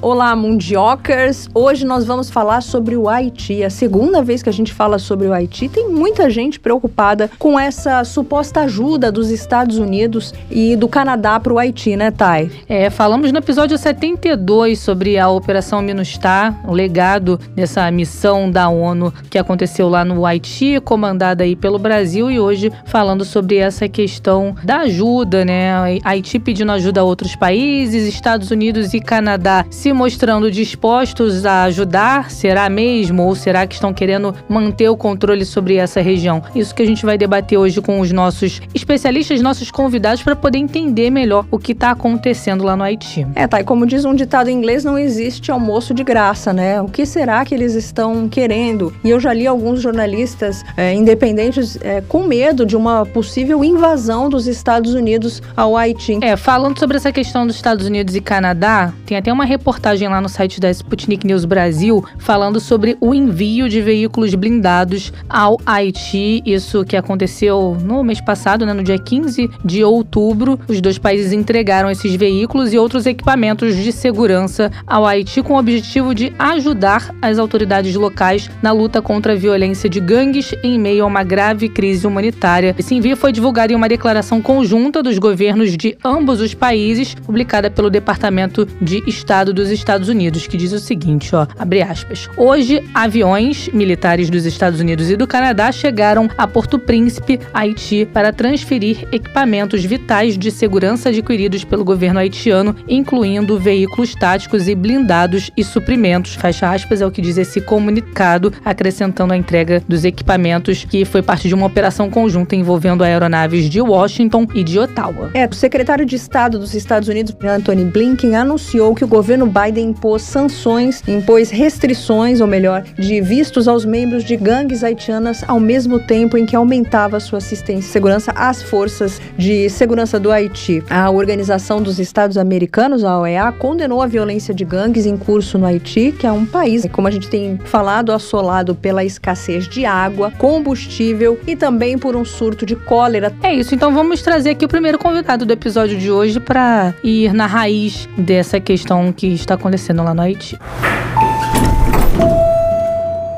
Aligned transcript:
Olá 0.00 0.34
mundiocas. 0.34 1.48
Hoje 1.54 1.84
nós 1.84 2.04
vamos 2.04 2.30
falar 2.30 2.60
sobre 2.62 2.96
o 2.96 3.08
Haiti. 3.08 3.62
A 3.62 3.70
segunda 3.70 4.22
vez 4.22 4.42
que 4.42 4.48
a 4.48 4.52
gente 4.52 4.72
fala 4.72 4.98
sobre 4.98 5.26
o 5.26 5.32
Haiti, 5.32 5.68
tem 5.68 5.88
muita 5.88 6.30
gente 6.30 6.58
preocupada 6.58 7.30
com 7.38 7.58
essa 7.58 8.02
suposta 8.04 8.60
ajuda 8.60 9.12
dos 9.12 9.30
Estados 9.30 9.78
Unidos 9.78 10.32
e 10.50 10.76
do 10.76 10.88
Canadá 10.88 11.38
para 11.38 11.52
o 11.52 11.58
Haiti, 11.58 11.96
né, 11.96 12.10
Thay? 12.10 12.50
É, 12.68 12.90
falamos 12.90 13.32
no 13.32 13.38
episódio 13.38 13.76
72 13.76 14.78
sobre 14.78 15.18
a 15.18 15.28
Operação 15.28 15.82
Minustar, 15.82 16.60
o 16.66 16.72
legado 16.72 17.38
dessa 17.54 17.90
missão 17.90 18.50
da 18.50 18.68
ONU 18.68 19.12
que 19.28 19.38
aconteceu 19.38 19.88
lá 19.88 20.04
no 20.04 20.24
Haiti, 20.24 20.80
comandada 20.80 21.44
aí 21.44 21.54
pelo 21.56 21.78
Brasil, 21.78 22.30
e 22.30 22.38
hoje 22.38 22.72
falando 22.86 23.24
sobre 23.24 23.56
essa 23.56 23.88
questão 23.88 24.54
da 24.62 24.78
ajuda, 24.78 25.44
né? 25.44 25.98
Haiti 26.04 26.38
pedindo 26.38 26.72
ajuda 26.72 27.00
a 27.00 27.04
outros 27.04 27.34
países, 27.34 28.06
Estados 28.06 28.50
Unidos 28.50 28.94
e 28.94 29.00
Canadá 29.00 29.64
se 29.82 29.92
mostrando 29.92 30.50
dispostos 30.50 31.44
a 31.44 31.64
ajudar? 31.64 32.30
Será 32.30 32.68
mesmo? 32.70 33.24
Ou 33.24 33.34
será 33.34 33.66
que 33.66 33.74
estão 33.74 33.92
querendo 33.92 34.34
manter 34.48 34.88
o 34.88 34.96
controle 34.96 35.44
sobre 35.44 35.76
essa 35.76 36.00
região? 36.00 36.42
Isso 36.54 36.74
que 36.74 36.82
a 36.82 36.86
gente 36.86 37.04
vai 37.04 37.18
debater 37.18 37.58
hoje 37.58 37.80
com 37.80 38.00
os 38.00 38.10
nossos 38.12 38.60
especialistas, 38.74 39.40
nossos 39.40 39.70
convidados, 39.70 40.22
para 40.22 40.34
poder 40.34 40.58
entender 40.58 41.10
melhor 41.10 41.44
o 41.50 41.58
que 41.58 41.72
está 41.72 41.90
acontecendo 41.90 42.64
lá 42.64 42.76
no 42.76 42.84
Haiti. 42.84 43.26
É, 43.34 43.46
tá. 43.46 43.60
E 43.60 43.64
como 43.64 43.84
diz 43.84 44.04
um 44.04 44.14
ditado 44.14 44.48
em 44.48 44.56
inglês, 44.56 44.84
não 44.84 44.98
existe 44.98 45.50
almoço 45.50 45.92
de 45.92 46.04
graça, 46.04 46.52
né? 46.52 46.80
O 46.80 46.86
que 46.86 47.04
será 47.04 47.44
que 47.44 47.54
eles 47.54 47.74
estão 47.74 48.28
querendo? 48.28 48.94
E 49.02 49.10
eu 49.10 49.18
já 49.18 49.34
li 49.34 49.46
alguns 49.46 49.82
jornalistas 49.82 50.64
é, 50.76 50.94
independentes 50.94 51.76
é, 51.82 52.00
com 52.00 52.22
medo 52.22 52.64
de 52.64 52.76
uma 52.76 53.04
possível 53.04 53.64
invasão 53.64 54.30
dos 54.30 54.46
Estados 54.46 54.94
Unidos 54.94 55.42
ao 55.56 55.76
Haiti. 55.76 56.18
É, 56.22 56.36
falando 56.36 56.78
sobre 56.78 56.96
essa 56.96 57.12
questão 57.12 57.46
dos 57.46 57.56
Estados 57.56 57.84
Unidos 57.84 58.14
e 58.14 58.20
Canadá, 58.20 58.92
tem 59.04 59.16
até 59.16 59.32
uma 59.32 59.42
uma 59.42 59.46
reportagem 59.72 60.06
lá 60.06 60.20
no 60.20 60.28
site 60.28 60.60
da 60.60 60.70
Sputnik 60.70 61.26
News 61.26 61.46
Brasil 61.46 62.04
falando 62.18 62.60
sobre 62.60 62.94
o 63.00 63.14
envio 63.14 63.70
de 63.70 63.80
veículos 63.80 64.34
blindados 64.34 65.10
ao 65.26 65.58
Haiti. 65.64 66.42
Isso 66.44 66.84
que 66.84 66.94
aconteceu 66.94 67.78
no 67.82 68.04
mês 68.04 68.20
passado, 68.20 68.66
né, 68.66 68.74
no 68.74 68.82
dia 68.82 68.98
15 68.98 69.48
de 69.64 69.82
outubro. 69.82 70.60
Os 70.68 70.78
dois 70.82 70.98
países 70.98 71.32
entregaram 71.32 71.90
esses 71.90 72.14
veículos 72.14 72.74
e 72.74 72.78
outros 72.78 73.06
equipamentos 73.06 73.74
de 73.74 73.90
segurança 73.92 74.70
ao 74.86 75.06
Haiti 75.06 75.42
com 75.42 75.54
o 75.54 75.58
objetivo 75.58 76.14
de 76.14 76.34
ajudar 76.38 77.10
as 77.22 77.38
autoridades 77.38 77.94
locais 77.94 78.50
na 78.60 78.72
luta 78.72 79.00
contra 79.00 79.32
a 79.32 79.36
violência 79.36 79.88
de 79.88 80.00
gangues 80.00 80.54
em 80.62 80.78
meio 80.78 81.04
a 81.04 81.06
uma 81.06 81.24
grave 81.24 81.70
crise 81.70 82.06
humanitária. 82.06 82.74
Esse 82.78 82.94
envio 82.94 83.16
foi 83.16 83.32
divulgado 83.32 83.72
em 83.72 83.76
uma 83.76 83.88
declaração 83.88 84.42
conjunta 84.42 85.02
dos 85.02 85.18
governos 85.18 85.78
de 85.78 85.96
ambos 86.04 86.42
os 86.42 86.52
países, 86.52 87.14
publicada 87.14 87.70
pelo 87.70 87.88
Departamento 87.88 88.66
de 88.82 89.02
Estado 89.06 89.51
Dos 89.52 89.70
Estados 89.70 90.08
Unidos, 90.08 90.46
que 90.46 90.56
diz 90.56 90.72
o 90.72 90.78
seguinte, 90.78 91.34
ó, 91.34 91.46
abre 91.58 91.82
aspas. 91.82 92.28
Hoje, 92.36 92.82
aviões 92.94 93.68
militares 93.68 94.30
dos 94.30 94.46
Estados 94.46 94.80
Unidos 94.80 95.10
e 95.10 95.16
do 95.16 95.26
Canadá 95.26 95.70
chegaram 95.70 96.28
a 96.38 96.46
Porto 96.46 96.78
Príncipe, 96.78 97.38
Haiti, 97.52 98.06
para 98.06 98.32
transferir 98.32 99.06
equipamentos 99.12 99.84
vitais 99.84 100.38
de 100.38 100.50
segurança 100.50 101.10
adquiridos 101.10 101.64
pelo 101.64 101.84
governo 101.84 102.20
haitiano, 102.20 102.74
incluindo 102.88 103.58
veículos 103.58 104.14
táticos 104.14 104.68
e 104.68 104.74
blindados 104.74 105.50
e 105.56 105.62
suprimentos. 105.62 106.34
Fecha 106.34 106.70
aspas 106.70 107.00
é 107.00 107.06
o 107.06 107.10
que 107.10 107.22
diz 107.22 107.38
esse 107.38 107.60
comunicado, 107.60 108.52
acrescentando 108.64 109.32
a 109.32 109.36
entrega 109.36 109.82
dos 109.88 110.04
equipamentos, 110.04 110.84
que 110.84 111.04
foi 111.04 111.22
parte 111.22 111.48
de 111.48 111.54
uma 111.54 111.66
operação 111.66 112.10
conjunta 112.10 112.56
envolvendo 112.56 113.04
aeronaves 113.04 113.68
de 113.68 113.80
Washington 113.80 114.46
e 114.54 114.62
de 114.62 114.78
Ottawa. 114.78 115.30
É, 115.34 115.46
o 115.46 115.54
secretário 115.54 116.04
de 116.04 116.16
Estado 116.16 116.58
dos 116.58 116.74
Estados 116.74 117.08
Unidos, 117.08 117.34
Anthony 117.42 117.84
Blinken, 117.84 118.34
anunciou 118.34 118.94
que 118.94 119.04
o 119.04 119.08
governo 119.08 119.41
Biden 119.46 119.90
impôs 119.90 120.22
sanções, 120.22 121.02
impôs 121.06 121.50
restrições, 121.50 122.40
ou 122.40 122.46
melhor, 122.46 122.82
de 122.98 123.20
vistos 123.20 123.68
aos 123.68 123.84
membros 123.84 124.24
de 124.24 124.36
gangues 124.36 124.82
haitianas, 124.82 125.44
ao 125.46 125.60
mesmo 125.60 125.98
tempo 125.98 126.36
em 126.36 126.46
que 126.46 126.56
aumentava 126.56 127.20
sua 127.20 127.38
assistência 127.38 127.88
e 127.88 127.92
segurança 127.92 128.32
às 128.32 128.62
forças 128.62 129.20
de 129.36 129.68
segurança 129.70 130.18
do 130.18 130.30
Haiti. 130.30 130.82
A 130.88 131.10
Organização 131.10 131.82
dos 131.82 131.98
Estados 131.98 132.36
Americanos, 132.36 133.04
a 133.04 133.18
OEA, 133.18 133.52
condenou 133.52 134.02
a 134.02 134.06
violência 134.06 134.54
de 134.54 134.64
gangues 134.64 135.06
em 135.06 135.16
curso 135.16 135.58
no 135.58 135.66
Haiti, 135.66 136.12
que 136.12 136.26
é 136.26 136.32
um 136.32 136.46
país, 136.46 136.86
como 136.92 137.08
a 137.08 137.10
gente 137.10 137.28
tem 137.28 137.58
falado, 137.64 138.12
assolado 138.12 138.74
pela 138.74 139.04
escassez 139.04 139.68
de 139.68 139.84
água, 139.84 140.32
combustível 140.38 141.38
e 141.46 141.56
também 141.56 141.98
por 141.98 142.16
um 142.16 142.24
surto 142.24 142.64
de 142.64 142.76
cólera. 142.76 143.32
É 143.42 143.54
isso, 143.54 143.74
então 143.74 143.92
vamos 143.92 144.22
trazer 144.22 144.50
aqui 144.50 144.64
o 144.64 144.68
primeiro 144.68 144.98
convidado 144.98 145.44
do 145.44 145.52
episódio 145.52 145.98
de 145.98 146.10
hoje 146.10 146.40
para 146.40 146.94
ir 147.02 147.32
na 147.32 147.46
raiz 147.46 148.08
dessa 148.16 148.60
questão 148.60 149.12
que 149.12 149.31
está 149.34 149.54
acontecendo 149.54 150.02
lá 150.02 150.14
no 150.14 150.22
Haiti. 150.22 150.58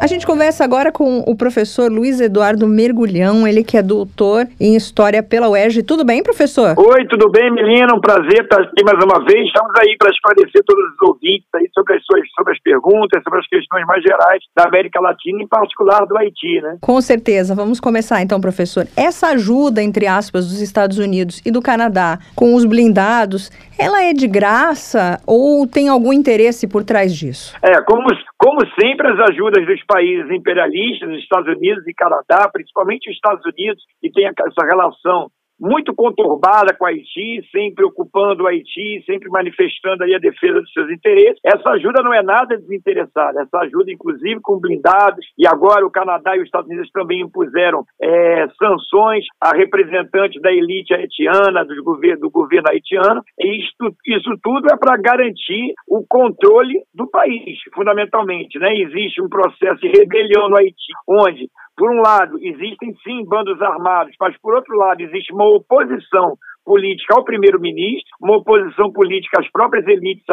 A 0.04 0.06
gente 0.06 0.26
conversa 0.26 0.62
agora 0.62 0.92
com 0.92 1.20
o 1.20 1.34
professor 1.34 1.90
Luiz 1.90 2.20
Eduardo 2.20 2.66
Mergulhão, 2.68 3.48
ele 3.48 3.64
que 3.64 3.78
é 3.78 3.82
doutor 3.82 4.46
em 4.60 4.76
História 4.76 5.22
pela 5.22 5.48
UERJ. 5.48 5.82
Tudo 5.82 6.04
bem, 6.04 6.22
professor? 6.22 6.74
Oi, 6.76 7.06
tudo 7.06 7.30
bem, 7.30 7.50
menina? 7.50 7.96
Um 7.96 8.00
prazer 8.02 8.42
estar 8.42 8.60
aqui 8.60 8.84
mais 8.84 9.02
uma 9.02 9.24
vez. 9.24 9.46
Estamos 9.46 9.72
aí 9.80 9.96
para 9.98 10.10
esclarecer 10.10 10.62
todos 10.66 10.84
os 10.92 11.08
ouvintes 11.08 11.48
aí 11.54 11.66
sobre 11.72 11.94
as, 11.94 12.04
suas, 12.04 12.20
sobre 12.36 12.52
as 12.52 12.60
perguntas, 12.60 13.22
sobre 13.24 13.38
as 13.38 13.46
questões 13.46 13.86
mais 13.86 14.02
gerais 14.02 14.42
da 14.54 14.64
América 14.64 15.00
Latina, 15.00 15.42
em 15.42 15.48
particular 15.48 16.04
do 16.04 16.18
Haiti, 16.18 16.60
né? 16.60 16.76
Com 16.82 17.00
certeza. 17.00 17.54
Vamos 17.54 17.80
começar 17.80 18.20
então, 18.20 18.42
professor. 18.42 18.86
Essa 18.94 19.28
ajuda, 19.28 19.82
entre 19.82 20.06
aspas, 20.06 20.44
dos 20.44 20.60
Estados 20.60 20.98
Unidos 20.98 21.40
e 21.46 21.50
do 21.50 21.62
Canadá 21.62 22.18
com 22.36 22.54
os 22.54 22.66
blindados, 22.66 23.50
ela 23.78 24.04
é 24.04 24.12
de 24.12 24.28
graça 24.28 25.18
ou 25.26 25.66
tem 25.66 25.88
algum 25.88 26.12
interesse 26.12 26.68
por 26.68 26.84
trás 26.84 27.14
disso? 27.14 27.56
É, 27.62 27.80
como, 27.82 28.04
como 28.36 28.60
sempre, 28.78 29.08
as 29.10 29.30
ajudas 29.30 29.64
dos 29.64 29.82
países 29.94 30.28
imperialistas, 30.28 31.08
os 31.08 31.22
Estados 31.22 31.46
Unidos 31.54 31.86
e 31.86 31.94
Canadá, 31.94 32.50
principalmente 32.52 33.08
os 33.08 33.14
Estados 33.14 33.46
Unidos, 33.46 33.80
que 34.00 34.10
tem 34.10 34.26
essa 34.26 34.66
relação 34.66 35.30
muito 35.64 35.94
conturbada 35.94 36.76
com 36.76 36.84
o 36.84 36.88
Haiti, 36.88 37.42
sempre 37.50 37.86
ocupando 37.86 38.44
o 38.44 38.46
Haiti, 38.46 39.02
sempre 39.06 39.30
manifestando 39.30 40.04
aí 40.04 40.14
a 40.14 40.18
defesa 40.18 40.60
dos 40.60 40.70
seus 40.72 40.90
interesses. 40.90 41.40
Essa 41.42 41.70
ajuda 41.70 42.02
não 42.02 42.12
é 42.12 42.22
nada 42.22 42.58
desinteressada, 42.58 43.40
essa 43.40 43.58
ajuda, 43.64 43.90
inclusive, 43.90 44.40
com 44.42 44.60
blindados, 44.60 45.24
e 45.38 45.46
agora 45.46 45.86
o 45.86 45.90
Canadá 45.90 46.36
e 46.36 46.40
os 46.40 46.44
Estados 46.44 46.68
Unidos 46.68 46.90
também 46.92 47.22
impuseram 47.22 47.82
é, 48.00 48.46
sanções 48.62 49.24
a 49.40 49.56
representantes 49.56 50.40
da 50.42 50.52
elite 50.52 50.92
haitiana, 50.92 51.64
do 51.64 51.82
governo, 51.82 52.20
do 52.20 52.30
governo 52.30 52.68
haitiano, 52.68 53.22
e 53.40 53.64
isto, 53.64 53.96
isso 54.06 54.30
tudo 54.42 54.68
é 54.70 54.76
para 54.76 54.98
garantir 54.98 55.72
o 55.88 56.04
controle 56.06 56.74
do 56.94 57.08
país, 57.08 57.58
fundamentalmente. 57.74 58.58
Né? 58.58 58.74
Existe 58.74 59.22
um 59.22 59.28
processo 59.28 59.80
de 59.80 59.88
rebelião 59.88 60.50
no 60.50 60.58
Haiti, 60.58 60.92
onde 61.08 61.48
por 61.76 61.90
um 61.90 62.00
lado, 62.00 62.38
existem 62.40 62.94
sim 63.02 63.24
bandos 63.26 63.60
armados, 63.60 64.14
mas 64.20 64.36
por 64.40 64.54
outro 64.54 64.76
lado, 64.76 65.00
existe 65.00 65.32
uma 65.32 65.44
oposição 65.56 66.36
política 66.64 67.14
ao 67.16 67.24
primeiro-ministro, 67.24 68.10
uma 68.20 68.36
oposição 68.36 68.90
política 68.92 69.40
às 69.40 69.50
próprias 69.50 69.86
elites 69.86 70.24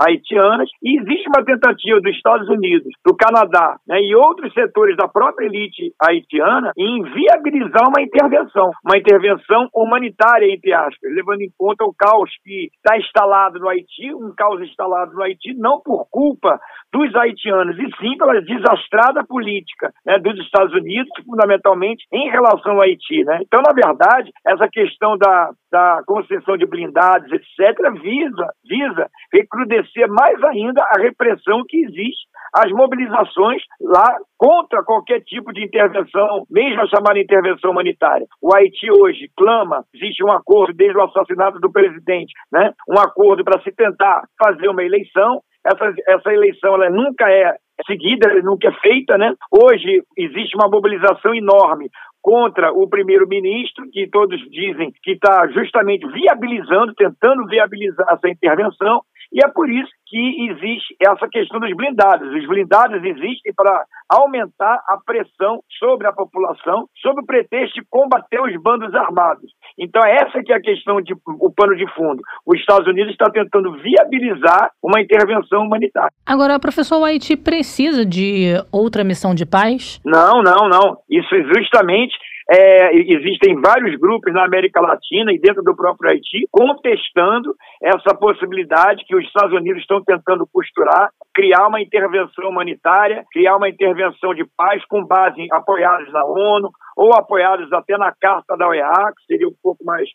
haitianas, 0.00 0.68
e 0.82 1.00
existe 1.00 1.28
uma 1.28 1.44
tentativa 1.44 2.00
dos 2.00 2.14
Estados 2.14 2.48
Unidos, 2.48 2.88
do 3.04 3.16
Canadá 3.16 3.76
né, 3.86 4.00
e 4.00 4.14
outros 4.14 4.52
setores 4.52 4.96
da 4.96 5.08
própria 5.08 5.46
elite 5.46 5.92
haitiana 6.00 6.72
em 6.76 7.02
viabilizar 7.02 7.88
uma 7.88 8.02
intervenção, 8.02 8.70
uma 8.84 8.96
intervenção 8.96 9.68
humanitária, 9.74 10.52
entre 10.52 10.72
aspas, 10.72 11.12
levando 11.14 11.42
em 11.42 11.50
conta 11.58 11.84
o 11.84 11.94
caos 11.94 12.30
que 12.44 12.70
está 12.76 12.96
instalado 12.96 13.58
no 13.58 13.68
Haiti, 13.68 14.14
um 14.14 14.32
caos 14.36 14.60
instalado 14.62 15.14
no 15.14 15.22
Haiti 15.22 15.54
não 15.54 15.80
por 15.80 16.06
culpa 16.10 16.58
dos 16.92 17.14
haitianos, 17.14 17.78
e 17.78 17.88
sim 18.00 18.16
pela 18.16 18.40
desastrada 18.40 19.24
política 19.24 19.92
né, 20.04 20.18
dos 20.18 20.38
Estados 20.40 20.74
Unidos, 20.74 21.10
fundamentalmente 21.24 22.04
em 22.12 22.30
relação 22.30 22.72
ao 22.72 22.82
Haiti. 22.82 23.24
Né? 23.24 23.40
Então, 23.42 23.62
na 23.62 23.72
verdade, 23.72 24.30
essa 24.46 24.68
questão 24.68 25.16
da 25.16 25.39
da, 25.70 26.02
concessão 26.06 26.56
de 26.56 26.66
blindados, 26.66 27.30
etc., 27.32 27.92
visa, 28.00 28.46
visa 28.68 29.08
recrudescer 29.32 30.08
mais 30.08 30.42
ainda 30.44 30.82
a 30.82 31.00
repressão 31.00 31.62
que 31.68 31.84
existe, 31.84 32.28
as 32.54 32.70
mobilizações 32.72 33.62
lá 33.80 34.16
contra 34.36 34.82
qualquer 34.82 35.20
tipo 35.20 35.52
de 35.52 35.64
intervenção, 35.64 36.44
mesmo 36.50 36.82
a 36.82 36.86
chamada 36.86 37.18
intervenção 37.18 37.70
humanitária. 37.70 38.26
O 38.42 38.54
Haiti 38.54 38.90
hoje 38.90 39.30
clama, 39.36 39.84
existe 39.94 40.24
um 40.24 40.32
acordo 40.32 40.74
desde 40.74 40.98
o 40.98 41.04
assassinato 41.04 41.60
do 41.60 41.70
presidente, 41.70 42.32
né? 42.52 42.72
um 42.88 42.98
acordo 42.98 43.44
para 43.44 43.60
se 43.62 43.70
tentar 43.72 44.24
fazer 44.42 44.68
uma 44.68 44.82
eleição, 44.82 45.40
essa, 45.64 45.94
essa 46.08 46.32
eleição 46.32 46.74
ela 46.74 46.90
nunca 46.90 47.30
é 47.30 47.54
seguida, 47.86 48.28
nunca 48.42 48.68
é 48.68 48.72
feita, 48.80 49.16
né? 49.16 49.34
Hoje 49.50 50.02
existe 50.16 50.56
uma 50.56 50.68
mobilização 50.68 51.34
enorme 51.34 51.88
contra 52.22 52.72
o 52.72 52.88
primeiro-ministro, 52.88 53.88
que 53.90 54.08
todos 54.08 54.38
dizem 54.50 54.92
que 55.02 55.12
está 55.12 55.48
justamente 55.48 56.06
viabilizando, 56.06 56.94
tentando 56.94 57.46
viabilizar 57.46 58.06
essa 58.12 58.28
intervenção, 58.28 59.00
E 59.32 59.44
é 59.44 59.48
por 59.48 59.70
isso 59.70 59.90
que 60.06 60.50
existe 60.50 60.96
essa 61.00 61.28
questão 61.28 61.60
dos 61.60 61.74
blindados. 61.76 62.28
Os 62.34 62.46
blindados 62.48 63.02
existem 63.04 63.52
para 63.54 63.84
aumentar 64.08 64.82
a 64.88 64.98
pressão 65.04 65.60
sobre 65.78 66.08
a 66.08 66.12
população, 66.12 66.86
sob 67.00 67.20
o 67.20 67.26
pretexto 67.26 67.80
de 67.80 67.86
combater 67.88 68.40
os 68.40 68.60
bandos 68.60 68.92
armados. 68.94 69.50
Então, 69.78 70.02
essa 70.04 70.42
que 70.42 70.52
é 70.52 70.56
a 70.56 70.60
questão, 70.60 71.00
de, 71.00 71.14
o 71.14 71.52
pano 71.54 71.76
de 71.76 71.86
fundo. 71.94 72.20
Os 72.44 72.58
Estados 72.58 72.88
Unidos 72.88 73.12
está 73.12 73.30
tentando 73.30 73.72
viabilizar 73.80 74.70
uma 74.82 75.00
intervenção 75.00 75.62
humanitária. 75.62 76.10
Agora, 76.26 76.58
professor, 76.58 76.98
o 76.98 77.04
Haiti 77.04 77.36
precisa 77.36 78.04
de 78.04 78.54
outra 78.72 79.04
missão 79.04 79.32
de 79.32 79.46
paz? 79.46 80.00
Não, 80.04 80.42
não, 80.42 80.68
não. 80.68 80.98
Isso 81.08 81.32
é 81.34 81.42
justamente 81.54 82.16
é, 82.52 82.96
existem 82.96 83.60
vários 83.60 83.96
grupos 84.00 84.32
na 84.32 84.44
América 84.44 84.80
Latina 84.80 85.32
e 85.32 85.38
dentro 85.38 85.62
do 85.62 85.76
próprio 85.76 86.10
Haiti 86.10 86.48
contestando 86.50 87.54
essa 87.80 88.12
possibilidade 88.12 89.04
que 89.06 89.14
os 89.14 89.24
Estados 89.24 89.52
Unidos 89.52 89.82
estão 89.82 90.02
tentando 90.02 90.44
costurar, 90.52 91.10
criar 91.32 91.68
uma 91.68 91.80
intervenção 91.80 92.48
humanitária, 92.48 93.24
criar 93.32 93.56
uma 93.56 93.68
intervenção 93.68 94.34
de 94.34 94.44
paz 94.56 94.84
com 94.86 95.04
base 95.04 95.40
em 95.40 95.48
apoiados 95.52 96.12
na 96.12 96.24
ONU, 96.24 96.70
ou 96.96 97.12
apoiados 97.14 97.72
até 97.72 97.96
na 97.96 98.12
carta 98.20 98.56
da 98.56 98.68
OEA, 98.68 99.12
que 99.16 99.24
seria 99.26 99.48
um 99.48 99.54
pouco 99.62 99.84
mais. 99.84 100.08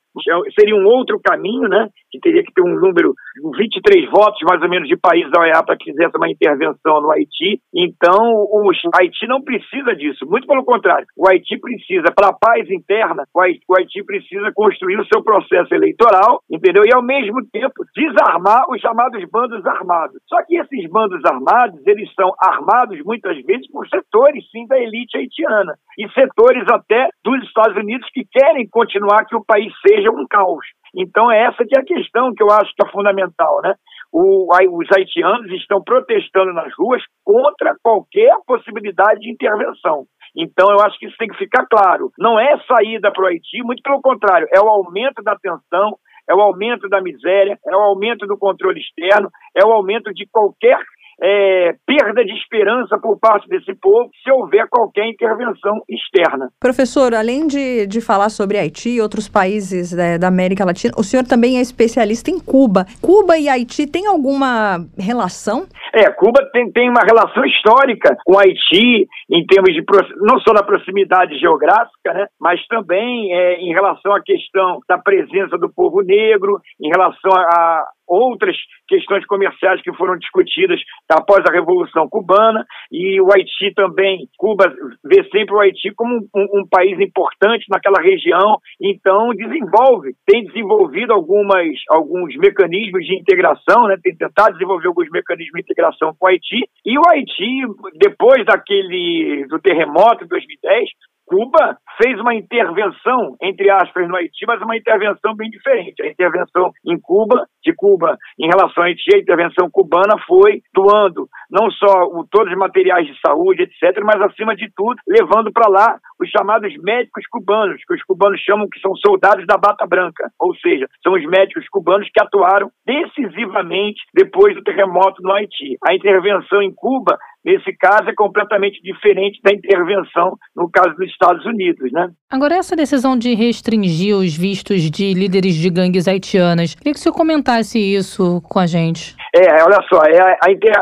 seria 0.58 0.76
um 0.76 0.86
outro 0.86 1.20
caminho, 1.24 1.68
né? 1.68 1.90
Que 2.12 2.20
teria 2.20 2.44
que 2.44 2.54
ter 2.54 2.62
um 2.62 2.80
número, 2.80 3.14
23 3.58 4.10
votos 4.10 4.40
mais 4.48 4.62
ou 4.62 4.70
menos 4.70 4.88
de 4.88 4.98
países 4.98 5.32
da 5.32 5.42
OEA 5.42 5.64
para 5.64 5.78
que 5.78 5.92
fizesse 5.92 6.16
uma 6.18 6.30
intervenção 6.30 7.02
no 7.02 7.12
Haiti. 7.12 7.60
Então, 7.74 8.20
o 8.34 8.70
Haiti 8.96 9.28
não 9.28 9.42
precisa 9.42 9.96
disso, 9.96 10.26
muito 10.28 10.48
pelo 10.48 10.64
contrário. 10.64 11.06
O 11.18 11.28
Haiti 11.28 11.60
precisa, 11.60 12.12
para 12.16 12.30
a 12.30 12.34
paz 12.34 12.70
interna, 12.70 13.24
o 13.34 13.42
Haiti, 13.42 14.04
precisa 14.06 14.52
construir 14.54 15.00
o 15.00 15.06
seu 15.06 15.24
processo 15.24 15.74
eleitoral, 15.74 16.42
entendeu? 16.50 16.84
E, 16.86 16.94
ao 16.94 17.04
mesmo 17.04 17.46
tempo, 17.52 17.74
desarmar 17.96 18.64
os 18.70 18.80
chamados 18.82 19.24
bandos 19.32 19.66
armados. 19.66 20.22
Só 20.28 20.44
que 20.46 20.58
esses 20.58 20.90
bandos 20.90 21.24
armados, 21.26 21.80
eles 21.86 22.12
são 22.14 22.34
armados 22.40 23.00
muitas 23.04 23.36
vezes 23.44 23.70
por 23.72 23.88
setores, 23.88 24.44
sim, 24.52 24.66
da 24.68 24.78
elite 24.80 25.18
haitiana. 25.18 25.74
E 25.98 26.10
setores 26.10 26.65
até 26.70 27.10
dos 27.24 27.44
Estados 27.44 27.76
Unidos 27.78 28.08
que 28.14 28.26
querem 28.32 28.68
continuar 28.70 29.26
que 29.26 29.36
o 29.36 29.44
país 29.46 29.72
seja 29.88 30.12
um 30.12 30.26
caos. 30.28 30.66
Então, 30.96 31.32
é 31.32 31.44
essa 31.44 31.66
que 31.66 31.76
é 31.76 31.80
a 31.80 31.86
questão 31.86 32.34
que 32.34 32.42
eu 32.42 32.50
acho 32.52 32.72
que 32.76 32.86
é 32.86 32.92
fundamental, 32.92 33.62
né? 33.62 33.76
O, 34.12 34.48
os 34.48 34.88
haitianos 34.96 35.52
estão 35.52 35.84
protestando 35.84 36.54
nas 36.54 36.72
ruas 36.78 37.02
contra 37.24 37.76
qualquer 37.84 38.34
possibilidade 38.48 39.20
de 39.20 39.32
intervenção. 39.32 40.06
Então, 40.36 40.70
eu 40.70 40.80
acho 40.86 40.98
que 40.98 41.06
isso 41.06 41.18
tem 41.18 41.28
que 41.28 41.38
ficar 41.38 41.66
claro. 41.66 42.12
Não 42.18 42.40
é 42.40 42.58
saída 42.68 43.12
para 43.12 43.24
o 43.24 43.28
Haiti, 43.28 43.64
muito 43.64 43.82
pelo 43.82 44.02
contrário, 44.02 44.48
é 44.54 44.60
o 44.60 44.68
aumento 44.68 45.22
da 45.24 45.36
tensão, 45.36 45.98
é 46.30 46.34
o 46.34 46.42
aumento 46.42 46.90
da 46.90 47.02
miséria, 47.02 47.58
é 47.66 47.76
o 47.76 47.82
aumento 47.82 48.26
do 48.26 48.38
controle 48.38 48.80
externo, 48.80 49.30
é 49.56 49.66
o 49.66 49.72
aumento 49.72 50.14
de 50.14 50.28
qualquer 50.32 50.78
é, 51.22 51.76
perda 51.86 52.24
de 52.24 52.34
esperança 52.34 52.98
por 53.00 53.20
parte 53.20 53.48
desse 53.48 53.74
povo 53.76 54.10
se 54.24 54.32
houver 54.32 54.68
qualquer 54.70 55.08
intervenção 55.08 55.82
externa. 55.90 56.50
Professor, 56.60 57.14
além 57.14 57.48
de, 57.48 57.88
de 57.88 58.02
falar 58.02 58.30
sobre 58.30 58.58
Haiti 58.58 58.90
e 58.90 59.02
outros 59.02 59.28
países 59.28 59.92
né, 59.92 60.18
da 60.18 60.28
América 60.28 60.66
Latina, 60.66 60.94
o 60.98 61.04
senhor 61.04 61.24
também 61.24 61.58
é 61.58 61.62
especialista 61.62 62.30
em 62.30 62.40
Cuba. 62.40 62.86
Cuba 63.02 63.38
e 63.38 63.48
Haiti 63.48 63.88
têm 63.88 64.08
alguma 64.08 64.86
relação? 64.98 65.66
É, 65.94 66.10
Cuba 66.12 66.42
tem, 66.52 66.72
tem 66.72 66.90
uma 66.90 67.02
relação 67.06 67.46
histórica 67.46 68.16
com 68.26 68.38
Haiti, 68.38 69.08
em 69.30 69.46
termos 69.46 69.74
de 69.74 69.84
não 70.18 70.40
só 70.40 70.54
na 70.54 70.64
proximidade 70.64 71.38
geográfica, 71.40 72.14
né, 72.14 72.28
mas 72.40 72.66
também 72.68 73.34
é, 73.34 73.56
em 73.60 73.74
relação 73.74 74.14
à 74.14 74.22
questão 74.22 74.80
da 74.88 74.98
presença 74.98 75.58
do 75.58 75.72
povo 75.74 76.02
negro, 76.02 76.60
em 76.82 76.90
relação 76.90 77.32
a, 77.32 77.86
outras 78.08 78.56
questões 78.88 79.26
comerciais 79.26 79.82
que 79.82 79.94
foram 79.94 80.18
discutidas 80.18 80.80
após 81.10 81.44
a 81.48 81.54
Revolução 81.54 82.08
Cubana 82.10 82.66
e 82.92 83.20
o 83.22 83.28
Haiti 83.34 83.74
também, 83.76 84.28
Cuba 84.38 84.72
vê 85.04 85.24
sempre 85.30 85.56
o 85.56 85.60
Haiti 85.60 85.92
como 85.96 86.16
um, 86.36 86.60
um, 86.60 86.68
país 86.70 87.00
importante 87.00 87.66
naquela 87.70 88.02
região, 88.02 88.58
então 88.82 89.30
desenvolve, 89.30 90.14
tem 90.26 90.46
desenvolvido 90.46 91.14
algumas, 91.14 91.68
alguns 91.90 92.36
mecanismos 92.38 93.06
de 93.06 93.16
integração, 93.16 93.88
né, 93.88 93.98
tem 94.02 94.16
tentado 94.16 94.54
desenvolver 94.54 94.88
alguns 94.88 95.10
mecanismos 95.10 95.56
de 95.56 95.62
integração 95.62 96.14
com 96.18 96.26
o 96.26 96.30
Haiti, 96.30 96.62
e 96.86 96.98
o 96.98 97.02
Haiti, 97.10 97.62
depois 97.98 98.46
daquele, 98.46 99.46
do 99.50 99.60
terremoto 99.60 100.24
de 100.24 100.30
2010, 100.30 100.90
Cuba 101.26 101.78
fez 102.02 102.20
uma 102.20 102.36
intervenção, 102.36 103.36
entre 103.42 103.70
aspas, 103.70 104.08
no 104.08 104.16
Haiti, 104.16 104.46
mas 104.48 104.62
uma 104.62 104.78
intervenção 104.78 105.36
bem 105.36 105.50
diferente. 105.50 106.02
A 106.04 106.08
intervenção 106.08 106.72
em 106.86 107.00
Cuba, 107.00 107.46
de 107.64 107.74
Cuba 107.74 108.18
em 108.40 108.48
relação 108.48 108.84
ao 108.84 108.90
Haiti, 108.90 109.16
a 109.16 109.20
intervenção 109.20 109.70
cubana 109.72 110.16
foi 110.28 110.62
doando 110.74 111.28
não 111.50 111.70
só 111.72 112.04
o, 112.14 112.26
todos 112.30 112.52
os 112.52 112.58
materiais 112.58 113.08
de 113.08 113.20
saúde, 113.26 113.64
etc., 113.64 114.04
mas, 114.04 114.22
acima 114.22 114.56
de 114.56 114.70
tudo, 114.76 115.00
levando 115.08 115.52
para 115.52 115.70
lá 115.70 115.98
os 116.20 116.30
chamados 116.30 116.72
médicos 116.84 117.26
cubanos, 117.28 117.82
que 117.86 117.94
os 117.94 118.04
cubanos 118.04 118.40
chamam 118.42 118.68
que 118.70 118.80
são 118.80 118.96
soldados 118.96 119.46
da 119.46 119.58
bata 119.58 119.86
branca, 119.88 120.30
ou 120.40 120.56
seja, 120.58 120.88
são 121.04 121.14
os 121.14 121.26
médicos 121.26 121.68
cubanos 121.70 122.08
que 122.14 122.22
atuaram 122.22 122.70
decisivamente 122.86 124.02
depois 124.14 124.56
do 124.56 124.64
terremoto 124.64 125.22
no 125.22 125.34
Haiti. 125.34 125.78
A 125.88 125.94
intervenção 125.94 126.62
em 126.62 126.74
Cuba 126.74 127.18
Nesse 127.46 127.72
caso, 127.78 128.10
é 128.10 128.14
completamente 128.16 128.82
diferente 128.82 129.40
da 129.44 129.54
intervenção 129.54 130.36
no 130.56 130.68
caso 130.68 130.96
dos 130.96 131.08
Estados 131.08 131.46
Unidos, 131.46 131.92
né? 131.92 132.10
Agora, 132.32 132.56
essa 132.56 132.76
decisão 132.76 133.16
de 133.16 133.36
restringir 133.36 134.16
os 134.16 134.36
vistos 134.36 134.90
de 134.90 135.14
líderes 135.14 135.54
de 135.54 135.70
gangues 135.70 136.08
haitianas, 136.08 136.74
queria 136.74 136.94
que 136.94 137.00
o 137.00 137.02
senhor 137.02 137.14
comentasse 137.14 137.78
isso 137.78 138.42
com 138.50 138.58
a 138.58 138.66
gente. 138.66 139.16
É, 139.36 139.62
olha 139.64 139.80
só, 139.88 140.02
é 140.06 140.20
a, 140.20 140.38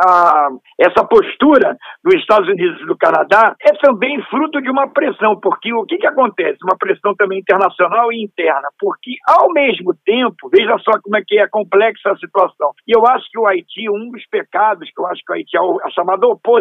a, 0.08 0.50
essa 0.80 1.04
postura 1.04 1.76
dos 2.02 2.16
Estados 2.16 2.48
Unidos 2.48 2.80
e 2.82 2.86
do 2.86 2.98
Canadá 2.98 3.56
é 3.62 3.74
também 3.82 4.22
fruto 4.30 4.62
de 4.62 4.70
uma 4.70 4.88
pressão, 4.88 5.38
porque 5.42 5.74
o 5.74 5.84
que, 5.86 5.98
que 5.98 6.08
acontece? 6.08 6.60
Uma 6.64 6.78
pressão 6.78 7.14
também 7.16 7.40
internacional 7.40 8.12
e 8.14 8.24
interna, 8.24 8.70
porque 8.80 9.16
ao 9.28 9.52
mesmo 9.52 9.94
tempo, 10.06 10.50
veja 10.50 10.78
só 10.80 10.94
como 11.02 11.18
é 11.18 11.24
que 11.26 11.38
é 11.38 11.48
complexa 11.48 12.12
a 12.12 12.18
situação. 12.18 12.72
E 12.88 12.96
eu 12.96 13.06
acho 13.06 13.30
que 13.30 13.40
o 13.40 13.46
Haiti, 13.46 13.90
um 13.90 14.12
dos 14.12 14.26
pecados 14.28 14.90
que 14.90 15.02
eu 15.02 15.08
acho 15.08 15.22
que 15.26 15.32
o 15.32 15.36
Haiti, 15.36 15.58
a 15.58 15.90
chamada 15.90 16.26
oposição 16.26 16.53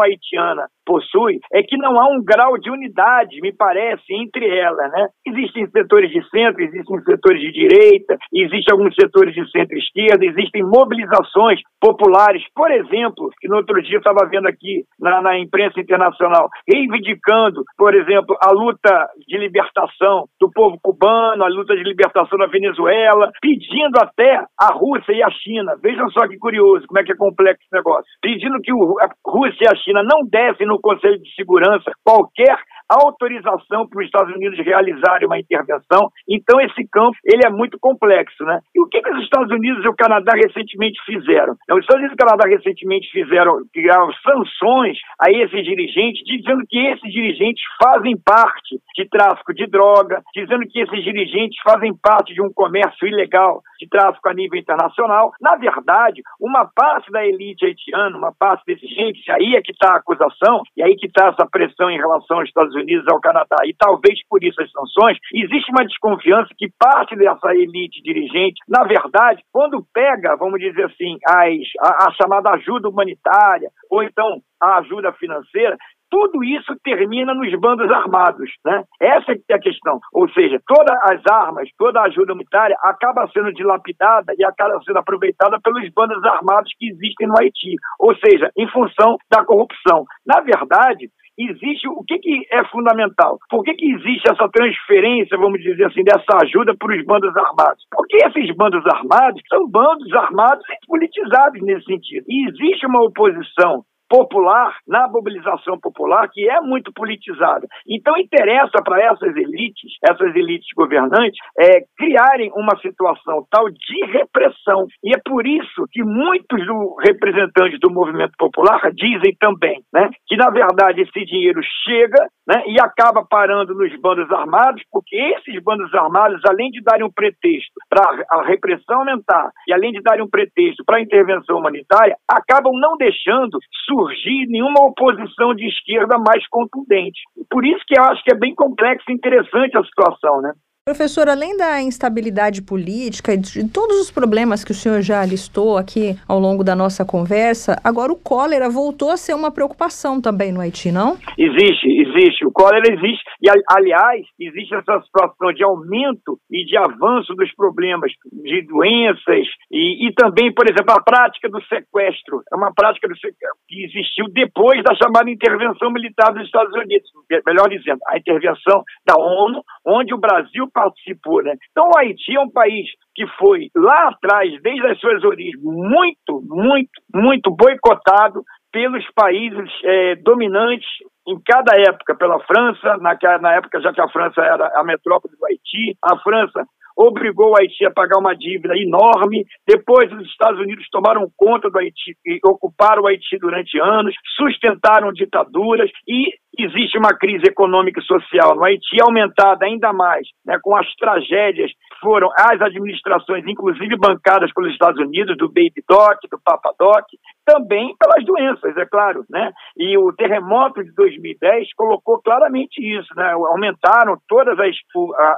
haitiana, 0.00 0.68
possui, 0.86 1.40
é 1.52 1.62
que 1.62 1.76
não 1.76 2.00
há 2.00 2.06
um 2.08 2.22
grau 2.22 2.56
de 2.58 2.70
unidade, 2.70 3.40
me 3.40 3.52
parece, 3.52 4.04
entre 4.10 4.46
elas, 4.48 4.90
né? 4.92 5.08
Existem 5.26 5.66
setores 5.70 6.10
de 6.10 6.22
centro, 6.30 6.62
existem 6.62 7.00
setores 7.02 7.40
de 7.40 7.52
direita, 7.52 8.16
existem 8.32 8.72
alguns 8.72 8.94
setores 8.94 9.34
de 9.34 9.50
centro-esquerda, 9.50 10.24
existem 10.24 10.62
mobilizações 10.62 11.60
populares, 11.80 12.42
por 12.54 12.70
exemplo, 12.70 13.30
que 13.40 13.48
no 13.48 13.56
outro 13.56 13.82
dia 13.82 13.98
estava 13.98 14.28
vendo 14.30 14.46
aqui 14.46 14.84
na, 15.00 15.20
na 15.20 15.38
imprensa 15.38 15.80
internacional, 15.80 16.48
reivindicando, 16.68 17.64
por 17.76 17.94
exemplo, 17.94 18.36
a 18.40 18.52
luta 18.52 19.08
de 19.26 19.36
libertação 19.38 20.24
do 20.40 20.50
povo 20.52 20.78
cubano, 20.80 21.44
a 21.44 21.48
luta 21.48 21.74
de 21.76 21.82
libertação 21.82 22.38
da 22.38 22.46
Venezuela, 22.46 23.30
pedindo 23.40 23.98
até 24.00 24.36
a 24.60 24.72
Rússia 24.72 25.12
e 25.12 25.22
a 25.22 25.30
China, 25.30 25.74
vejam 25.82 26.08
só 26.10 26.28
que 26.28 26.38
curioso, 26.38 26.86
como 26.86 27.00
é 27.00 27.04
que 27.04 27.12
é 27.12 27.16
complexo 27.16 27.62
esse 27.62 27.74
negócio, 27.74 28.06
pedindo 28.22 28.60
que 28.60 28.72
o, 28.72 28.96
a 29.00 29.08
Rússia 29.36 29.66
e 29.66 29.68
a 29.68 29.76
China 29.76 30.02
não 30.02 30.26
devem 30.26 30.66
no 30.66 30.80
Conselho 30.80 31.20
de 31.20 31.34
Segurança 31.34 31.92
qualquer 32.02 32.56
autorização 32.88 33.88
para 33.88 34.00
os 34.00 34.06
Estados 34.06 34.34
Unidos 34.34 34.58
realizarem 34.58 35.26
uma 35.26 35.38
intervenção. 35.38 36.10
Então 36.28 36.60
esse 36.60 36.86
campo 36.88 37.16
ele 37.24 37.42
é 37.44 37.50
muito 37.50 37.78
complexo, 37.78 38.44
né? 38.44 38.60
E 38.74 38.80
o 38.80 38.88
que, 38.88 39.00
que 39.00 39.10
os 39.10 39.22
Estados 39.22 39.50
Unidos 39.50 39.84
e 39.84 39.88
o 39.88 39.96
Canadá 39.96 40.32
recentemente 40.34 41.00
fizeram? 41.04 41.54
Os 41.70 41.80
Estados 41.80 42.02
Unidos 42.02 42.12
e 42.12 42.22
o 42.22 42.26
Canadá 42.26 42.48
recentemente 42.48 43.10
fizeram 43.10 43.62
criaram 43.72 44.10
sanções 44.22 44.98
a 45.20 45.30
esses 45.30 45.64
dirigentes, 45.64 46.22
dizendo 46.24 46.62
que 46.68 46.78
esses 46.78 47.12
dirigentes 47.12 47.62
fazem 47.82 48.16
parte 48.24 48.78
de 48.94 49.08
tráfico 49.08 49.52
de 49.52 49.66
droga, 49.66 50.22
dizendo 50.34 50.66
que 50.66 50.80
esses 50.80 51.04
dirigentes 51.04 51.58
fazem 51.62 51.94
parte 51.96 52.34
de 52.34 52.42
um 52.42 52.52
comércio 52.52 53.06
ilegal 53.06 53.62
de 53.78 53.88
tráfico 53.88 54.28
a 54.28 54.34
nível 54.34 54.58
internacional. 54.58 55.32
Na 55.40 55.56
verdade, 55.56 56.22
uma 56.40 56.64
parte 56.64 57.10
da 57.10 57.24
elite 57.26 57.66
haitiana, 57.66 58.16
uma 58.16 58.32
parte 58.32 58.64
desses 58.66 58.88
gente, 58.88 59.30
aí 59.30 59.54
é 59.54 59.62
que 59.62 59.72
está 59.72 59.94
a 59.94 59.96
acusação, 59.96 60.62
e 60.76 60.82
aí 60.82 60.96
que 60.96 61.06
está 61.06 61.28
essa 61.28 61.46
pressão 61.50 61.90
em 61.90 61.98
relação 61.98 62.38
aos 62.38 62.48
Estados 62.48 62.74
Unidos 62.76 63.04
ao 63.08 63.20
Canadá, 63.20 63.56
e 63.64 63.74
talvez 63.78 64.18
por 64.28 64.42
isso 64.42 64.60
as 64.60 64.70
sanções, 64.70 65.18
existe 65.32 65.70
uma 65.70 65.84
desconfiança 65.84 66.48
que 66.56 66.68
parte 66.78 67.16
dessa 67.16 67.54
elite 67.54 68.02
dirigente, 68.02 68.60
na 68.68 68.84
verdade, 68.84 69.42
quando 69.52 69.84
pega, 69.92 70.36
vamos 70.36 70.60
dizer 70.60 70.84
assim, 70.84 71.18
as, 71.26 71.66
a, 71.80 72.08
a 72.08 72.12
chamada 72.12 72.50
ajuda 72.50 72.88
humanitária, 72.88 73.70
ou 73.90 74.02
então 74.02 74.40
a 74.60 74.78
ajuda 74.78 75.12
financeira, 75.12 75.76
tudo 76.10 76.42
isso 76.44 76.74
termina 76.84 77.34
nos 77.34 77.52
bandos 77.60 77.90
armados. 77.90 78.50
Né? 78.64 78.84
Essa 79.00 79.32
é 79.32 79.54
a 79.54 79.58
questão. 79.58 79.98
Ou 80.12 80.28
seja, 80.30 80.60
todas 80.66 80.96
as 81.02 81.20
armas, 81.30 81.68
toda 81.76 82.00
a 82.00 82.04
ajuda 82.04 82.32
humanitária 82.32 82.76
acaba 82.82 83.28
sendo 83.32 83.52
dilapidada 83.52 84.32
e 84.38 84.44
acaba 84.44 84.80
sendo 84.84 84.98
aproveitada 84.98 85.58
pelos 85.62 85.88
bandos 85.92 86.22
armados 86.24 86.72
que 86.78 86.90
existem 86.90 87.26
no 87.26 87.38
Haiti. 87.38 87.74
Ou 87.98 88.14
seja, 88.16 88.50
em 88.56 88.68
função 88.70 89.16
da 89.30 89.44
corrupção. 89.44 90.04
Na 90.24 90.40
verdade, 90.40 91.10
existe 91.38 91.88
o 91.88 92.02
que, 92.04 92.18
que 92.18 92.46
é 92.50 92.64
fundamental? 92.66 93.38
Por 93.50 93.62
que, 93.62 93.74
que 93.74 93.92
existe 93.92 94.30
essa 94.30 94.48
transferência, 94.48 95.36
vamos 95.38 95.60
dizer 95.60 95.84
assim, 95.84 96.02
dessa 96.02 96.38
ajuda 96.42 96.74
para 96.76 96.96
os 96.96 97.04
bandos 97.04 97.36
armados? 97.36 97.84
Porque 97.90 98.16
esses 98.16 98.54
bandos 98.56 98.84
armados 98.86 99.40
são 99.48 99.68
bandos 99.68 100.12
armados 100.14 100.64
e 100.70 100.86
politizados 100.86 101.60
nesse 101.62 101.84
sentido. 101.84 102.24
E 102.28 102.48
existe 102.48 102.86
uma 102.86 103.04
oposição 103.04 103.84
popular, 104.08 104.76
na 104.86 105.08
mobilização 105.08 105.78
popular, 105.78 106.28
que 106.32 106.48
é 106.48 106.60
muito 106.60 106.92
politizada. 106.92 107.66
Então, 107.88 108.16
interessa 108.16 108.82
para 108.84 109.02
essas 109.02 109.36
elites, 109.36 109.92
essas 110.02 110.34
elites 110.34 110.68
governantes, 110.76 111.38
é, 111.58 111.80
criarem 111.96 112.50
uma 112.54 112.76
situação 112.80 113.46
tal 113.50 113.68
de 113.70 114.06
repressão. 114.12 114.86
E 115.02 115.14
é 115.14 115.20
por 115.24 115.46
isso 115.46 115.86
que 115.90 116.02
muitos 116.02 116.66
do, 116.66 116.96
representantes 117.02 117.78
do 117.80 117.90
movimento 117.90 118.32
popular 118.38 118.90
dizem 118.92 119.34
também 119.38 119.80
né, 119.92 120.10
que, 120.26 120.36
na 120.36 120.50
verdade, 120.50 121.02
esse 121.02 121.24
dinheiro 121.24 121.60
chega 121.84 122.26
né, 122.46 122.62
e 122.66 122.80
acaba 122.80 123.24
parando 123.28 123.74
nos 123.74 123.94
bandos 124.00 124.30
armados, 124.30 124.82
porque 124.90 125.16
esses 125.16 125.62
bandos 125.62 125.92
armados, 125.94 126.40
além 126.48 126.70
de 126.70 126.82
darem 126.82 127.04
um 127.04 127.12
pretexto 127.12 127.72
para 127.88 128.24
a 128.30 128.42
repressão 128.46 129.00
aumentar 129.00 129.50
e 129.68 129.72
além 129.72 129.92
de 129.92 130.02
darem 130.02 130.24
um 130.24 130.30
pretexto 130.30 130.84
para 130.84 130.98
a 130.98 131.00
intervenção 131.00 131.58
humanitária, 131.58 132.16
acabam 132.28 132.72
não 132.74 132.96
deixando 132.96 133.58
surgir 133.96 134.46
nenhuma 134.48 134.84
oposição 134.84 135.54
de 135.54 135.66
esquerda 135.66 136.18
mais 136.18 136.46
contundente. 136.48 137.20
Por 137.50 137.64
isso 137.64 137.82
que 137.86 137.98
eu 137.98 138.04
acho 138.04 138.22
que 138.22 138.32
é 138.32 138.38
bem 138.38 138.54
complexa 138.54 139.04
e 139.08 139.14
interessante 139.14 139.76
a 139.78 139.84
situação, 139.84 140.42
né? 140.42 140.52
Professor, 140.88 141.28
além 141.28 141.56
da 141.56 141.82
instabilidade 141.82 142.62
política 142.62 143.34
e 143.34 143.36
de 143.36 143.68
todos 143.68 143.98
os 143.98 144.08
problemas 144.08 144.62
que 144.62 144.70
o 144.70 144.74
senhor 144.74 145.02
já 145.02 145.26
listou 145.26 145.76
aqui 145.76 146.14
ao 146.28 146.38
longo 146.38 146.62
da 146.62 146.76
nossa 146.76 147.04
conversa, 147.04 147.74
agora 147.82 148.12
o 148.12 148.16
cólera 148.16 148.70
voltou 148.70 149.10
a 149.10 149.16
ser 149.16 149.34
uma 149.34 149.50
preocupação 149.50 150.22
também 150.22 150.52
no 150.52 150.60
Haiti, 150.60 150.92
não? 150.92 151.18
Existe, 151.36 151.90
existe. 151.90 152.46
O 152.46 152.52
cólera 152.52 152.86
existe. 152.86 153.24
E, 153.42 153.50
aliás, 153.68 154.22
existe 154.38 154.76
essa 154.76 155.02
situação 155.02 155.52
de 155.52 155.64
aumento 155.64 156.38
e 156.48 156.64
de 156.64 156.76
avanço 156.76 157.34
dos 157.34 157.52
problemas 157.56 158.12
de 158.32 158.62
doenças 158.62 159.44
e, 159.72 160.06
e 160.06 160.14
também, 160.14 160.54
por 160.54 160.70
exemplo, 160.70 160.94
a 160.94 161.02
prática 161.02 161.48
do 161.48 161.60
sequestro. 161.64 162.42
É 162.52 162.54
uma 162.54 162.72
prática 162.72 163.08
sequestro 163.08 163.58
que 163.66 163.86
existiu 163.86 164.26
depois 164.30 164.84
da 164.84 164.94
chamada 164.94 165.28
intervenção 165.28 165.90
militar 165.90 166.32
dos 166.32 166.44
Estados 166.44 166.72
Unidos. 166.76 167.10
Melhor 167.44 167.68
dizendo, 167.68 167.98
a 168.06 168.16
intervenção 168.16 168.84
da 169.04 169.16
ONU, 169.18 169.64
onde 169.84 170.14
o 170.14 170.18
Brasil 170.18 170.70
participou, 170.76 171.42
né? 171.42 171.54
Então 171.70 171.88
o 171.88 171.98
Haiti 171.98 172.36
é 172.36 172.40
um 172.40 172.50
país 172.50 172.86
que 173.14 173.26
foi 173.38 173.70
lá 173.74 174.10
atrás, 174.10 174.52
desde 174.60 174.86
as 174.86 175.00
suas 175.00 175.24
origens, 175.24 175.58
muito, 175.62 176.42
muito, 176.44 177.00
muito 177.14 177.50
boicotado 177.50 178.42
pelos 178.70 179.02
países 179.14 179.70
é, 179.84 180.16
dominantes 180.16 180.88
em 181.26 181.40
cada 181.44 181.80
época, 181.80 182.14
pela 182.14 182.38
França, 182.40 182.98
na, 182.98 183.16
na 183.40 183.54
época 183.54 183.80
já 183.80 183.90
que 183.90 184.02
a 184.02 184.08
França 184.08 184.42
era 184.42 184.70
a 184.78 184.84
metrópole 184.84 185.34
do 185.34 185.46
Haiti, 185.46 185.96
a 186.02 186.18
França 186.18 186.62
obrigou 186.96 187.50
o 187.50 187.56
Haiti 187.56 187.84
a 187.84 187.90
pagar 187.90 188.18
uma 188.18 188.34
dívida 188.34 188.74
enorme. 188.76 189.44
Depois, 189.66 190.10
os 190.12 190.26
Estados 190.26 190.58
Unidos 190.58 190.86
tomaram 190.90 191.30
conta 191.36 191.68
do 191.68 191.78
Haiti 191.78 192.16
e 192.24 192.38
ocuparam 192.44 193.02
o 193.02 193.06
Haiti 193.06 193.38
durante 193.38 193.78
anos, 193.78 194.14
sustentaram 194.36 195.12
ditaduras 195.12 195.90
e 196.08 196.32
existe 196.64 196.98
uma 196.98 197.16
crise 197.16 197.46
econômica 197.46 198.00
e 198.00 198.04
social 198.04 198.54
no 198.54 198.64
Haiti 198.64 199.00
aumentada 199.02 199.64
ainda 199.64 199.92
mais 199.92 200.26
né, 200.44 200.58
com 200.62 200.76
as 200.76 200.86
tragédias 200.94 201.70
que 201.70 202.00
foram 202.00 202.28
as 202.38 202.60
administrações, 202.60 203.44
inclusive 203.46 203.96
bancadas 203.96 204.52
pelos 204.52 204.72
Estados 204.72 205.00
Unidos, 205.00 205.36
do 205.36 205.48
Baby 205.48 205.82
Doc, 205.88 206.18
do 206.30 206.38
Papa 206.44 206.72
Doc, 206.78 207.04
também 207.44 207.94
pelas 207.98 208.24
doenças, 208.24 208.76
é 208.76 208.84
claro, 208.84 209.24
né? 209.30 209.52
E 209.76 209.96
o 209.96 210.12
terremoto 210.12 210.82
de 210.82 210.92
2010 210.94 211.72
colocou 211.74 212.20
claramente 212.20 212.80
isso, 212.80 213.08
né? 213.16 213.32
Aumentaram 213.32 214.16
todas 214.28 214.58
as, 214.58 214.74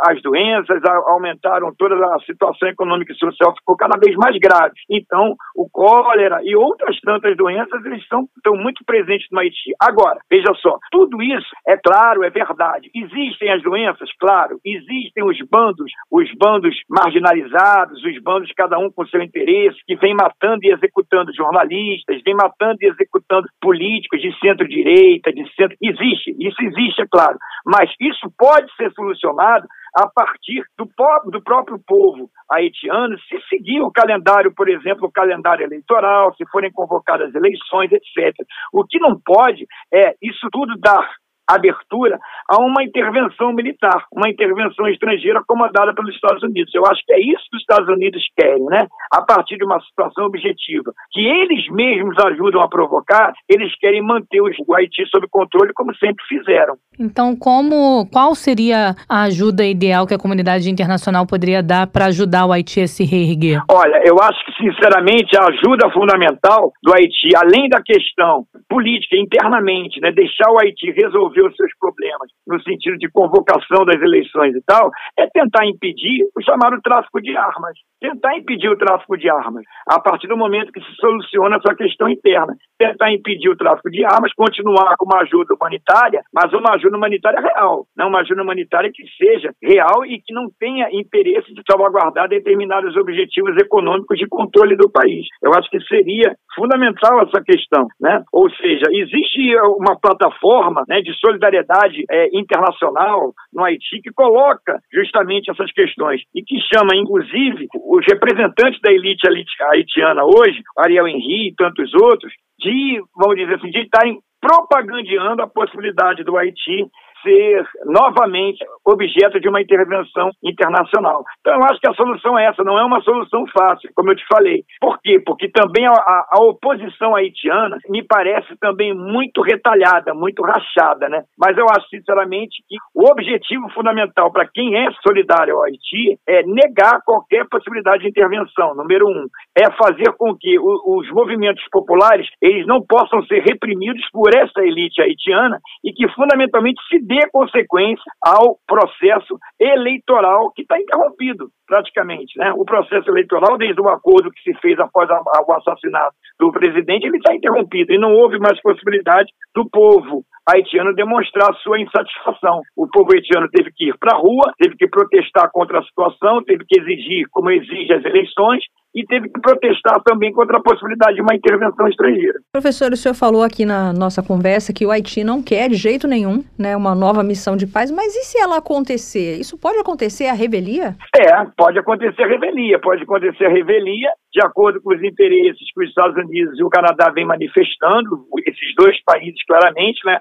as 0.07 0.23
doenças, 0.23 0.83
aumentaram 1.07 1.73
toda 1.77 1.95
a 1.95 2.21
situação 2.21 2.69
econômica 2.69 3.13
e 3.13 3.17
social, 3.17 3.55
ficou 3.55 3.77
cada 3.77 3.99
vez 3.99 4.17
mais 4.17 4.37
grave. 4.39 4.75
Então, 4.91 5.35
o 5.55 5.69
cólera 5.71 6.41
e 6.43 6.57
outras 6.57 6.99
tantas 7.01 7.37
doenças, 7.37 7.85
eles 7.85 8.03
estão, 8.03 8.25
estão 8.37 8.57
muito 8.57 8.83
presentes 8.85 9.27
no 9.31 9.41
Haiti. 9.41 9.75
Agora, 9.81 10.19
veja 10.31 10.53
só, 10.57 10.79
tudo 10.91 11.08
isso, 11.23 11.49
é 11.67 11.77
claro, 11.77 12.23
é 12.23 12.31
verdade. 12.31 12.91
Existem 12.95 13.51
as 13.51 13.63
doenças, 13.63 14.11
claro, 14.19 14.61
existem 14.65 15.25
os 15.25 15.39
bandos, 15.51 15.91
os 16.11 16.29
bandos 16.37 16.75
marginalizados, 16.89 18.03
os 18.05 18.23
bandos 18.23 18.53
cada 18.57 18.79
um 18.79 18.91
com 18.91 19.07
seu 19.07 19.23
interesse, 19.23 19.79
que 19.87 19.97
vem 19.97 20.15
matando 20.15 20.61
e 20.65 20.73
executando 20.73 21.35
jornalistas, 21.35 22.23
vem 22.25 22.35
matando 22.35 22.79
e 22.83 22.87
executando 22.87 23.49
políticos 23.61 24.21
de 24.21 24.33
centro-direita, 24.39 25.33
de 25.33 25.43
centro. 25.55 25.77
Existe, 25.81 26.35
isso 26.39 26.63
existe, 26.63 27.03
é 27.03 27.07
claro. 27.11 27.39
Mas 27.65 27.91
isso 28.01 28.31
pode 28.37 28.71
ser 28.77 28.91
solucionado 28.93 29.67
a 29.95 30.07
partir 30.07 30.63
do, 30.77 30.89
do 31.31 31.43
próprio 31.43 31.79
povo 31.87 32.31
haitiano, 32.51 33.19
se 33.21 33.41
seguir 33.49 33.81
o 33.81 33.91
calendário, 33.91 34.55
por 34.55 34.69
exemplo, 34.69 35.07
o 35.07 35.13
calendário 35.13 35.65
eleitoral, 35.65 36.35
se 36.35 36.45
forem 36.51 36.73
convocadas 36.73 37.35
eleições, 37.35 37.91
etc. 37.93 38.35
O 38.73 38.85
que 38.85 38.99
não 38.99 39.19
pode 39.21 39.67
é 39.93 40.15
isso 40.23 40.49
tudo 40.51 40.77
dar 40.79 41.09
abertura 41.49 42.19
a 42.49 42.59
uma 42.59 42.83
intervenção 42.83 43.53
militar, 43.53 44.05
uma 44.13 44.29
intervenção 44.29 44.87
estrangeira 44.89 45.43
comandada 45.47 45.95
pelos 45.95 46.15
Estados 46.15 46.43
Unidos. 46.43 46.75
Eu 46.75 46.87
acho 46.87 47.03
que 47.05 47.13
é 47.13 47.21
isso 47.21 47.45
que 47.51 47.57
os 47.57 47.63
Estados 47.63 47.89
Unidos 47.89 48.23
querem, 48.37 48.65
né? 48.67 48.87
A 49.13 49.23
partir 49.23 49.57
de 49.57 49.65
uma 49.65 49.81
situação 49.81 50.27
objetiva, 50.27 50.93
que 51.13 51.21
eles 51.21 51.69
mesmos 51.71 52.17
ajudam 52.27 52.61
a 52.61 52.69
provocar, 52.69 53.33
eles 53.49 53.75
querem 53.79 54.03
manter 54.03 54.41
o 54.41 54.75
Haiti 54.75 55.07
sob 55.09 55.27
controle 55.31 55.73
como 55.73 55.95
sempre 55.97 56.25
fizeram. 56.27 56.77
Então, 56.99 57.37
como 57.37 58.07
qual 58.13 58.35
seria 58.35 58.95
a 59.09 59.23
ajuda 59.23 59.65
ideal 59.65 60.07
que 60.07 60.15
a 60.15 60.19
comunidade 60.19 60.71
internacional 60.71 61.27
poderia 61.27 61.63
dar 61.63 61.87
para 61.87 62.07
ajudar 62.07 62.47
o 62.47 62.53
Haiti 62.53 62.81
a 62.81 62.89
se 62.89 63.05
reerguer? 63.05 63.63
Olha, 63.71 64.01
eu 64.05 64.17
acho 64.21 64.45
que 64.45 64.53
sinceramente 64.59 65.37
a 65.37 65.47
ajuda 65.47 65.91
fundamental 65.93 66.73
do 66.83 66.93
Haiti, 66.93 67.31
além 67.37 67.69
da 67.69 67.81
questão 67.83 68.45
política 68.69 69.17
internamente, 69.17 70.01
né, 70.01 70.11
deixar 70.13 70.51
o 70.51 70.59
Haiti 70.61 70.91
resolver 70.91 71.38
resolver 71.39 71.49
os 71.49 71.57
seus 71.57 71.71
problemas 71.79 72.29
no 72.47 72.61
sentido 72.63 72.97
de 72.99 73.11
convocação 73.11 73.85
das 73.85 74.01
eleições 74.01 74.55
e 74.55 74.63
tal, 74.67 74.91
é 75.19 75.27
tentar 75.29 75.67
impedir 75.67 76.27
o 76.37 76.43
chamado 76.43 76.81
tráfico 76.83 77.21
de 77.21 77.37
armas. 77.37 77.75
Tentar 78.01 78.37
impedir 78.37 78.69
o 78.69 78.77
tráfico 78.77 79.17
de 79.17 79.29
armas 79.29 79.65
a 79.89 80.01
partir 80.01 80.29
do 80.29 80.37
momento 80.37 80.73
que 80.73 80.81
se 80.81 80.95
soluciona 81.01 81.57
essa 81.57 81.75
questão 81.75 82.09
interna. 82.09 82.55
Tentar 82.79 83.13
impedir 83.13 83.49
o 83.49 83.57
tráfico 83.57 83.91
de 83.91 84.05
armas, 84.05 84.33
continuar 84.35 84.95
com 84.97 85.05
uma 85.05 85.23
ajuda 85.23 85.55
humanitária, 85.55 86.23
mas 86.33 86.53
uma 86.53 86.75
ajuda 86.75 86.97
humanitária 86.97 87.41
real, 87.41 87.87
não 87.97 88.09
uma 88.09 88.21
ajuda 88.21 88.43
humanitária 88.43 88.91
que 88.93 89.03
seja 89.17 89.51
real 89.63 90.05
e 90.07 90.21
que 90.21 90.33
não 90.33 90.49
tenha 90.59 90.89
interesse 90.93 91.53
de 91.53 91.63
salvaguardar 91.69 92.29
determinados 92.29 92.97
objetivos 92.97 93.57
econômicos 93.57 94.19
de 94.19 94.27
controle 94.29 94.77
do 94.77 94.91
país. 94.91 95.27
Eu 95.43 95.53
acho 95.55 95.69
que 95.71 95.81
seria 95.81 96.35
fundamental 96.55 97.21
essa 97.23 97.43
questão, 97.43 97.87
né? 98.01 98.23
Ou 98.33 98.49
seja, 98.51 98.87
existe 98.93 99.57
uma 99.79 99.99
plataforma 100.01 100.85
né, 100.89 101.01
de 101.01 101.13
solidariedade 101.29 102.05
é, 102.11 102.29
internacional 102.33 103.33
no 103.53 103.65
Haiti 103.65 104.01
que 104.03 104.11
coloca 104.13 104.81
justamente 104.93 105.51
essas 105.51 105.71
questões 105.73 106.23
e 106.35 106.43
que 106.43 106.57
chama, 106.73 106.97
inclusive, 106.97 107.69
os 107.75 108.05
representantes 108.07 108.81
da 108.81 108.93
elite 108.93 109.27
haitiana 109.71 110.25
hoje, 110.25 110.63
Ariel 110.79 111.07
Henry 111.07 111.49
e 111.49 111.55
tantos 111.55 111.93
outros, 111.95 112.33
de, 112.59 113.01
vamos 113.17 113.37
dizer 113.37 113.55
assim, 113.55 113.71
de 113.71 113.81
estarem 113.81 114.19
propagandeando 114.41 115.43
a 115.43 115.49
possibilidade 115.49 116.25
do 116.25 116.37
Haiti 116.37 116.87
ser 117.23 117.65
novamente 117.87 118.65
objeto 118.85 119.41
de 119.41 119.49
uma 119.49 119.61
intervenção 119.61 120.31
internacional. 120.43 121.25
Então, 121.41 121.55
eu 121.55 121.65
acho 121.65 121.81
que 121.81 121.89
a 121.89 121.95
solução 121.95 122.39
é 122.39 122.47
essa, 122.47 122.65
não 122.65 122.79
é 122.79 122.85
uma 122.85 123.01
solução 123.03 123.45
fácil, 123.47 123.91
como 123.95 124.11
eu 124.11 124.17
te 124.17 124.25
falei. 124.33 124.65
Por 124.81 124.99
quê? 125.01 125.21
Porque 125.25 125.49
também 125.49 125.87
a, 125.87 125.93
a 125.93 126.43
oposição 126.43 127.15
haitiana 127.15 127.79
me 127.89 128.03
parece 128.03 128.57
também 128.61 128.95
muito 128.95 129.43
retalhada, 129.43 130.15
muito 130.15 130.43
rachada, 130.43 131.09
né? 131.09 131.23
Mas 131.39 131.57
eu 131.57 131.67
acho, 131.67 131.89
sinceramente, 131.89 132.63
que 132.69 132.77
o 132.95 133.11
objetivo 133.11 133.69
fundamental 133.71 134.33
para 134.33 134.49
quem 134.49 134.77
é 134.77 134.89
solidário 135.07 135.57
ao 135.57 135.65
Haiti 135.65 136.19
é 136.27 136.43
negar 136.43 137.01
qualquer 137.05 137.47
possibilidade 137.49 138.03
de 138.03 138.09
intervenção, 138.09 138.75
número 138.75 139.07
um. 139.09 139.27
É 139.57 139.71
fazer 139.73 140.13
com 140.17 140.35
que 140.37 140.59
o, 140.59 140.99
os 140.99 141.11
movimentos 141.11 141.65
populares 141.71 142.27
eles 142.41 142.67
não 142.67 142.81
possam 142.83 143.23
ser 143.25 143.43
reprimidos 143.43 144.05
por 144.13 144.35
essa 144.35 144.61
elite 144.63 145.01
haitiana 145.01 145.59
e 145.85 145.93
que, 145.93 146.09
fundamentalmente, 146.11 146.81
se 146.89 147.01
dê 147.09 147.27
consequência 147.33 148.05
ao 148.23 148.59
processo 148.67 149.39
eleitoral 149.59 150.53
que 150.55 150.63
está 150.63 150.79
interrompido, 150.79 151.49
praticamente. 151.67 152.39
Né? 152.39 152.53
O 152.53 152.65
processo 152.67 153.09
eleitoral, 153.11 153.57
desde 153.57 153.81
o 153.81 153.89
acordo 153.89 154.31
que 154.31 154.43
se 154.43 154.55
fez 154.61 154.79
após 154.79 155.09
a, 155.11 155.21
o 155.47 155.53
assassinato 155.55 156.15
do 156.39 156.53
presidente, 156.53 157.07
ele 157.07 157.17
está 157.17 157.35
interrompido 157.35 157.93
e 157.93 157.99
não 157.99 158.13
houve 158.13 158.39
mais 158.39 158.61
possibilidade 158.61 159.33
do 159.55 159.69
povo 159.71 160.23
haitiano 160.47 160.95
demonstrar 160.95 161.53
sua 161.63 161.81
insatisfação. 161.81 162.61
O 162.77 162.89
povo 162.89 163.13
haitiano 163.13 163.49
teve 163.51 163.71
que 163.75 163.89
ir 163.89 163.99
para 163.99 164.17
a 164.17 164.19
rua, 164.19 164.53
teve 164.59 164.77
que 164.77 164.89
protestar 164.89 165.51
contra 165.53 165.79
a 165.79 165.85
situação, 165.85 166.43
teve 166.43 166.65
que 166.67 166.81
exigir, 166.81 167.27
como 167.31 167.51
exige 167.51 167.93
as 167.93 168.05
eleições, 168.05 168.63
e 168.95 169.05
teve 169.07 169.29
que 169.29 169.41
protestar 169.41 170.03
também 170.05 170.33
contra 170.33 170.59
a 170.59 170.63
possibilidade 170.63 171.17
de 171.17 171.23
uma 171.23 171.35
intervenção 171.35 171.87
estrangeira. 171.89 172.41
Professor, 172.53 172.93
o 172.93 172.97
senhor 172.97 173.15
falou 173.15 173.43
aqui 173.43 173.65
na 173.65 173.93
nossa 173.93 174.23
conversa 174.23 174.73
que 174.73 174.87
o 174.87 174.91
Haiti 174.91 175.23
não 175.23 175.43
quer 175.43 175.69
de 175.69 175.77
jeito 175.77 176.09
nenhum 176.09 176.43
né, 176.59 176.77
uma 176.77 176.95
nova 176.95 177.23
missão 177.23 177.57
de 177.57 177.67
paz, 177.67 177.91
mas 177.91 178.15
e 178.15 178.25
se 178.25 178.39
ela 178.39 178.59
acontecer? 178.59 179.39
Isso 179.39 179.59
pode 179.59 179.79
acontecer 179.79 180.27
a 180.27 180.33
revelia? 180.33 180.97
É, 181.15 181.29
pode 181.57 181.79
acontecer 181.79 182.23
a 182.23 182.29
revelia, 182.29 182.79
pode 182.79 183.03
acontecer 183.03 183.47
a 183.47 183.51
revelia 183.51 184.11
de 184.33 184.41
acordo 184.45 184.81
com 184.81 184.95
os 184.95 185.03
interesses 185.03 185.73
que 185.75 185.83
os 185.83 185.89
Estados 185.89 186.17
Unidos 186.17 186.59
e 186.59 186.63
o 186.63 186.69
Canadá 186.69 187.11
vêm 187.11 187.27
manifestando, 187.27 188.27
esses 188.47 188.75
dois 188.77 189.03
países 189.05 189.43
claramente, 189.47 190.01
né? 190.05 190.19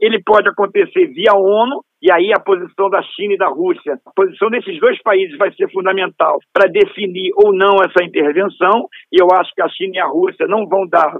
Ele 0.00 0.22
pode 0.22 0.48
acontecer 0.48 1.06
via 1.08 1.34
ONU, 1.34 1.82
e 2.02 2.10
aí 2.10 2.32
a 2.34 2.40
posição 2.40 2.90
da 2.90 3.00
China 3.02 3.34
e 3.34 3.38
da 3.38 3.48
Rússia, 3.48 3.94
a 4.04 4.10
posição 4.14 4.50
desses 4.50 4.78
dois 4.80 5.00
países 5.02 5.38
vai 5.38 5.52
ser 5.54 5.70
fundamental 5.70 6.38
para 6.52 6.68
definir 6.68 7.30
ou 7.36 7.54
não 7.54 7.76
essa 7.76 8.04
intervenção, 8.04 8.88
e 9.12 9.22
eu 9.22 9.28
acho 9.32 9.54
que 9.54 9.62
a 9.62 9.68
China 9.68 9.92
e 9.94 10.00
a 10.00 10.06
Rússia 10.06 10.46
não 10.48 10.66
vão 10.66 10.86
dar 10.88 11.16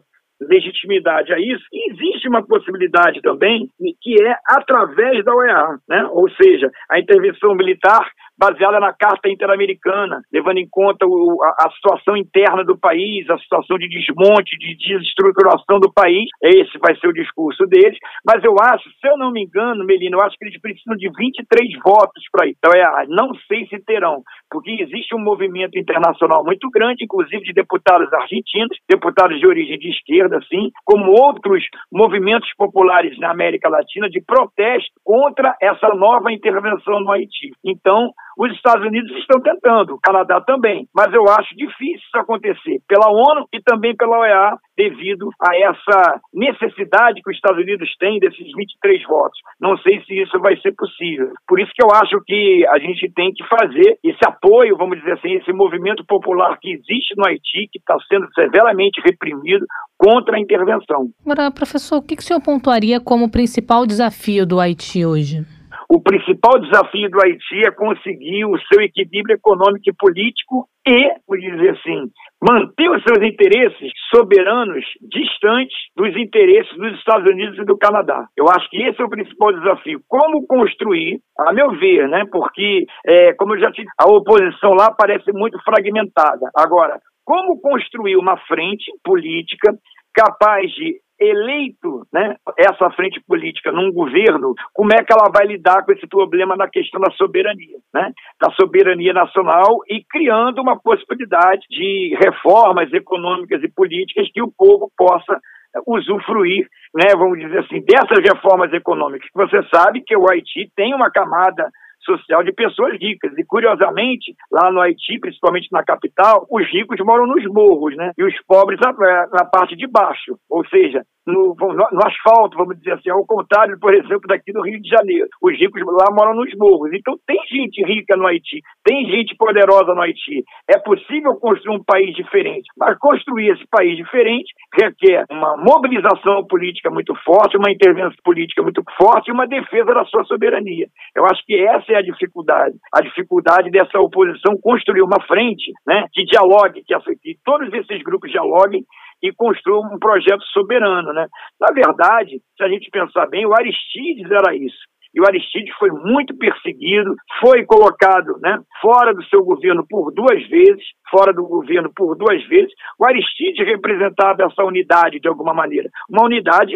legitimidade 0.48 1.32
a 1.32 1.38
isso. 1.38 1.64
E 1.72 1.92
existe 1.92 2.28
uma 2.28 2.44
possibilidade 2.44 3.20
também 3.22 3.68
que 4.00 4.22
é 4.22 4.34
através 4.48 5.24
da 5.24 5.34
OEA, 5.34 5.78
né? 5.88 6.04
ou 6.10 6.28
seja, 6.30 6.70
a 6.90 6.98
intervenção 6.98 7.54
militar 7.54 8.10
baseada 8.42 8.80
na 8.80 8.92
Carta 8.92 9.30
Interamericana, 9.30 10.20
levando 10.32 10.58
em 10.58 10.66
conta 10.68 11.06
o, 11.06 11.38
a, 11.44 11.66
a, 11.68 11.70
situação 11.70 12.16
interna 12.16 12.64
do 12.64 12.76
país, 12.76 13.30
a 13.30 13.38
situação 13.38 13.78
de 13.78 13.88
desmonte, 13.88 14.58
de 14.58 14.74
desestruturação 14.74 15.78
do 15.78 15.92
país. 15.92 16.26
Esse 16.42 16.76
vai 16.78 16.96
ser 16.96 17.06
o 17.06 17.12
discurso 17.12 17.64
deles. 17.66 17.96
Mas 18.26 18.42
eu 18.42 18.56
acho, 18.60 18.90
se 19.00 19.08
eu 19.08 19.16
não 19.16 19.30
me 19.30 19.44
engano, 19.44 19.84
Melina, 19.84 20.16
eu 20.16 20.22
acho 20.22 20.36
que 20.36 20.44
eles 20.44 20.60
precisam 20.60 20.96
de 20.96 21.08
23 21.16 21.78
votos 21.84 22.24
para 22.32 22.48
ir. 22.48 22.56
Então, 22.58 22.72
é, 22.74 23.06
não 23.06 23.32
sei 23.46 23.64
se 23.68 23.78
terão, 23.84 24.22
porque 24.50 24.72
existe 24.82 25.14
um 25.14 25.22
movimento 25.22 25.78
internacional 25.78 26.44
muito 26.44 26.68
grande, 26.70 27.04
inclusive 27.04 27.44
de 27.44 27.52
deputados 27.52 28.12
argentinos, 28.12 28.76
deputados 28.90 29.38
de 29.38 29.46
origem 29.46 29.78
de 29.78 29.88
esquerda, 29.90 30.38
assim, 30.38 30.70
como 30.84 31.12
outros 31.12 31.64
movimentos 31.92 32.50
populares 32.56 33.16
na 33.20 33.30
América 33.30 33.68
Latina 33.68 34.10
de 34.10 34.20
protesto 34.20 34.90
contra 35.04 35.54
essa 35.62 35.94
nova 35.94 36.32
intervenção 36.32 36.98
no 36.98 37.12
Haiti. 37.12 37.52
Então, 37.64 38.10
os 38.36 38.52
Estados 38.52 38.86
Unidos 38.86 39.10
estão 39.18 39.40
tentando, 39.40 39.94
o 39.94 40.00
Canadá 40.00 40.40
também, 40.40 40.86
mas 40.94 41.12
eu 41.12 41.24
acho 41.28 41.54
difícil 41.56 42.02
isso 42.12 42.18
acontecer 42.18 42.80
pela 42.88 43.08
ONU 43.08 43.46
e 43.52 43.60
também 43.62 43.94
pela 43.96 44.18
OEA, 44.18 44.56
devido 44.76 45.28
a 45.40 45.56
essa 45.56 46.20
necessidade 46.32 47.20
que 47.22 47.30
os 47.30 47.36
Estados 47.36 47.62
Unidos 47.62 47.88
têm 47.98 48.18
desses 48.18 48.46
23 48.56 49.02
votos. 49.06 49.38
Não 49.60 49.76
sei 49.78 50.02
se 50.04 50.20
isso 50.20 50.38
vai 50.40 50.56
ser 50.60 50.72
possível. 50.74 51.30
Por 51.46 51.60
isso 51.60 51.70
que 51.74 51.84
eu 51.84 51.90
acho 51.92 52.20
que 52.26 52.66
a 52.68 52.78
gente 52.78 53.10
tem 53.14 53.32
que 53.32 53.44
fazer 53.46 53.98
esse 54.02 54.24
apoio, 54.26 54.76
vamos 54.76 54.98
dizer 54.98 55.12
assim, 55.12 55.34
esse 55.34 55.52
movimento 55.52 56.04
popular 56.06 56.58
que 56.60 56.72
existe 56.72 57.14
no 57.16 57.26
Haiti, 57.26 57.68
que 57.70 57.78
está 57.78 57.96
sendo 58.08 58.26
severamente 58.32 59.00
reprimido 59.04 59.64
contra 59.98 60.36
a 60.36 60.40
intervenção. 60.40 61.08
Agora, 61.24 61.50
professor, 61.50 61.98
o 61.98 62.02
que, 62.02 62.16
que 62.16 62.22
o 62.22 62.24
senhor 62.24 62.40
pontuaria 62.40 63.00
como 63.00 63.30
principal 63.30 63.86
desafio 63.86 64.46
do 64.46 64.58
Haiti 64.58 65.04
hoje? 65.04 65.61
O 65.94 66.00
principal 66.00 66.58
desafio 66.58 67.10
do 67.10 67.20
Haiti 67.22 67.66
é 67.66 67.70
conseguir 67.70 68.46
o 68.46 68.58
seu 68.72 68.80
equilíbrio 68.80 69.36
econômico 69.36 69.84
e 69.86 69.92
político 69.92 70.66
e, 70.88 71.10
por 71.26 71.36
dizer 71.38 71.76
assim, 71.76 72.08
manter 72.42 72.88
os 72.88 73.02
seus 73.02 73.22
interesses 73.22 73.92
soberanos 74.08 74.82
distantes 75.02 75.76
dos 75.94 76.16
interesses 76.16 76.74
dos 76.78 76.96
Estados 76.96 77.30
Unidos 77.30 77.58
e 77.58 77.66
do 77.66 77.76
Canadá. 77.76 78.24
Eu 78.34 78.46
acho 78.48 78.70
que 78.70 78.80
esse 78.80 79.02
é 79.02 79.04
o 79.04 79.10
principal 79.10 79.52
desafio. 79.52 80.00
Como 80.08 80.46
construir, 80.46 81.20
a 81.38 81.52
meu 81.52 81.72
ver, 81.72 82.08
né? 82.08 82.24
Porque, 82.32 82.86
é, 83.06 83.34
como 83.34 83.54
eu 83.54 83.60
já 83.60 83.68
disse, 83.68 83.90
a 84.00 84.10
oposição 84.10 84.72
lá 84.72 84.90
parece 84.98 85.30
muito 85.30 85.62
fragmentada. 85.62 86.48
Agora, 86.56 86.98
como 87.22 87.60
construir 87.60 88.16
uma 88.16 88.38
frente 88.48 88.90
política 89.04 89.76
capaz 90.14 90.70
de 90.72 90.96
eleito 91.22 92.06
né, 92.12 92.36
essa 92.58 92.90
frente 92.90 93.20
política 93.26 93.72
num 93.72 93.92
governo, 93.92 94.54
como 94.72 94.92
é 94.92 95.02
que 95.02 95.12
ela 95.12 95.30
vai 95.32 95.46
lidar 95.46 95.84
com 95.84 95.92
esse 95.92 96.06
problema 96.06 96.56
na 96.56 96.68
questão 96.68 97.00
da 97.00 97.10
soberania, 97.12 97.78
né, 97.94 98.12
da 98.40 98.50
soberania 98.52 99.12
nacional 99.12 99.78
e 99.88 100.04
criando 100.04 100.60
uma 100.60 100.78
possibilidade 100.78 101.62
de 101.70 102.16
reformas 102.20 102.92
econômicas 102.92 103.62
e 103.62 103.68
políticas 103.68 104.28
que 104.32 104.42
o 104.42 104.52
povo 104.56 104.90
possa 104.96 105.38
usufruir, 105.86 106.66
né, 106.94 107.14
vamos 107.16 107.38
dizer 107.38 107.60
assim, 107.60 107.80
dessas 107.80 108.18
reformas 108.22 108.72
econômicas. 108.72 109.28
Você 109.34 109.62
sabe 109.74 110.02
que 110.02 110.16
o 110.16 110.30
Haiti 110.30 110.70
tem 110.76 110.94
uma 110.94 111.10
camada 111.10 111.70
social 112.04 112.42
de 112.42 112.52
pessoas 112.52 112.98
ricas. 113.00 113.32
E, 113.38 113.44
curiosamente, 113.44 114.34
lá 114.50 114.70
no 114.70 114.80
Haiti, 114.80 115.18
principalmente 115.20 115.68
na 115.72 115.84
capital, 115.84 116.46
os 116.50 116.66
ricos 116.70 116.98
moram 117.04 117.26
nos 117.26 117.44
morros, 117.46 117.96
né? 117.96 118.12
E 118.16 118.24
os 118.24 118.34
pobres 118.46 118.78
na, 118.80 118.92
na 119.32 119.44
parte 119.44 119.76
de 119.76 119.86
baixo. 119.86 120.36
Ou 120.50 120.66
seja, 120.66 121.02
no, 121.26 121.54
no, 121.54 122.06
asfalto, 122.06 122.56
vamos 122.56 122.76
dizer 122.78 122.92
assim, 122.94 123.10
ao 123.10 123.24
contrário, 123.24 123.78
por 123.78 123.94
exemplo, 123.94 124.26
daqui 124.26 124.52
do 124.52 124.62
Rio 124.62 124.80
de 124.80 124.88
Janeiro. 124.88 125.28
Os 125.40 125.58
ricos 125.58 125.82
lá 125.82 126.06
moram 126.10 126.34
nos 126.34 126.52
morros. 126.56 126.90
Então 126.92 127.14
tem 127.26 127.38
gente 127.48 127.84
rica 127.84 128.16
no 128.16 128.26
Haiti, 128.26 128.60
tem 128.84 129.06
gente 129.06 129.36
poderosa 129.36 129.94
no 129.94 130.00
Haiti. 130.00 130.44
É 130.68 130.78
possível 130.78 131.34
construir 131.40 131.76
um 131.76 131.84
país 131.84 132.14
diferente, 132.14 132.68
mas 132.76 132.98
construir 132.98 133.50
esse 133.50 133.64
país 133.70 133.96
diferente 133.96 134.52
requer 134.74 135.24
uma 135.30 135.56
mobilização 135.56 136.44
política 136.46 136.90
muito 136.90 137.14
forte, 137.24 137.56
uma 137.56 137.70
intervenção 137.70 138.16
política 138.24 138.62
muito 138.62 138.82
forte 138.96 139.28
e 139.28 139.32
uma 139.32 139.46
defesa 139.46 139.92
da 139.94 140.04
sua 140.06 140.24
soberania. 140.24 140.86
Eu 141.14 141.24
acho 141.26 141.42
que 141.46 141.54
essa 141.54 141.92
é 141.92 141.96
a 141.96 142.02
dificuldade. 142.02 142.74
A 142.92 143.02
dificuldade 143.02 143.70
dessa 143.70 143.98
oposição 144.00 144.58
construir 144.60 145.02
uma 145.02 145.20
frente 145.26 145.72
né, 145.86 146.06
que 146.12 146.24
dialogue, 146.24 146.82
que, 146.82 146.94
que 147.20 147.36
todos 147.44 147.72
esses 147.72 148.02
grupos 148.02 148.30
dialoguem 148.30 148.84
e 149.22 149.32
construa 149.32 149.80
um 149.80 149.98
projeto 149.98 150.42
soberano. 150.52 151.12
Né? 151.12 151.26
Na 151.60 151.68
verdade, 151.72 152.40
se 152.56 152.62
a 152.62 152.68
gente 152.68 152.90
pensar 152.90 153.26
bem, 153.26 153.46
o 153.46 153.54
Aristides 153.54 154.30
era 154.30 154.54
isso. 154.56 154.90
E 155.14 155.20
o 155.20 155.26
Aristides 155.26 155.74
foi 155.78 155.90
muito 155.90 156.34
perseguido, 156.36 157.14
foi 157.40 157.64
colocado 157.66 158.38
né, 158.40 158.58
fora 158.80 159.12
do 159.12 159.22
seu 159.24 159.44
governo 159.44 159.84
por 159.88 160.10
duas 160.10 160.42
vezes, 160.48 160.82
fora 161.10 161.34
do 161.34 161.46
governo 161.46 161.92
por 161.94 162.16
duas 162.16 162.42
vezes. 162.48 162.72
O 162.98 163.04
Aristides 163.04 163.66
representava 163.66 164.44
essa 164.44 164.64
unidade 164.64 165.20
de 165.20 165.28
alguma 165.28 165.52
maneira, 165.52 165.90
uma 166.08 166.24
unidade 166.24 166.74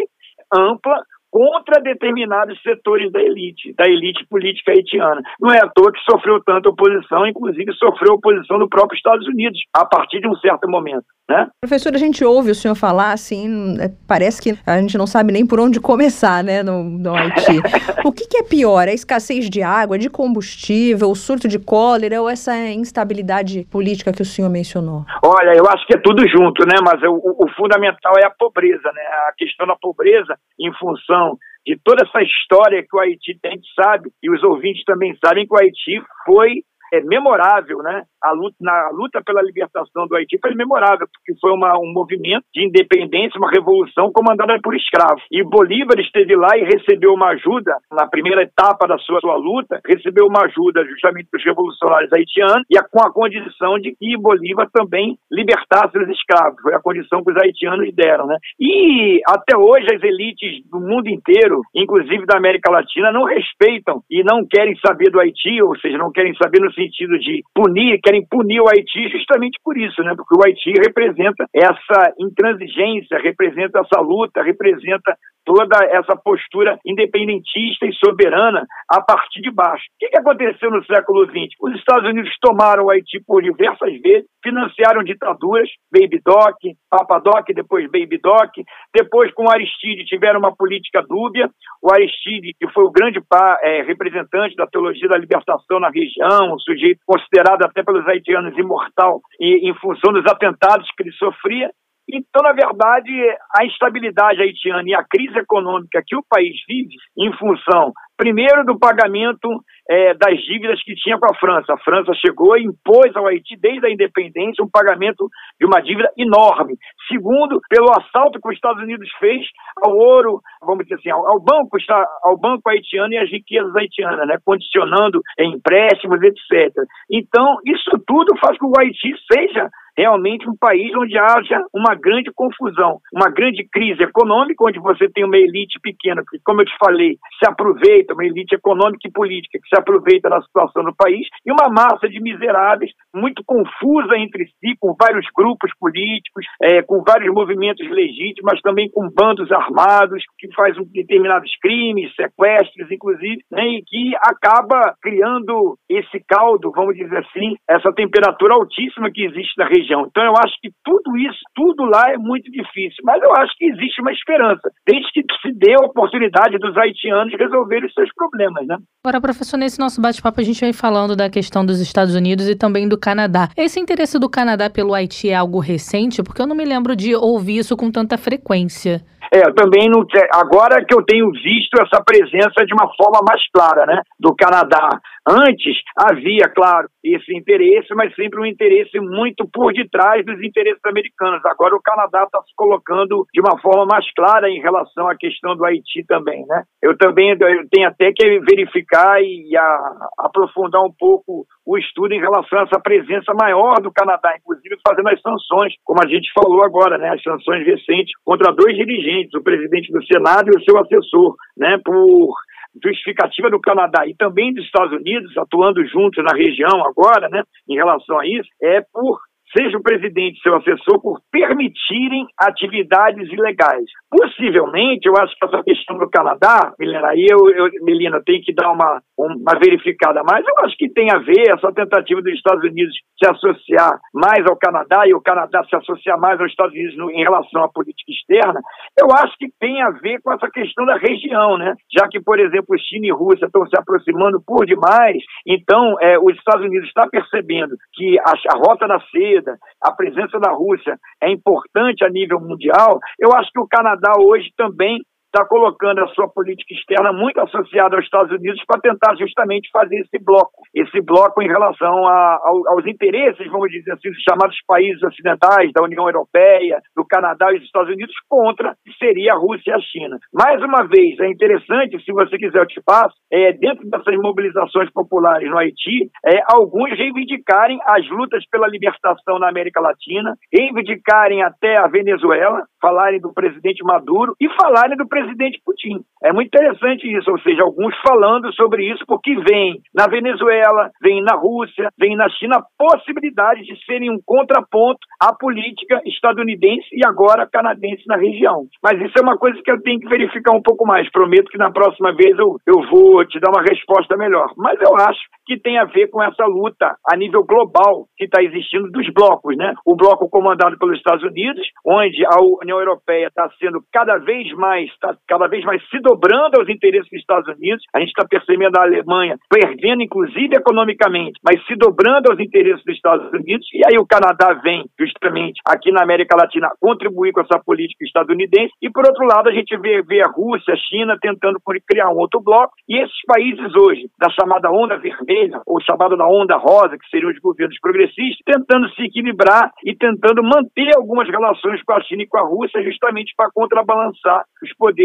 ampla, 0.53 1.01
contra 1.29 1.81
determinados 1.81 2.59
setores 2.61 3.11
da 3.11 3.21
elite, 3.21 3.73
da 3.77 3.85
elite 3.85 4.25
política 4.29 4.71
haitiana. 4.71 5.21
Não 5.39 5.51
é 5.51 5.59
à 5.59 5.67
toa 5.67 5.91
que 5.91 5.99
sofreu 6.09 6.41
tanta 6.43 6.69
oposição, 6.69 7.27
inclusive 7.27 7.73
sofreu 7.73 8.13
oposição 8.13 8.57
do 8.57 8.69
próprio 8.69 8.97
Estados 8.97 9.27
Unidos, 9.27 9.59
a 9.73 9.85
partir 9.85 10.19
de 10.19 10.27
um 10.27 10.35
certo 10.35 10.69
momento. 10.69 11.05
Né? 11.29 11.45
Professor, 11.59 11.93
a 11.93 11.97
gente 11.97 12.23
ouve 12.23 12.51
o 12.51 12.55
senhor 12.55 12.73
falar 12.73 13.11
assim, 13.11 13.75
é, 13.81 13.91
parece 14.07 14.41
que 14.41 14.57
a 14.65 14.79
gente 14.79 14.97
não 14.97 15.05
sabe 15.05 15.33
nem 15.33 15.45
por 15.45 15.59
onde 15.59 15.77
começar, 15.77 16.41
né, 16.41 16.63
no, 16.63 16.83
no 16.83 17.13
Haiti. 17.13 17.59
o 18.05 18.13
que, 18.13 18.25
que, 18.27 18.37
é 18.37 18.43
pior? 18.43 18.87
A 18.87 18.93
escassez 18.93 19.49
de 19.49 19.61
água, 19.61 19.97
de 19.97 20.09
combustível, 20.09 21.09
o 21.09 21.15
surto 21.15 21.47
de 21.49 21.59
cólera 21.59 22.21
ou 22.21 22.29
essa 22.29 22.57
instabilidade 22.57 23.67
política 23.69 24.13
que 24.13 24.21
o 24.21 24.25
senhor 24.25 24.49
mencionou? 24.49 25.03
Olha, 25.21 25.53
eu 25.53 25.65
acho 25.67 25.85
que 25.85 25.97
é 25.97 26.01
tudo 26.01 26.25
junto, 26.29 26.65
né? 26.65 26.79
Mas 26.81 27.01
o, 27.03 27.43
o 27.43 27.49
fundamental 27.57 28.13
é 28.17 28.25
a 28.25 28.31
pobreza, 28.31 28.89
né? 28.93 29.01
A 29.27 29.33
questão 29.37 29.67
da 29.67 29.75
pobreza 29.75 30.37
em 30.57 30.71
função 30.75 31.16
de 31.65 31.77
toda 31.83 32.03
essa 32.05 32.21
história 32.21 32.81
que 32.81 32.95
o 32.95 32.99
Haiti 32.99 33.37
tem, 33.41 33.59
sabe, 33.75 34.09
e 34.23 34.31
os 34.31 34.41
ouvintes 34.43 34.83
também 34.85 35.17
sabem 35.23 35.45
que 35.45 35.53
o 35.53 35.57
Haiti 35.57 36.01
foi 36.25 36.63
é 36.93 37.01
memorável, 37.01 37.79
né? 37.79 38.03
A 38.23 38.31
luta, 38.31 38.55
na 38.59 38.89
luta 38.91 39.21
pela 39.23 39.41
libertação 39.41 40.07
do 40.07 40.15
Haiti 40.15 40.37
foi 40.41 40.53
memorável, 40.55 41.07
porque 41.07 41.39
foi 41.39 41.51
uma, 41.51 41.77
um 41.77 41.91
movimento 41.93 42.45
de 42.53 42.65
independência, 42.65 43.37
uma 43.37 43.51
revolução 43.51 44.11
comandada 44.11 44.57
por 44.61 44.75
escravos. 44.75 45.23
E 45.31 45.43
Bolívar 45.43 45.99
esteve 45.99 46.35
lá 46.35 46.57
e 46.57 46.63
recebeu 46.63 47.13
uma 47.13 47.29
ajuda, 47.29 47.75
na 47.91 48.07
primeira 48.07 48.43
etapa 48.43 48.87
da 48.87 48.97
sua, 48.97 49.19
sua 49.19 49.35
luta, 49.35 49.79
recebeu 49.85 50.25
uma 50.25 50.45
ajuda 50.45 50.85
justamente 50.85 51.29
dos 51.31 51.43
revolucionários 51.43 52.11
haitianos, 52.11 52.63
e 52.69 52.77
a, 52.77 52.83
com 52.83 53.01
a 53.01 53.11
condição 53.11 53.79
de 53.79 53.95
que 53.95 54.17
Bolívar 54.17 54.67
também 54.73 55.17
libertasse 55.31 55.97
os 55.97 56.09
escravos. 56.09 56.61
Foi 56.61 56.73
a 56.73 56.81
condição 56.81 57.23
que 57.23 57.31
os 57.31 57.37
haitianos 57.37 57.93
deram, 57.93 58.25
né? 58.27 58.37
E 58.59 59.21
até 59.27 59.57
hoje 59.57 59.87
as 59.93 60.03
elites 60.03 60.63
do 60.69 60.79
mundo 60.79 61.07
inteiro, 61.07 61.61
inclusive 61.75 62.25
da 62.25 62.37
América 62.37 62.71
Latina, 62.71 63.11
não 63.11 63.25
respeitam 63.25 64.01
e 64.09 64.23
não 64.23 64.45
querem 64.45 64.75
saber 64.85 65.11
do 65.11 65.19
Haiti, 65.19 65.61
ou 65.61 65.77
seja, 65.79 65.97
não 65.97 66.11
querem 66.11 66.33
saber 66.35 66.61
no 66.61 66.71
sentido 66.77 67.17
de 67.19 67.41
punir, 67.53 67.99
querem 68.03 68.25
punir 68.29 68.61
o 68.61 68.69
Haiti 68.69 69.09
justamente 69.09 69.57
por 69.63 69.77
isso, 69.77 70.01
né? 70.03 70.13
Porque 70.15 70.35
o 70.35 70.45
Haiti 70.45 70.71
representa 70.77 71.45
essa 71.53 72.13
intransigência, 72.19 73.17
representa 73.17 73.79
essa 73.79 73.99
luta, 74.01 74.43
representa 74.43 75.17
toda 75.47 75.79
essa 75.91 76.13
postura 76.17 76.77
independentista 76.85 77.85
e 77.85 77.93
soberana 77.93 78.65
a 78.91 79.01
partir 79.01 79.41
de 79.41 79.49
baixo. 79.49 79.85
O 79.95 79.97
que, 79.97 80.19
aconteceu 80.19 80.69
no 80.69 80.83
século 80.83 81.25
XX? 81.25 81.55
Os 81.61 81.73
Estados 81.75 82.09
Unidos 82.09 82.35
tomaram 82.41 82.83
o 82.83 82.91
Haiti 82.91 83.23
por 83.25 83.41
diversas 83.41 83.93
vezes, 84.01 84.27
financiaram 84.43 85.03
ditaduras, 85.03 85.69
Baby 85.89 86.19
Doc, 86.23 86.57
Papa 86.89 87.19
Doc, 87.19 87.47
depois 87.55 87.85
Baby 87.85 88.19
Doc, 88.21 88.51
depois 88.93 89.33
com 89.33 89.49
Aristide 89.49 90.03
tiveram 90.05 90.39
uma 90.39 90.53
política 90.53 91.01
dúbia, 91.07 91.49
o 91.81 91.93
Aristide, 91.93 92.53
que 92.59 92.67
foi 92.73 92.83
o 92.83 92.91
grande 92.91 93.21
é, 93.63 93.83
representante 93.83 94.55
da 94.55 94.67
teologia 94.67 95.07
da 95.07 95.17
libertação 95.17 95.79
na 95.79 95.89
região, 95.89 96.57
sujeito 96.67 96.99
considerado 97.05 97.63
até 97.63 97.81
pelos 97.81 98.05
haitianos 98.07 98.57
imortal 98.57 99.21
e, 99.39 99.69
em 99.69 99.73
função 99.75 100.11
dos 100.11 100.25
atentados 100.25 100.89
que 100.95 101.03
ele 101.03 101.11
sofria, 101.13 101.71
então, 102.09 102.41
na 102.41 102.53
verdade, 102.53 103.11
a 103.55 103.65
instabilidade 103.65 104.41
haitiana 104.41 104.83
e 104.85 104.93
a 104.93 105.03
crise 105.03 105.37
econômica 105.39 106.01
que 106.05 106.15
o 106.15 106.23
país 106.29 106.55
vive, 106.67 106.95
em 107.17 107.31
função, 107.37 107.91
primeiro, 108.17 108.65
do 108.65 108.77
pagamento 108.77 109.47
é, 109.89 110.13
das 110.15 110.37
dívidas 110.41 110.81
que 110.83 110.95
tinha 110.95 111.17
com 111.17 111.25
a 111.25 111.37
França. 111.37 111.73
A 111.73 111.77
França 111.77 112.11
chegou 112.13 112.57
e 112.57 112.63
impôs 112.63 113.15
ao 113.15 113.27
Haiti, 113.27 113.55
desde 113.57 113.85
a 113.85 113.91
independência, 113.91 114.63
um 114.63 114.69
pagamento 114.69 115.29
de 115.59 115.65
uma 115.65 115.79
dívida 115.81 116.09
enorme. 116.17 116.73
Segundo, 117.07 117.59
pelo 117.69 117.91
assalto 117.91 118.39
que 118.41 118.49
os 118.49 118.55
Estados 118.55 118.81
Unidos 118.83 119.09
fez 119.19 119.45
ao 119.81 119.95
ouro, 119.95 120.41
vamos 120.61 120.83
dizer 120.83 120.95
assim, 120.95 121.09
ao, 121.09 121.25
ao 121.27 121.39
banco, 121.39 121.77
ao 122.23 122.37
banco 122.37 122.69
haitiano 122.69 123.13
e 123.13 123.17
às 123.17 123.29
riquezas 123.29 123.73
haitianas, 123.75 124.27
né, 124.27 124.37
condicionando 124.43 125.21
empréstimos, 125.39 126.19
etc. 126.21 126.73
Então, 127.09 127.57
isso 127.65 127.91
tudo 128.05 128.35
faz 128.39 128.57
com 128.57 128.71
que 128.71 128.79
o 128.79 128.81
Haiti 128.81 129.13
seja 129.31 129.69
realmente 129.97 130.47
um 130.47 130.55
país 130.55 130.91
onde 130.95 131.17
haja 131.17 131.65
uma 131.73 131.95
grande 131.95 132.31
confusão, 132.33 132.99
uma 133.11 133.29
grande 133.29 133.67
crise 133.71 134.03
econômica, 134.03 134.63
onde 134.63 134.79
você 134.79 135.09
tem 135.09 135.25
uma 135.25 135.37
elite 135.37 135.79
pequena, 135.81 136.21
que, 136.29 136.37
como 136.45 136.61
eu 136.61 136.65
te 136.65 136.77
falei, 136.77 137.17
se 137.39 137.49
aproveita, 137.49 138.13
uma 138.13 138.25
elite 138.25 138.53
econômica 138.53 139.07
e 139.07 139.11
política 139.11 139.57
que 139.57 139.67
se 139.67 139.79
aproveita 139.79 140.29
da 140.29 140.41
situação 140.41 140.83
do 140.83 140.95
país, 140.95 141.27
e 141.45 141.51
uma 141.51 141.69
massa 141.69 142.07
de 142.07 142.21
miseráveis 142.21 142.91
muito 143.13 143.43
confusa 143.45 144.15
entre 144.17 144.45
si, 144.45 144.75
com 144.79 144.95
vários 144.99 145.25
grupos 145.35 145.71
políticos, 145.79 146.45
é, 146.61 146.81
com 146.83 147.03
vários 147.03 147.33
movimentos 147.33 147.89
legítimos, 147.89 148.43
mas 148.43 148.61
também 148.61 148.89
com 148.91 149.09
bandos 149.09 149.51
armados 149.51 150.23
que 150.37 150.53
fazem 150.53 150.83
determinados 150.93 151.51
crimes, 151.61 152.13
sequestros, 152.15 152.91
inclusive, 152.91 153.41
né, 153.51 153.65
e 153.65 153.83
que 153.83 154.13
acaba 154.21 154.93
criando 155.01 155.77
esse 155.89 156.19
caldo, 156.27 156.71
vamos 156.75 156.95
dizer 156.95 157.17
assim, 157.17 157.55
essa 157.67 157.91
temperatura 157.93 158.53
altíssima 158.53 159.09
que 159.11 159.23
existe 159.23 159.53
na 159.57 159.65
região 159.65 159.86
Então 159.93 160.23
eu 160.23 160.33
acho 160.37 160.55
que 160.61 160.69
tudo 160.83 161.17
isso, 161.17 161.39
tudo 161.55 161.85
lá 161.85 162.11
é 162.11 162.17
muito 162.17 162.51
difícil, 162.51 163.03
mas 163.03 163.21
eu 163.21 163.33
acho 163.35 163.53
que 163.57 163.65
existe 163.65 164.01
uma 164.01 164.11
esperança, 164.11 164.69
desde 164.85 165.11
que 165.11 165.23
se 165.41 165.53
dê 165.53 165.73
a 165.73 165.85
oportunidade 165.85 166.57
dos 166.57 166.75
haitianos 166.77 167.33
resolverem 167.37 167.87
os 167.87 167.93
seus 167.93 168.09
problemas, 168.13 168.65
né? 168.67 168.77
Agora, 169.03 169.21
professor, 169.21 169.57
nesse 169.57 169.79
nosso 169.79 170.01
bate-papo 170.01 170.41
a 170.41 170.43
gente 170.43 170.59
vem 170.59 170.73
falando 170.73 171.15
da 171.15 171.29
questão 171.29 171.65
dos 171.65 171.79
Estados 171.79 172.15
Unidos 172.15 172.49
e 172.49 172.55
também 172.55 172.87
do 172.87 172.97
Canadá. 172.97 173.49
Esse 173.55 173.79
interesse 173.79 174.19
do 174.19 174.29
Canadá 174.29 174.69
pelo 174.69 174.93
Haiti 174.93 175.29
é 175.29 175.35
algo 175.35 175.59
recente? 175.59 176.21
Porque 176.23 176.41
eu 176.41 176.47
não 176.47 176.55
me 176.55 176.65
lembro 176.65 176.95
de 176.95 177.15
ouvir 177.15 177.57
isso 177.59 177.77
com 177.77 177.91
tanta 177.91 178.17
frequência. 178.17 179.01
É, 179.33 179.51
também 179.51 179.89
não. 179.89 180.05
Agora 180.33 180.83
que 180.85 180.93
eu 180.93 181.03
tenho 181.03 181.29
visto 181.31 181.81
essa 181.81 182.03
presença 182.03 182.65
de 182.65 182.73
uma 182.73 182.87
forma 182.95 183.19
mais 183.27 183.41
clara, 183.51 183.85
né, 183.85 184.01
do 184.19 184.35
Canadá. 184.35 184.89
Antes 185.27 185.75
havia, 186.09 186.47
claro, 186.55 186.87
esse 187.03 187.35
interesse, 187.35 187.93
mas 187.93 188.15
sempre 188.15 188.39
um 188.39 188.45
interesse 188.45 188.97
muito 188.99 189.45
por 189.51 189.73
detrás 189.73 190.25
dos 190.25 190.41
interesses 190.41 190.79
americanos. 190.85 191.41
Agora 191.45 191.75
o 191.75 191.81
Canadá 191.81 192.23
está 192.23 192.39
se 192.43 192.53
colocando 192.55 193.25
de 193.33 193.41
uma 193.41 193.59
forma 193.59 193.85
mais 193.85 194.05
clara 194.13 194.49
em 194.49 194.61
relação 194.61 195.09
à 195.09 195.15
questão 195.17 195.55
do 195.55 195.65
Haiti 195.65 196.05
também, 196.07 196.45
né? 196.47 196.63
Eu 196.81 196.97
também 196.97 197.31
eu 197.31 197.67
tenho 197.69 197.87
até 197.89 198.13
que 198.13 198.39
verificar 198.39 199.21
e 199.21 199.55
a, 199.57 199.91
aprofundar 200.19 200.81
um 200.81 200.93
pouco 200.97 201.45
o 201.67 201.77
estudo 201.77 202.13
em 202.13 202.19
relação 202.19 202.59
a 202.59 202.63
essa 202.63 202.79
presença 202.79 203.33
maior 203.33 203.81
do 203.81 203.91
Canadá, 203.91 204.33
inclusive 204.39 204.77
fazendo 204.87 205.09
as 205.09 205.21
sanções, 205.21 205.73
como 205.83 205.99
a 206.01 206.07
gente 206.07 206.31
falou 206.33 206.63
agora, 206.63 206.97
né? 206.97 207.09
As 207.09 207.21
sanções 207.21 207.65
recentes 207.65 208.13
contra 208.23 208.53
dois 208.53 208.73
dirigentes, 208.77 209.33
o 209.33 209.43
presidente 209.43 209.91
do 209.91 210.01
Senado 210.05 210.47
e 210.47 210.57
o 210.57 210.63
seu 210.63 210.79
assessor, 210.79 211.35
né? 211.57 211.77
Por 211.83 212.33
justificativa 212.81 213.49
do 213.49 213.59
Canadá 213.59 214.07
e 214.07 214.15
também 214.15 214.53
dos 214.53 214.63
Estados 214.63 214.93
Unidos, 214.93 215.35
atuando 215.37 215.85
juntos 215.87 216.23
na 216.23 216.37
região 216.37 216.85
agora, 216.85 217.27
né, 217.27 217.41
em 217.67 217.75
relação 217.75 218.19
a 218.19 218.25
isso, 218.25 218.47
é 218.61 218.81
por 218.93 219.19
seja 219.55 219.77
o 219.77 219.83
presidente 219.83 220.39
seu 220.41 220.55
assessor, 220.55 221.01
por 221.01 221.19
permitirem 221.31 222.25
atividades 222.39 223.31
ilegais. 223.31 223.85
Possivelmente, 224.09 225.07
eu 225.07 225.13
acho 225.17 225.33
que 225.37 225.45
essa 225.45 225.63
questão 225.63 225.97
do 225.97 226.09
Canadá, 226.09 226.73
Melina, 226.79 227.07
aí 227.07 227.25
eu, 227.29 227.49
eu 227.49 227.69
Melina, 227.83 228.21
tem 228.25 228.41
que 228.41 228.53
dar 228.53 228.71
uma, 228.71 229.01
uma 229.17 229.59
verificada 229.59 230.21
mais. 230.23 230.45
Eu 230.45 230.65
acho 230.65 230.75
que 230.77 230.89
tem 230.89 231.11
a 231.11 231.19
ver 231.19 231.49
essa 231.49 231.71
tentativa 231.71 232.21
dos 232.21 232.33
Estados 232.33 232.63
Unidos 232.63 232.93
se 233.17 233.29
associar 233.29 233.99
mais 234.13 234.45
ao 234.47 234.57
Canadá 234.57 235.03
e 235.07 235.13
o 235.13 235.21
Canadá 235.21 235.63
se 235.69 235.75
associar 235.75 236.19
mais 236.19 236.39
aos 236.39 236.49
Estados 236.49 236.73
Unidos 236.73 236.97
no, 236.97 237.11
em 237.11 237.23
relação 237.23 237.63
à 237.63 237.69
política 237.69 238.11
externa. 238.11 238.59
Eu 238.99 239.07
acho 239.13 239.35
que 239.37 239.47
tem 239.59 239.81
a 239.81 239.89
ver 239.91 240.19
com 240.21 240.33
essa 240.33 240.49
questão 240.49 240.85
da 240.85 240.97
região, 240.97 241.57
né? 241.57 241.73
Já 241.97 242.07
que, 242.07 242.19
por 242.19 242.39
exemplo, 242.39 242.77
China 242.79 243.07
e 243.07 243.11
Rússia 243.11 243.45
estão 243.45 243.65
se 243.67 243.79
aproximando 243.79 244.41
por 244.45 244.65
demais, 244.65 245.21
então 245.45 245.95
é, 246.01 246.17
os 246.19 246.35
Estados 246.35 246.65
Unidos 246.65 246.87
estão 246.87 247.07
percebendo 247.09 247.75
que 247.93 248.17
a, 248.19 248.31
a 248.31 248.57
rota 248.57 248.87
da 248.87 248.99
seda 249.11 249.36
a 249.81 249.91
presença 249.91 250.39
da 250.39 250.51
Rússia 250.51 250.97
é 251.21 251.31
importante 251.31 252.03
a 252.03 252.09
nível 252.09 252.39
mundial, 252.39 252.99
eu 253.19 253.33
acho 253.33 253.51
que 253.51 253.59
o 253.59 253.67
Canadá 253.67 254.13
hoje 254.19 254.49
também 254.55 255.01
está 255.33 255.45
colocando 255.45 255.99
a 255.99 256.07
sua 256.09 256.27
política 256.27 256.73
externa 256.73 257.11
muito 257.11 257.39
associada 257.39 257.95
aos 257.95 258.05
Estados 258.05 258.31
Unidos 258.31 258.61
para 258.65 258.81
tentar 258.81 259.15
justamente 259.15 259.69
fazer 259.71 259.97
esse 259.97 260.23
bloco, 260.23 260.63
esse 260.73 261.01
bloco 261.01 261.41
em 261.41 261.47
relação 261.47 262.07
a, 262.07 262.39
aos 262.67 262.85
interesses, 262.85 263.49
vamos 263.51 263.69
dizer 263.69 263.91
assim, 263.91 264.09
dos 264.09 264.23
chamados 264.23 264.57
países 264.67 265.01
ocidentais, 265.03 265.71
da 265.73 265.83
União 265.83 266.05
Europeia, 266.07 266.79
do 266.95 267.05
Canadá 267.05 267.51
e 267.51 267.57
dos 267.57 267.65
Estados 267.65 267.89
Unidos, 267.89 268.15
contra 268.27 268.75
que 268.83 268.93
seria 268.97 269.33
a 269.33 269.37
Rússia 269.37 269.71
e 269.71 269.73
a 269.73 269.79
China. 269.79 270.17
Mais 270.33 270.61
uma 270.63 270.83
vez, 270.87 271.19
é 271.19 271.27
interessante, 271.27 272.03
se 272.03 272.11
você 272.11 272.37
quiser 272.37 272.59
eu 272.59 272.65
te 272.65 272.81
passo, 272.81 273.15
é, 273.31 273.53
dentro 273.53 273.87
dessas 273.89 274.15
mobilizações 274.17 274.89
populares 274.91 275.49
no 275.49 275.57
Haiti, 275.57 276.09
é, 276.25 276.39
alguns 276.51 276.89
reivindicarem 276.97 277.79
as 277.85 278.07
lutas 278.09 278.43
pela 278.49 278.67
libertação 278.67 279.37
na 279.39 279.49
América 279.49 279.79
Latina, 279.79 280.35
reivindicarem 280.51 281.43
até 281.43 281.77
a 281.77 281.87
Venezuela, 281.87 282.63
falarem 282.81 283.19
do 283.19 283.33
presidente 283.33 283.83
Maduro 283.83 284.35
e 284.39 284.49
falarem 284.55 284.97
do 284.97 285.07
presidente 285.07 285.26
Putin. 285.65 286.03
É 286.23 286.33
muito 286.33 286.47
interessante 286.47 287.07
isso, 287.07 287.29
ou 287.29 287.39
seja, 287.39 287.63
alguns 287.63 287.95
falando 288.05 288.51
sobre 288.53 288.91
isso, 288.91 289.03
porque 289.07 289.35
vem 289.41 289.79
na 289.93 290.07
Venezuela, 290.07 290.89
vem 291.01 291.21
na 291.21 291.35
Rússia, 291.35 291.89
vem 291.97 292.15
na 292.15 292.29
China 292.29 292.63
possibilidade 292.77 293.63
de 293.63 293.85
serem 293.85 294.11
um 294.11 294.19
contraponto 294.25 294.99
à 295.21 295.33
política 295.33 296.01
estadunidense 296.05 296.87
e 296.93 297.05
agora 297.05 297.47
canadense 297.47 298.03
na 298.07 298.17
região. 298.17 298.65
Mas 298.83 298.99
isso 299.01 299.13
é 299.17 299.21
uma 299.21 299.37
coisa 299.37 299.61
que 299.63 299.71
eu 299.71 299.81
tenho 299.81 299.99
que 299.99 300.09
verificar 300.09 300.55
um 300.55 300.61
pouco 300.61 300.85
mais. 300.85 301.09
Prometo 301.11 301.49
que 301.49 301.57
na 301.57 301.71
próxima 301.71 302.13
vez 302.13 302.37
eu, 302.37 302.57
eu 302.65 302.81
vou 302.89 303.25
te 303.25 303.39
dar 303.39 303.51
uma 303.51 303.63
resposta 303.63 304.17
melhor. 304.17 304.51
Mas 304.57 304.79
eu 304.81 304.95
acho 304.95 305.21
que 305.45 305.59
tem 305.59 305.77
a 305.77 305.85
ver 305.85 306.09
com 306.09 306.21
essa 306.21 306.45
luta 306.45 306.95
a 307.09 307.15
nível 307.15 307.43
global 307.43 308.05
que 308.17 308.25
está 308.25 308.41
existindo 308.41 308.91
dos 308.91 309.07
blocos, 309.13 309.55
né? 309.55 309.73
O 309.85 309.95
bloco 309.95 310.29
comandado 310.29 310.77
pelos 310.77 310.97
Estados 310.97 311.23
Unidos, 311.23 311.65
onde 311.85 312.25
a 312.25 312.37
União 312.61 312.79
Europeia 312.79 313.27
está 313.27 313.49
sendo 313.59 313.81
cada 313.91 314.17
vez 314.17 314.51
mais, 314.53 314.89
está 315.11 315.37
cada 315.37 315.47
vez 315.47 315.63
mais 315.63 315.81
se 315.89 315.99
dobrando 315.99 316.59
aos 316.59 316.69
interesses 316.69 317.09
dos 317.09 317.19
Estados 317.19 317.47
Unidos. 317.55 317.83
A 317.93 317.99
gente 317.99 318.09
está 318.09 318.27
percebendo 318.27 318.77
a 318.77 318.83
Alemanha 318.83 319.37
perdendo, 319.49 320.03
inclusive 320.03 320.55
economicamente, 320.55 321.39
mas 321.43 321.63
se 321.65 321.75
dobrando 321.75 322.31
aos 322.31 322.39
interesses 322.39 322.83
dos 322.83 322.95
Estados 322.95 323.31
Unidos. 323.31 323.67
E 323.73 323.81
aí 323.85 323.97
o 323.97 324.05
Canadá 324.05 324.53
vem, 324.61 324.85
justamente, 324.99 325.61
aqui 325.65 325.91
na 325.91 326.03
América 326.03 326.35
Latina, 326.35 326.69
contribuir 326.79 327.31
com 327.31 327.41
essa 327.41 327.59
política 327.63 328.03
estadunidense. 328.03 328.73
E, 328.81 328.89
por 328.89 329.05
outro 329.05 329.25
lado, 329.25 329.49
a 329.49 329.53
gente 329.53 329.75
vê, 329.77 330.01
vê 330.01 330.21
a 330.21 330.31
Rússia, 330.31 330.73
a 330.73 330.77
China 330.77 331.17
tentando 331.21 331.59
criar 331.87 332.09
um 332.09 332.17
outro 332.17 332.41
bloco. 332.41 332.73
E 332.87 332.97
esses 332.97 333.21
países 333.25 333.75
hoje, 333.75 334.09
da 334.19 334.29
chamada 334.29 334.69
onda 334.71 334.97
vermelha, 334.97 335.61
ou 335.65 335.81
chamada 335.81 336.17
da 336.17 336.27
onda 336.27 336.57
rosa, 336.57 336.97
que 336.97 337.09
seriam 337.09 337.31
os 337.31 337.39
governos 337.39 337.77
progressistas, 337.79 338.43
tentando 338.45 338.89
se 338.91 339.03
equilibrar 339.03 339.71
e 339.85 339.95
tentando 339.95 340.43
manter 340.43 340.95
algumas 340.95 341.27
relações 341.29 341.81
com 341.83 341.93
a 341.93 342.01
China 342.01 342.23
e 342.23 342.27
com 342.27 342.37
a 342.37 342.47
Rússia, 342.47 342.83
justamente 342.83 343.33
para 343.35 343.51
contrabalançar 343.53 344.43
os 344.63 344.73
poderes 344.75 344.96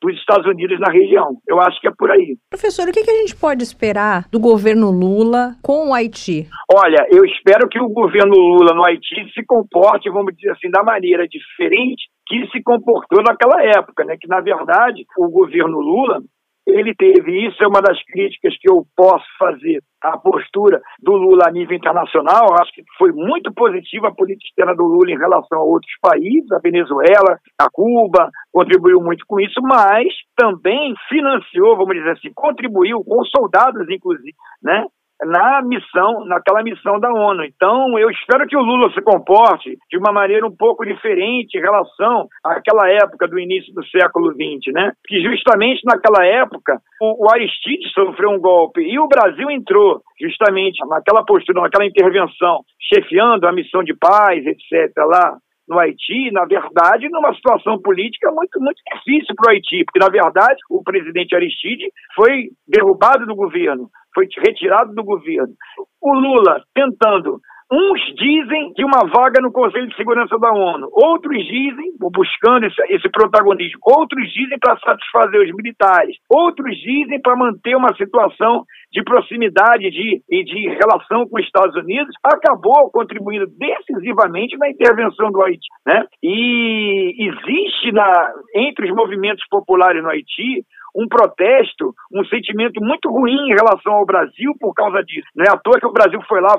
dos 0.00 0.14
Estados 0.16 0.46
Unidos 0.46 0.78
na 0.78 0.90
região. 0.92 1.36
Eu 1.46 1.60
acho 1.60 1.80
que 1.80 1.88
é 1.88 1.92
por 1.96 2.10
aí. 2.10 2.36
Professor, 2.50 2.88
o 2.88 2.92
que, 2.92 3.00
a 3.00 3.20
gente 3.20 3.36
pode 3.36 3.62
esperar 3.62 4.28
do 4.30 4.38
governo 4.38 4.90
Lula 4.90 5.56
com 5.62 5.88
o 5.88 5.94
Haiti? 5.94 6.48
Olha, 6.72 7.06
eu 7.10 7.24
espero 7.24 7.68
que 7.68 7.80
o 7.80 7.88
governo 7.88 8.34
Lula 8.34 8.74
no 8.74 8.84
Haiti 8.84 9.30
se 9.34 9.44
comporte, 9.44 10.10
vamos 10.10 10.34
dizer 10.36 10.52
assim, 10.52 10.70
da 10.70 10.82
maneira 10.82 11.26
diferente 11.26 12.08
que 12.26 12.46
se 12.52 12.62
comportou 12.62 13.22
naquela 13.22 13.62
época, 13.64 14.04
né? 14.04 14.16
Que 14.20 14.28
na 14.28 14.40
verdade 14.40 15.04
o 15.16 15.28
governo 15.30 15.80
Lula 15.80 16.20
ele 16.68 16.94
teve. 16.94 17.48
Isso 17.48 17.62
é 17.62 17.66
uma 17.66 17.80
das 17.80 18.02
críticas 18.04 18.54
que 18.60 18.70
eu 18.70 18.84
posso 18.96 19.24
fazer 19.38 19.80
à 20.02 20.16
postura 20.16 20.80
do 21.00 21.12
Lula 21.12 21.44
a 21.48 21.50
nível 21.50 21.76
internacional. 21.76 22.54
Acho 22.60 22.72
que 22.72 22.82
foi 22.96 23.10
muito 23.12 23.52
positiva 23.52 24.08
a 24.08 24.14
política 24.14 24.48
externa 24.48 24.74
do 24.74 24.84
Lula 24.84 25.10
em 25.10 25.18
relação 25.18 25.58
a 25.58 25.64
outros 25.64 25.92
países, 26.00 26.50
a 26.52 26.58
Venezuela, 26.58 27.38
a 27.58 27.68
Cuba, 27.72 28.30
contribuiu 28.52 29.00
muito 29.00 29.24
com 29.26 29.40
isso, 29.40 29.60
mas 29.62 30.06
também 30.36 30.94
financiou, 31.08 31.76
vamos 31.76 31.96
dizer 31.96 32.10
assim, 32.10 32.30
contribuiu 32.34 33.02
com 33.04 33.24
soldados, 33.24 33.88
inclusive, 33.90 34.34
né? 34.62 34.84
Na 35.24 35.62
missão, 35.62 36.24
naquela 36.26 36.62
missão 36.62 36.98
da 37.00 37.12
ONU. 37.12 37.44
Então, 37.44 37.98
eu 37.98 38.10
espero 38.10 38.46
que 38.46 38.56
o 38.56 38.62
Lula 38.62 38.92
se 38.92 39.02
comporte 39.02 39.76
de 39.90 39.98
uma 39.98 40.12
maneira 40.12 40.46
um 40.46 40.54
pouco 40.54 40.84
diferente 40.84 41.56
em 41.56 41.60
relação 41.60 42.28
àquela 42.44 42.88
época 42.90 43.26
do 43.26 43.38
início 43.38 43.72
do 43.74 43.84
século 43.86 44.32
XX, 44.32 44.72
né? 44.72 44.92
Que 45.06 45.20
justamente 45.20 45.84
naquela 45.84 46.24
época 46.24 46.80
o, 47.00 47.26
o 47.26 47.30
Aristide 47.30 47.88
sofreu 47.92 48.30
um 48.30 48.40
golpe 48.40 48.80
e 48.80 48.98
o 48.98 49.08
Brasil 49.08 49.50
entrou 49.50 50.00
justamente 50.20 50.78
naquela 50.88 51.24
postura, 51.24 51.62
naquela 51.62 51.86
intervenção, 51.86 52.60
chefiando 52.80 53.46
a 53.46 53.52
missão 53.52 53.82
de 53.82 53.94
paz, 53.94 54.44
etc. 54.46 54.92
lá 54.98 55.36
no 55.68 55.78
Haiti, 55.78 56.30
na 56.32 56.44
verdade, 56.44 57.08
numa 57.10 57.34
situação 57.34 57.80
política 57.80 58.30
muito, 58.32 58.60
muito 58.60 58.80
difícil 58.94 59.34
para 59.36 59.50
o 59.50 59.54
Haiti, 59.54 59.84
porque, 59.84 59.98
na 60.00 60.08
verdade, 60.08 60.58
o 60.70 60.82
presidente 60.82 61.34
Aristide 61.34 61.92
foi 62.14 62.48
derrubado 62.66 63.26
do 63.26 63.34
governo, 63.34 63.90
foi 64.14 64.26
retirado 64.44 64.94
do 64.94 65.04
governo. 65.04 65.52
O 66.00 66.14
Lula 66.14 66.62
tentando 66.74 67.40
Uns 67.70 68.00
dizem 68.14 68.72
que 68.72 68.82
uma 68.82 69.06
vaga 69.12 69.42
no 69.42 69.52
Conselho 69.52 69.88
de 69.88 69.96
Segurança 69.96 70.38
da 70.38 70.50
ONU, 70.50 70.88
outros 70.90 71.36
dizem, 71.44 71.92
buscando 71.98 72.64
esse, 72.64 72.82
esse 72.88 73.10
protagonismo, 73.10 73.78
outros 73.82 74.26
dizem 74.32 74.58
para 74.58 74.78
satisfazer 74.78 75.42
os 75.42 75.54
militares, 75.54 76.16
outros 76.30 76.74
dizem 76.78 77.20
para 77.20 77.36
manter 77.36 77.76
uma 77.76 77.94
situação 77.94 78.64
de 78.90 79.02
proximidade 79.04 79.90
de, 79.90 80.22
e 80.30 80.44
de 80.44 80.68
relação 80.80 81.28
com 81.28 81.38
os 81.38 81.44
Estados 81.44 81.76
Unidos, 81.76 82.14
acabou 82.24 82.90
contribuindo 82.90 83.46
decisivamente 83.46 84.56
na 84.56 84.70
intervenção 84.70 85.30
do 85.30 85.42
Haiti. 85.42 85.68
Né? 85.86 86.04
E 86.22 87.14
existe 87.18 87.92
na, 87.92 88.32
entre 88.54 88.90
os 88.90 88.96
movimentos 88.96 89.44
populares 89.50 90.02
no 90.02 90.08
Haiti 90.08 90.64
um 90.94 91.08
protesto, 91.08 91.94
um 92.12 92.24
sentimento 92.24 92.80
muito 92.82 93.10
ruim 93.10 93.50
em 93.50 93.54
relação 93.54 93.94
ao 93.94 94.06
Brasil 94.06 94.52
por 94.60 94.74
causa 94.74 95.02
disso. 95.02 95.28
Não 95.34 95.44
é 95.44 95.54
à 95.54 95.58
toa 95.58 95.78
que 95.78 95.86
o 95.86 95.92
Brasil 95.92 96.20
foi 96.28 96.40
lá 96.40 96.56